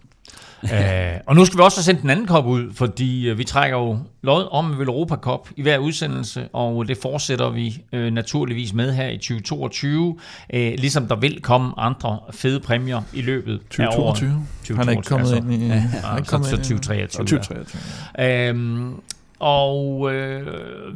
[0.64, 3.44] uh, og nu skal vi også have sendt den anden kop ud, fordi uh, vi
[3.44, 8.00] trækker jo lod om Vel Europa Cup i hver udsendelse, og det fortsætter vi uh,
[8.00, 10.16] naturligvis med her i 2022, uh,
[10.48, 13.92] ligesom der vil komme andre fede præmier i løbet 2022.
[13.92, 14.16] af året.
[14.16, 14.76] 2022.
[14.76, 15.52] Han er ikke kommet altså.
[15.52, 15.66] ind i...
[15.66, 17.26] Ja, han er ikke så, så 2023.
[17.26, 17.80] 2023.
[18.18, 18.52] Ja.
[18.52, 18.92] Uh,
[19.38, 20.10] og uh,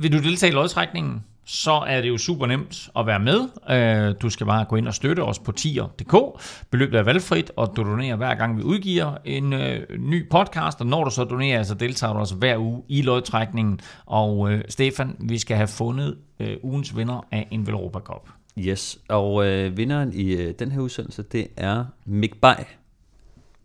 [0.03, 1.23] vil du deltage i lodtrækningen?
[1.51, 3.49] Så er det jo super nemt at være med.
[3.71, 6.43] Øh, du skal bare gå ind og støtte os på tier.dk.
[6.71, 10.87] Beløbet er valgfrit, og du donerer hver gang vi udgiver en øh, ny podcast, og
[10.87, 13.81] når du så donerer, så deltager du også hver uge i lodtrækningen.
[14.07, 16.17] Og øh, Stefan, vi skal have fundet
[16.63, 18.29] ugens vinder af en Velropa Cup.
[18.59, 22.65] Yes, og øh, vinderen i øh, den her udsendelse, det er Mick Bay.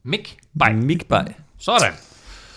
[0.03, 0.73] Mick Bay.
[0.73, 1.25] Mick Bay.
[1.57, 1.93] Sådan.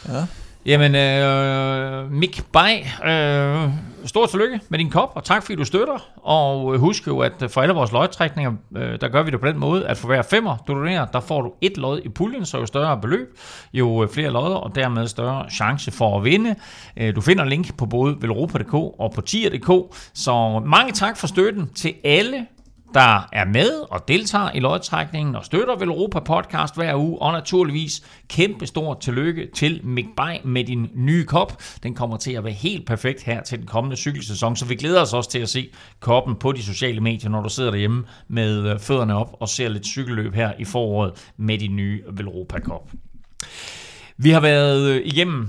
[0.09, 0.27] Ja.
[0.67, 2.77] Jamen, øh, Mick Bay,
[3.11, 3.71] øh,
[4.05, 6.09] stort tillykke med din kop, og tak fordi du støtter.
[6.17, 9.47] Og øh, husk jo, at for alle vores lodtrækninger, øh, der gør vi det på
[9.47, 12.47] den måde, at for hver femmer, du donerer, der får du et lod i puljen,
[12.47, 13.39] så jo større beløb,
[13.73, 16.55] jo øh, flere lodder, og dermed større chance for at vinde.
[16.97, 19.97] Øh, du finder link på både velropa.dk og på tier.dk.
[20.15, 22.47] Så mange tak for støtten til alle
[22.95, 27.33] der er med og deltager i lodtrækningen og støtter vel Europa podcast hver uge, og
[27.33, 31.63] naturligvis kæmpe stor tillykke til Mick Bay med din nye kop.
[31.83, 35.03] Den kommer til at være helt perfekt her til den kommende cykelsæson, så vi glæder
[35.03, 35.69] os også til at se
[36.01, 39.69] koppen på de sociale medier, når du sidder derhjemme med øh, fødderne op og ser
[39.69, 42.91] lidt cykelløb her i foråret med din nye Velropa Cup.
[44.17, 45.49] Vi har været øh, igennem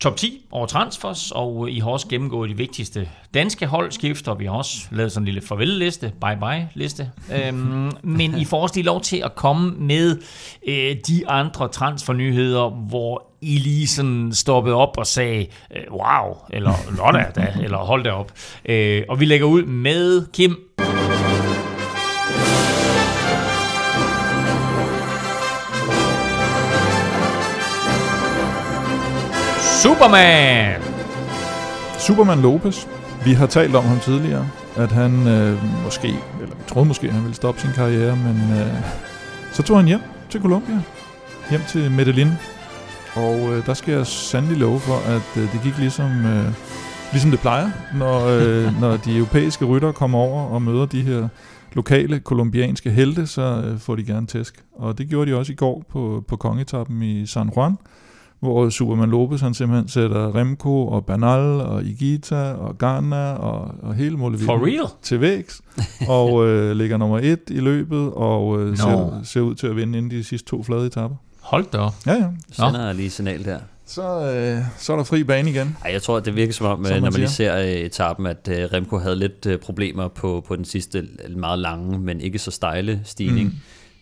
[0.00, 4.34] top 10 over transfers, og I har også gennemgået de vigtigste danske holdskifter.
[4.34, 7.10] Vi har også lavet sådan en lille farvel-liste, bye-bye-liste.
[7.34, 10.20] øhm, men I får også lige lov til at komme med
[10.68, 15.46] øh, de andre transfernyheder, hvor I lige sådan stoppede op og sagde,
[15.76, 18.32] øh, wow, eller Lotta da, eller hold da op.
[18.64, 20.56] Øh, og vi lægger ud med Kim.
[29.82, 30.80] Superman!
[31.98, 32.86] Superman Lopez.
[33.24, 36.08] Vi har talt om ham tidligere, at han øh, måske,
[36.42, 38.74] eller vi troede måske, at han ville stoppe sin karriere, men øh,
[39.52, 40.00] så tog han hjem
[40.30, 40.82] til Colombia,
[41.50, 42.28] hjem til Medellin.
[43.14, 46.52] Og øh, der skal jeg sandelig love for, at øh, det gik ligesom, øh,
[47.12, 51.28] ligesom det plejer, når, øh, når de europæiske rytter kommer over og møder de her
[51.72, 54.64] lokale kolumbianske helte, så øh, får de gerne tæsk.
[54.76, 57.76] Og det gjorde de også i går på, på kongetappen i San Juan
[58.40, 63.94] hvor Superman Lopez han simpelthen sætter Remco og Bernal og Igita og Garna og, og
[63.94, 64.88] hele real?
[65.02, 65.60] til vægs,
[66.08, 68.76] og øh, ligger nummer et i løbet, og øh, Nå.
[68.76, 71.16] ser, ser ud til at vinde inden de sidste to flade etapper.
[71.40, 71.94] Hold da op.
[72.06, 72.28] Ja, ja.
[72.52, 73.58] Sender jeg lige signal der.
[73.86, 75.76] Så, øh, så er der fri bane igen.
[75.84, 78.26] Ej, jeg tror, det virker som om, Som man når man lige ser øh, etappen,
[78.26, 82.38] at øh, Remco havde lidt øh, problemer på, på den sidste meget lange, men ikke
[82.38, 83.48] så stejle stigning.
[83.48, 83.54] Mm.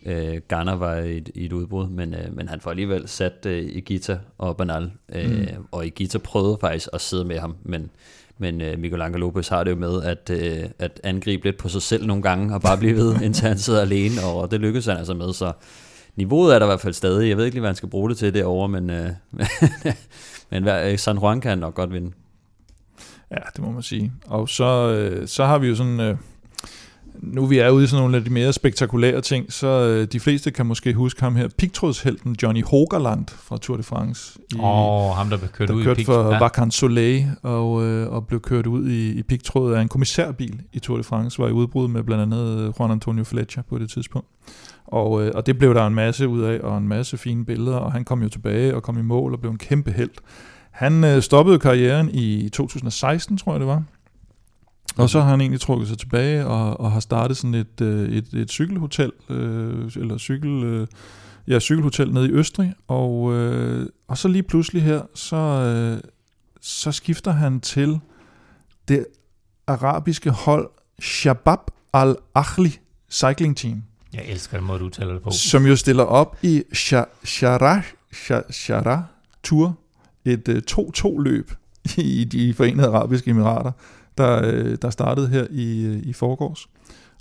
[0.06, 3.46] Øh, Garner var i et, i et udbrud, men, øh, men han får alligevel sat
[3.46, 4.90] øh, Igita og Banal.
[5.14, 5.64] Øh, mm.
[5.70, 7.90] Og Igita prøvede faktisk at sidde med ham, men,
[8.38, 11.68] men øh, Miguel Angel Lopez har det jo med at, øh, at angribe lidt på
[11.68, 14.86] sig selv nogle gange, og bare blive ved, indtil han sidder alene, og det lykkedes
[14.86, 15.52] han altså med, så
[16.16, 17.28] niveauet er der i hvert fald stadig.
[17.28, 19.10] Jeg ved ikke lige, hvad han skal bruge det til derovre, men, øh,
[20.50, 22.12] men hver- San Juan kan nok godt vinde.
[23.30, 24.12] Ja, det må man sige.
[24.26, 26.00] Og så, øh, så har vi jo sådan...
[26.00, 26.16] Øh,
[27.22, 30.20] nu vi er ude i sådan nogle af de mere spektakulære ting, så øh, de
[30.20, 34.38] fleste kan måske huske ham her, pigtrådshelten Johnny Hogerland fra Tour de France.
[34.52, 36.06] I, Åh, oh, ham der blev kørt der ud i kørte pik.
[36.06, 36.38] for Ja.
[36.38, 40.78] Vacan Soleil og, øh, og blev kørt ud i, i pigtråd af en kommissærbil i
[40.78, 43.90] Tour de France, var i udbrud med blandt andet øh, Juan Antonio Fletcher på det
[43.90, 44.28] tidspunkt.
[44.86, 47.76] Og, øh, og det blev der en masse ud af, og en masse fine billeder,
[47.76, 50.10] og han kom jo tilbage og kom i mål og blev en kæmpe held.
[50.70, 53.82] Han øh, stoppede karrieren i 2016, tror jeg det var.
[54.98, 58.08] Og så har han egentlig trukket sig tilbage og, og har startet sådan et, øh,
[58.08, 60.86] et, et cykelhotel, øh, eller cykel, øh,
[61.48, 66.00] ja, cykelhotel nede i Østrig, og, øh, og så lige pludselig her, så, øh,
[66.60, 68.00] så skifter han til
[68.88, 69.06] det
[69.66, 70.68] arabiske hold
[71.00, 71.58] Shabab
[71.94, 72.78] Al-Akhli
[73.10, 73.82] Cycling Team,
[74.14, 75.30] Jeg elsker den måde, du udtaler det på.
[75.30, 77.80] som jo stiller op i Sha- Shara,
[78.14, 79.02] Sha- Shara
[79.44, 79.78] Tour,
[80.24, 81.50] et øh, 2-2 løb
[81.96, 83.72] i de forenede arabiske emirater,
[84.18, 86.68] der, øh, der startede her i, øh, i forgårs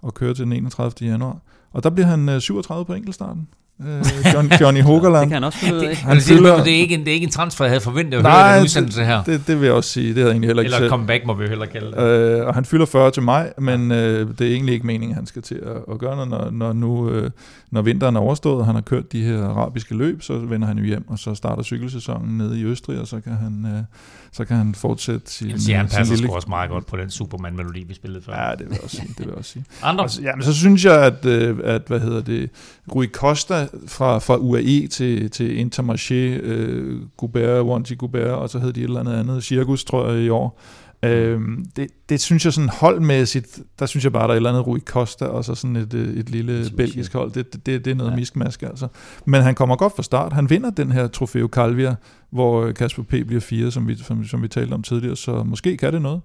[0.02, 1.10] og kører til den 31.
[1.10, 1.40] januar.
[1.72, 3.48] Og der bliver han øh, 37 på enkeltstarten.
[3.82, 5.26] Øh, John, Johnny Det Hogerland.
[5.30, 5.88] kan han også finde ud af.
[5.90, 6.28] Det, Han det,
[6.66, 8.54] det, er ikke en, det er ikke en transfer, jeg havde forventet at høre Nej,
[8.54, 9.24] i den udsendelse her.
[9.24, 10.08] Det, det vil jeg også sige.
[10.08, 12.40] Det havde jeg egentlig heller ikke Eller comeback, må vi jo hellere kalde det.
[12.40, 15.16] Øh, og han fylder 40 til maj, men øh, det er egentlig ikke meningen, at
[15.16, 17.32] han skal til at, at gøre noget, når, når nu øh,
[17.72, 20.78] når vinteren er overstået, og han har kørt de her arabiske løb, så vender han
[20.78, 23.84] jo hjem, og så starter cykelsæsonen nede i Østrig, og så kan han, øh,
[24.32, 26.34] så kan han fortsætte sin, Jeg siger, han passer lille...
[26.34, 28.48] også meget godt på den Superman-melodi, vi spillede før.
[28.48, 29.08] Ja, det vil jeg også sige.
[29.08, 29.66] Det vil jeg også sige.
[29.84, 30.04] Andre?
[30.04, 32.50] Og så, ja, men så synes jeg, at, øh, at hvad hedder det,
[32.96, 38.74] Rui Costa fra, fra UAE til, til Intermarché, øh, Goubert, Wanty Goubert, og så hed
[38.74, 40.60] de et eller andet andet, Circus, tror jeg, i år.
[41.04, 44.50] Øhm, det, det synes jeg sådan holdmæssigt, der synes jeg bare, der er et eller
[44.50, 46.76] andet Rui Costa, og så sådan et, øh, et lille Intermarché.
[46.76, 47.32] belgisk hold.
[47.32, 48.16] Det, det, det, det er noget ja.
[48.16, 48.20] Ja.
[48.20, 48.88] miskmask, altså.
[49.26, 50.34] Men han kommer godt fra start.
[50.34, 51.96] Han vinder den her Trofeo Calvia,
[52.30, 53.10] hvor øh, Kasper P.
[53.10, 56.22] bliver fire, som vi, som, som vi talte om tidligere, så måske kan det noget.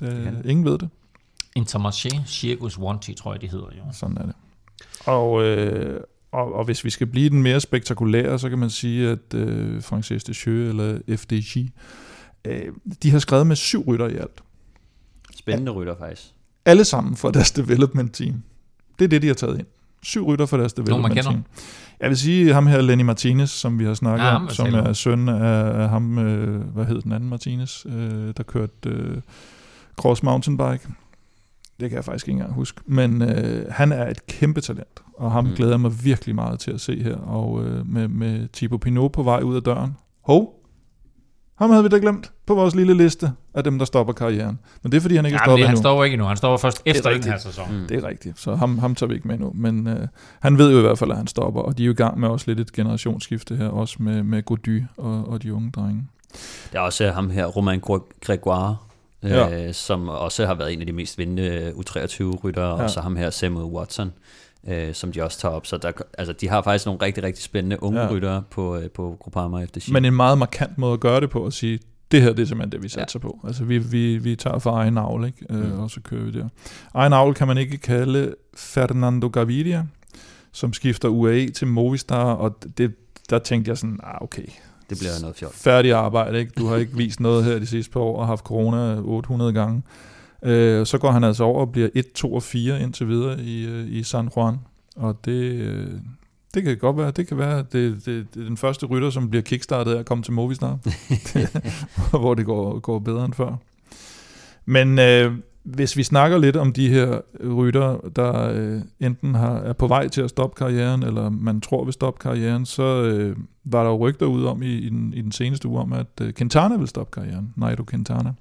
[0.00, 0.50] Det, kan det.
[0.50, 0.88] ingen ved det.
[1.58, 3.82] Intermarché Circus Wanty, tror jeg, de hedder jo.
[3.92, 4.34] Sådan er det.
[5.06, 6.00] Og, øh,
[6.32, 9.82] og, og hvis vi skal blive den mere spektakulære, så kan man sige, at øh,
[9.82, 11.58] Frances Descheux eller FDJ,
[12.44, 12.72] øh,
[13.02, 14.42] de har skrevet med syv rytter i alt.
[15.36, 16.22] Spændende rytter faktisk.
[16.64, 18.42] Alle sammen fra deres development team.
[18.98, 19.66] Det er det, de har taget ind.
[20.02, 21.30] Syv rytter fra deres man development kender?
[21.30, 21.44] team.
[22.00, 24.92] Jeg vil sige ham her, Lenny Martinez, som vi har snakket Ja, om, som er
[24.92, 29.16] søn af, ham, øh, hvad hed den anden Martinez, øh, der kørte øh,
[29.96, 30.88] cross mountainbike.
[31.82, 32.80] Det kan jeg faktisk ikke engang huske.
[32.86, 35.50] Men øh, han er et kæmpe talent, og ham Mm.
[35.56, 37.16] glæder jeg mig virkelig meget til at se her.
[37.16, 39.96] Og øh, med, med Thibaut Pinot på vej ud af døren.
[40.24, 40.58] Hov,
[41.58, 44.58] ham havde vi da glemt på vores lille liste af dem, der stopper karrieren.
[44.82, 45.82] Men det er, fordi han ikke er Ja, men stoppet det, han endnu.
[45.82, 46.26] stopper ikke endnu.
[46.26, 47.80] Han stopper først efter den her sæson.
[47.80, 47.86] Mm.
[47.88, 49.52] Det er rigtigt, så ham, ham tager vi ikke med nu.
[49.54, 50.08] Men øh,
[50.40, 52.20] han ved jo i hvert fald, at han stopper, og de er jo i gang
[52.20, 56.06] med også lidt et generationsskifte her, også med, med Gody og, og de unge drenge.
[56.72, 57.80] Der er også ham her, Romain
[58.20, 58.76] Gregoire,
[59.22, 59.66] Ja.
[59.68, 62.76] øh, som også har været en af de mest vindende U23-ryttere, ja.
[62.76, 62.82] Ja.
[62.82, 64.12] og så ham her, Samuel Watson,
[64.68, 65.66] øh, som de også tager op.
[65.66, 68.06] Så der, altså, de har faktisk nogle rigtig, rigtig spændende unge Ja.
[68.06, 68.12] ja.
[68.12, 69.88] ryttere på, øh, på Groupama FDC.
[69.92, 71.78] Men en meget markant måde at gøre det på, at sige,
[72.10, 73.00] det her det er simpelthen det, vi Ja.
[73.02, 73.40] satser på.
[73.46, 75.46] Altså vi, vi, vi tager for egen avl, ikke?
[75.50, 75.78] Øh, Mm.
[75.80, 76.48] og så kører vi der.
[76.94, 79.84] Egen avl kan man ikke kalde Fernando Gaviria,
[80.52, 82.94] som skifter UAE til Movistar, og det,
[83.30, 84.42] der tænkte jeg sådan, ah, okay,
[84.90, 85.52] det bliver noget fjol.
[85.52, 86.52] færdig arbejde, ikke?
[86.58, 89.82] Du har ikke vist noget her de sidste par år og haft corona 800 gange.
[90.42, 93.66] Øh, så går han altså over og bliver 1, 2 og 4 indtil videre i,
[93.66, 94.58] øh, i San Juan.
[94.96, 95.90] Og det, øh,
[96.54, 99.30] det kan godt være, det kan være, det, det, det er den første rytter, som
[99.30, 100.78] bliver kickstartet af at komme til Movistar,
[102.10, 103.56] hvor det går, går bedre end før.
[104.64, 105.32] Men øh,
[105.64, 110.08] hvis vi snakker lidt om de her rytter, der øh, enten har, er på vej
[110.08, 113.96] til at stoppe karrieren, eller man tror vil stoppe karrieren, så øh, var der jo
[113.96, 116.88] rygter ud om i, i, den, i den seneste uge om, at øh, Quintana vil
[116.88, 118.32] stoppe karrieren, Nairo Quintana.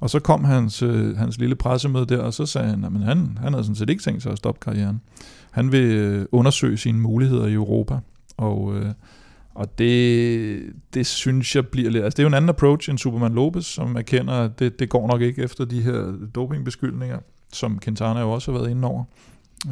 [0.00, 3.38] Og så kom hans, øh, hans lille pressemøde der, og så sagde han, at han,
[3.40, 5.00] han havde sådan set ikke tænkt sig at stoppe karrieren.
[5.50, 7.98] Han vil øh, undersøge sine muligheder i Europa,
[8.36, 8.92] og, øh,
[9.54, 10.62] og det,
[10.94, 12.04] det synes jeg bliver lidt...
[12.04, 14.88] Altså det er jo en anden approach end Superman Lopez, som erkender, at det, det
[14.88, 17.18] går nok ikke efter de her dopingbeskyldninger,
[17.52, 19.04] som Quintana jo også har været inde over,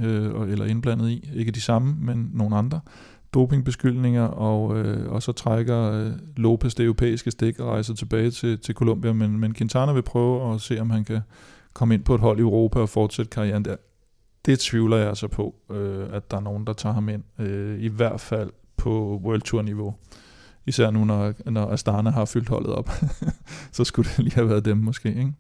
[0.03, 1.31] øh, eller indblandet i.
[1.35, 2.81] Ikke de samme, men nogle andre
[3.35, 8.59] dopingbeskyldninger, og, øh, og så trækker øh, Lopez det europæiske stik og rejser tilbage til,
[8.59, 11.21] til Colombia, men, men Quintana vil prøve at se, om han kan
[11.73, 13.77] komme ind på et hold i Europa og fortsætte karrieren der.
[14.47, 17.81] Det tvivler jeg altså på, øh, at der er nogen, der tager ham ind, øh,
[17.81, 18.51] i hvert fald
[18.83, 19.95] på World Tour niveau.
[20.67, 22.91] Især nu, når, når Astana har fyldt holdet op.
[23.73, 25.09] så skulle det lige have været dem måske.
[25.09, 25.33] Ikke?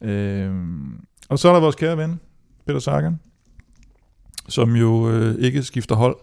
[0.00, 2.20] Øhm, og så er der vores kære ven,
[2.66, 3.20] Peter Sagan,
[4.48, 6.16] som jo øh, ikke skifter hold,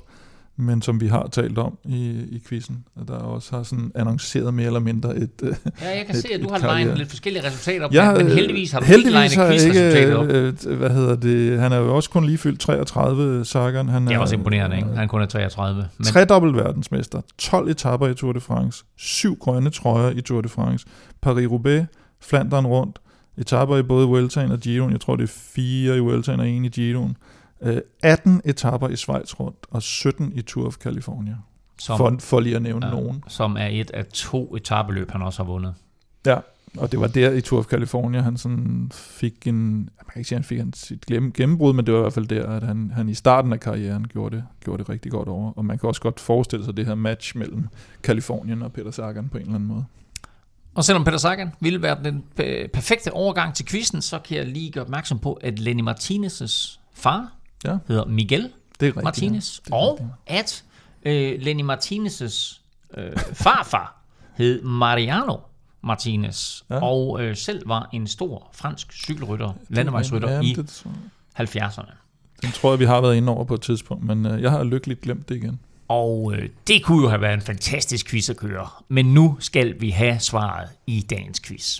[0.58, 4.54] men som vi har talt om i, i quizzen, og der også har sådan annonceret
[4.54, 5.30] mere eller mindre et...
[5.44, 8.14] Øh, Ja, jeg kan Et- se, at du har legnet lidt forskellige resultater op, jeg,
[8.18, 10.24] men heldigvis har du heldigvis ikke legnet quizresultatet op.
[10.30, 13.90] ikke, øh, hvad hedder det, han er jo også kun lige fyldt 33, Sagan.
[13.90, 14.90] Han Det er også imponerende, ikke?
[14.90, 15.88] Han kun er 33.
[15.98, 20.50] Men Tredobbelt verdensmester, 12 etapper i Tour de France, syv grønne trøjer i Tour de
[20.50, 20.86] France,
[21.26, 21.84] Paris-Roubaix,
[22.22, 23.00] Flandern rundt,
[23.38, 26.66] etapper i både Vueltaen og Giroen, jeg tror det er fire i Vueltaen og en
[26.66, 27.16] i Giroen, Øh,
[28.04, 31.36] 18 etapper i Schweiz rundt, og 17 i Tour of California,
[31.80, 32.92] som, for, for lige at nævne ja.
[32.92, 33.24] nogen.
[33.28, 35.74] som er et af to etabeløb, han også har vundet.
[36.26, 36.38] Ja,
[36.78, 40.28] og det var der i Tour of California, han sådan fik en, man kan ikke
[40.28, 42.92] sige, han fik en, sit gennembrud, men det var i hvert fald der, at han,
[42.96, 45.52] han i starten af karrieren gjorde det, gjorde det rigtig godt over.
[45.52, 47.68] Og man kan også godt forestille sig det her match mellem
[48.04, 49.86] Kalifornien og Peter Sagan på en eller anden måde.
[50.76, 54.46] Og selvom Peter Sagan ville være den øh, perfekte overgang til quizzen, så kan jeg
[54.46, 57.32] lige gøre opmærksom på, at Lenny Martinez' far
[57.66, 57.78] Ja.
[57.88, 58.50] hedder Miguel
[58.80, 59.02] Det er.
[59.02, 59.76] Martinez, ja.
[59.76, 60.10] Og rigtigt.
[60.28, 60.64] at
[61.04, 62.60] øh, Lenny Martinez'
[62.98, 64.02] øh, farfar
[64.38, 65.36] hed Mariano
[65.84, 66.80] Martinez, ja.
[66.84, 70.92] Og øh, selv var en stor fransk cykelrytter, landevejsrytter Ja, i det, tror-
[71.40, 71.92] 70'erne.
[72.42, 74.64] den tror jeg, vi har været inde over på et tidspunkt, men øh, jeg har
[74.64, 75.60] lykkeligt glemt det igen.
[75.88, 79.82] Og øh, det kunne jo have været en fantastisk quiz at køre, men nu skal
[79.82, 81.80] vi have svaret i dagens quiz.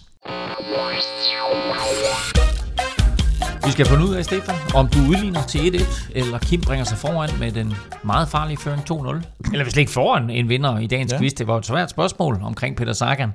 [3.66, 6.98] Vi skal finde ud af, Stefan, om du udligner til 1-1, eller Kim bringer sig
[6.98, 7.74] foran med den
[8.04, 9.50] meget farlige føring 2-0.
[9.52, 11.18] Eller hvis ikke foran en vinder i dagens ja.
[11.18, 11.34] Quiz.
[11.34, 13.32] Det var et svært spørgsmål omkring Peter Sagan.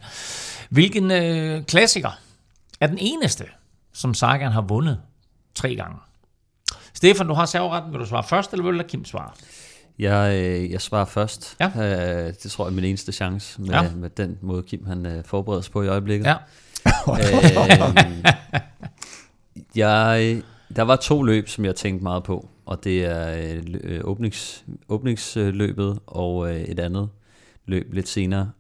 [0.71, 2.11] Hvilken øh, klassiker
[2.81, 3.45] er den eneste,
[3.93, 4.99] som Sagan har vundet
[5.55, 5.97] tre gange?
[6.95, 7.93] Stefan, du har serveretten.
[7.93, 9.31] Vil du svare først, eller vil du Kim svare?
[9.99, 11.57] Jeg, øh, jeg svarer først.
[11.61, 11.67] Ja.
[11.67, 13.83] Øh, det tror jeg er min eneste chance med, Ja.
[13.97, 16.27] med den måde, Kim han øh, forbereder sig på i øjeblikket.
[16.27, 16.35] Ja.
[17.09, 18.23] Øhm,
[19.79, 20.43] jeg,
[20.77, 23.53] der var to løb, som jeg tænkte meget på, og det er
[23.85, 27.09] øh, åbnings, åbningsløbet og øh, et andet
[27.67, 28.51] løb lidt senere.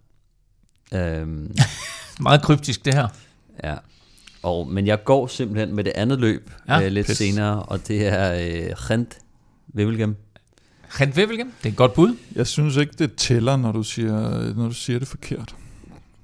[0.95, 1.57] Øhm,
[2.20, 3.09] Meget kryptisk, det her.
[3.65, 3.77] ja.
[4.43, 7.16] Og, men jeg går simpelthen med det andet løb ja, øh, lidt pis.
[7.19, 9.19] senere, og det er øh, Rent
[9.74, 10.16] Wevelgem.
[10.89, 12.16] Rent Wevelgem, det er et godt bud.
[12.35, 15.55] Jeg synes ikke, det tæller, når du siger, når du siger det forkert.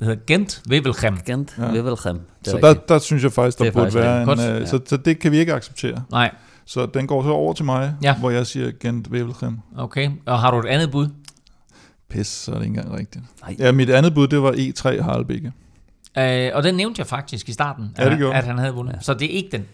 [0.04, 1.18] Det hedder Gent Wevelgem.
[1.26, 1.64] Gent Ja.
[1.64, 1.72] ja.
[1.72, 2.16] Wevelgem.
[2.16, 2.88] Det Så er der, rigtigt.
[2.88, 4.26] der synes jeg faktisk, der Det er burde faktisk være en...
[4.26, 4.62] Godt.
[4.62, 6.02] Øh, så, så det kan vi ikke acceptere.
[6.10, 6.30] Nej,
[6.66, 8.14] Så den går så over til mig, Ja.
[8.16, 9.58] hvor jeg siger Gent Wevelgem.
[9.78, 10.10] okay.
[10.26, 11.08] Og har du et andet bud?
[12.10, 13.24] Pis, så er det ikke engang rigtigt.
[13.42, 13.56] Nej.
[13.58, 15.52] Ja, mit andet bud, det var E3 Harlebække.
[16.18, 18.92] Øh, og den nævnte jeg faktisk i starten, Ja, det at, at han havde vundet.
[18.94, 18.98] Ja.
[19.00, 19.64] Så det er ikke den.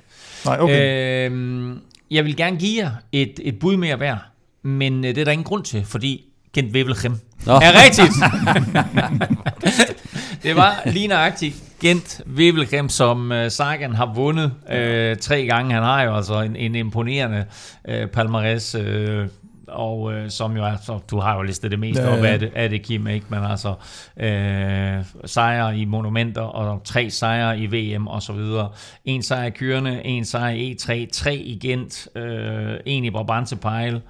[0.44, 1.31] Nej, okay.
[1.31, 1.77] Øh,
[2.11, 4.19] jeg vil gerne give jer et, et bud mere værd,
[4.62, 6.24] men øh, det er der ingen grund til, fordi
[6.55, 7.15] Gent Wevelgem
[7.47, 7.52] Nå.
[7.52, 8.12] er rigtigt.
[10.43, 15.75] det var lige nøjagtigt Gent Wevelgem, som uh, Sagan har vundet uh, tre gange.
[15.75, 17.45] Han har jo altså en, en imponerende
[17.89, 19.27] uh, palmarès, uh,
[19.69, 22.39] og uh, som jo er, så du har jo listet det meste Ja, op af
[22.39, 23.27] det, af det, Kim, ikke?
[23.29, 23.69] Men altså,
[24.17, 28.69] uh, sejre i monumenter, og tre sejre i VM, og så videre.
[29.05, 32.23] En sejr i Kyrne, en sejr i E3, tre i Gent, uh,
[32.87, 34.01] en i Brabantse Pejl,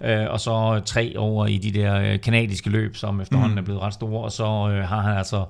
[0.00, 3.58] Øh, og så tre over i de der øh, kanadiske løb, som efterhånden mm.
[3.58, 4.24] er blevet ret store.
[4.24, 5.44] Og så øh, har han altså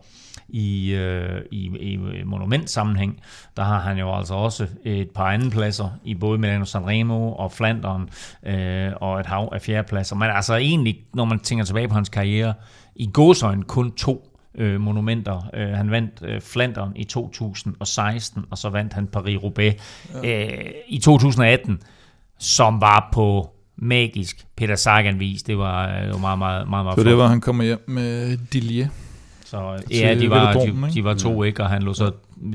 [0.49, 3.21] i, øh, i, i monumentsammenhæng,
[3.57, 8.09] der har han jo altså også et par andenpladser i både Milano Sanremo og Flandern,
[8.47, 10.17] øh, og et hav af fjerdepladser.
[10.17, 12.55] Men altså egentlig, når man tænker tilbage på hans karriere,
[12.97, 15.51] i gåsøjne kun to øh, monumenter.
[15.55, 19.75] Øh, han vandt øh, Flandern i 2016, og så vandt han Paris-Roubaix
[20.25, 20.47] ja.
[20.47, 21.81] øh, i 2018,
[22.39, 25.43] som var på magisk Peter Sagan-vis.
[25.43, 27.85] Det var, øh, det var meget, meget, meget, meget Så det var, han kommer hjem
[27.87, 28.89] med Dillier.
[29.45, 31.63] Så ja, de var, de, de var to, ikke?
[31.63, 32.11] Og han lå så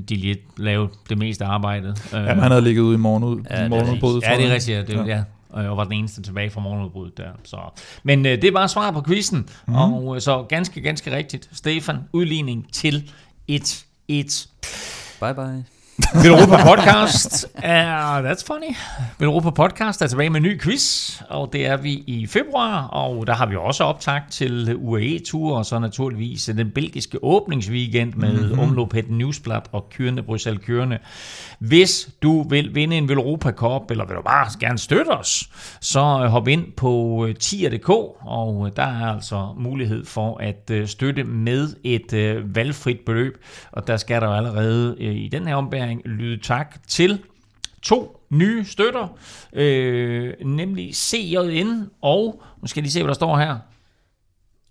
[0.10, 2.10] Dillier lave det meste af arbejdet.
[2.14, 4.24] Øh, Jamen, han havde ligget ude i morgenud, Ja, det er morgenudbruddet.
[4.24, 4.54] Ja, det er jeg.
[4.56, 4.78] rigtigt.
[4.78, 5.24] Ja, det, ja.
[5.56, 5.70] ja.
[5.70, 7.30] Og var den eneste tilbage fra morgenudbruddet der.
[7.44, 7.58] Så.
[8.04, 9.50] Men øh, det var svaret på quizzen.
[9.68, 9.76] Mm.
[9.76, 11.50] Og øh, så ganske, ganske rigtigt.
[11.54, 13.12] Stefan, udligning til
[13.52, 14.48] 1-1.
[15.20, 15.66] Bye bye.
[16.24, 18.22] Velropa Podcast er...
[18.22, 18.76] That's funny.
[19.20, 23.28] Velropa Podcast er tilbage med en ny quiz, og det er vi i februar, og
[23.28, 28.60] der har vi også optagt til UAE-tur, og så naturligvis den belgiske åbningsweekend med mm-hmm.
[28.60, 31.00] Omlopet Newsblad og Kyrne Bruxelles Kyrne.
[31.60, 35.50] Hvis du vil vinde en Velropa Cup, eller vil du bare gerne støtte os,
[35.82, 42.42] så hop ind på tier.dk, og der er altså mulighed for at støtte med et
[42.56, 47.20] valgfrit beløb, og der skal der allerede i den her ombæring lyde tak til
[47.82, 49.18] to nye støtter,
[49.54, 53.58] øh, nemlig CJN og, nu skal jeg lige se, hvad der står her,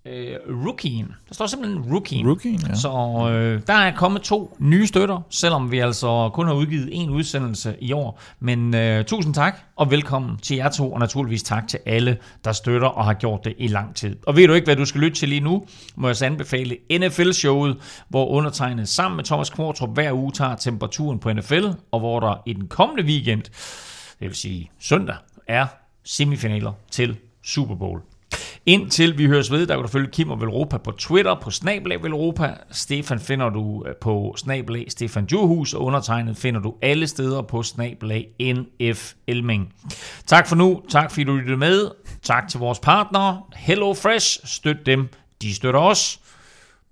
[0.06, 0.36] øh,
[0.66, 1.14] Rookien.
[1.28, 2.28] Der står simpelthen Rookien.
[2.28, 2.74] Rookien, ja.
[2.74, 2.88] Så
[3.32, 7.76] øh, der er kommet to nye støtter, selvom vi altså kun har udgivet en udsendelse
[7.80, 8.20] i år.
[8.40, 12.52] Men øh, tusind tak, og velkommen til jer to, og naturligvis tak til alle, der
[12.52, 14.16] støtter og har gjort det i lang tid.
[14.26, 15.66] Og ved du ikke, hvad du skal lytte til lige nu,
[15.96, 17.76] må jeg så anbefale NFL-showet,
[18.08, 22.42] hvor undertegnet sammen med Thomas Kvartrup hver uge tager temperaturen på NFL, og hvor der
[22.46, 23.42] i den kommende weekend,
[24.20, 25.16] det vil sige søndag,
[25.48, 25.66] er
[26.04, 28.00] semifinaler til Super Bowl.
[28.66, 32.02] Indtil vi høres ved, der kan du følge Kim og Velropa på Twitter, på Snablag
[32.02, 32.54] Velropa.
[32.70, 37.62] Stefan finder du øh, på Snablag Stefan Djurhus, og undertegnet finder du alle steder på
[37.62, 39.72] Snablag NF Elming.
[40.26, 40.82] Tak for nu.
[40.90, 41.90] Tak fordi du lyttede med.
[42.22, 43.42] Tak til vores partnere.
[43.56, 44.46] Hello Fresh.
[44.46, 45.08] Støt dem.
[45.42, 46.20] De støtter os.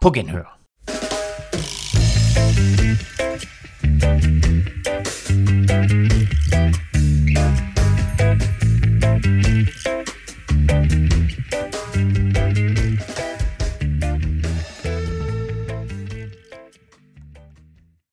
[0.01, 0.59] På genhør.
[4.01, 4.68] thank you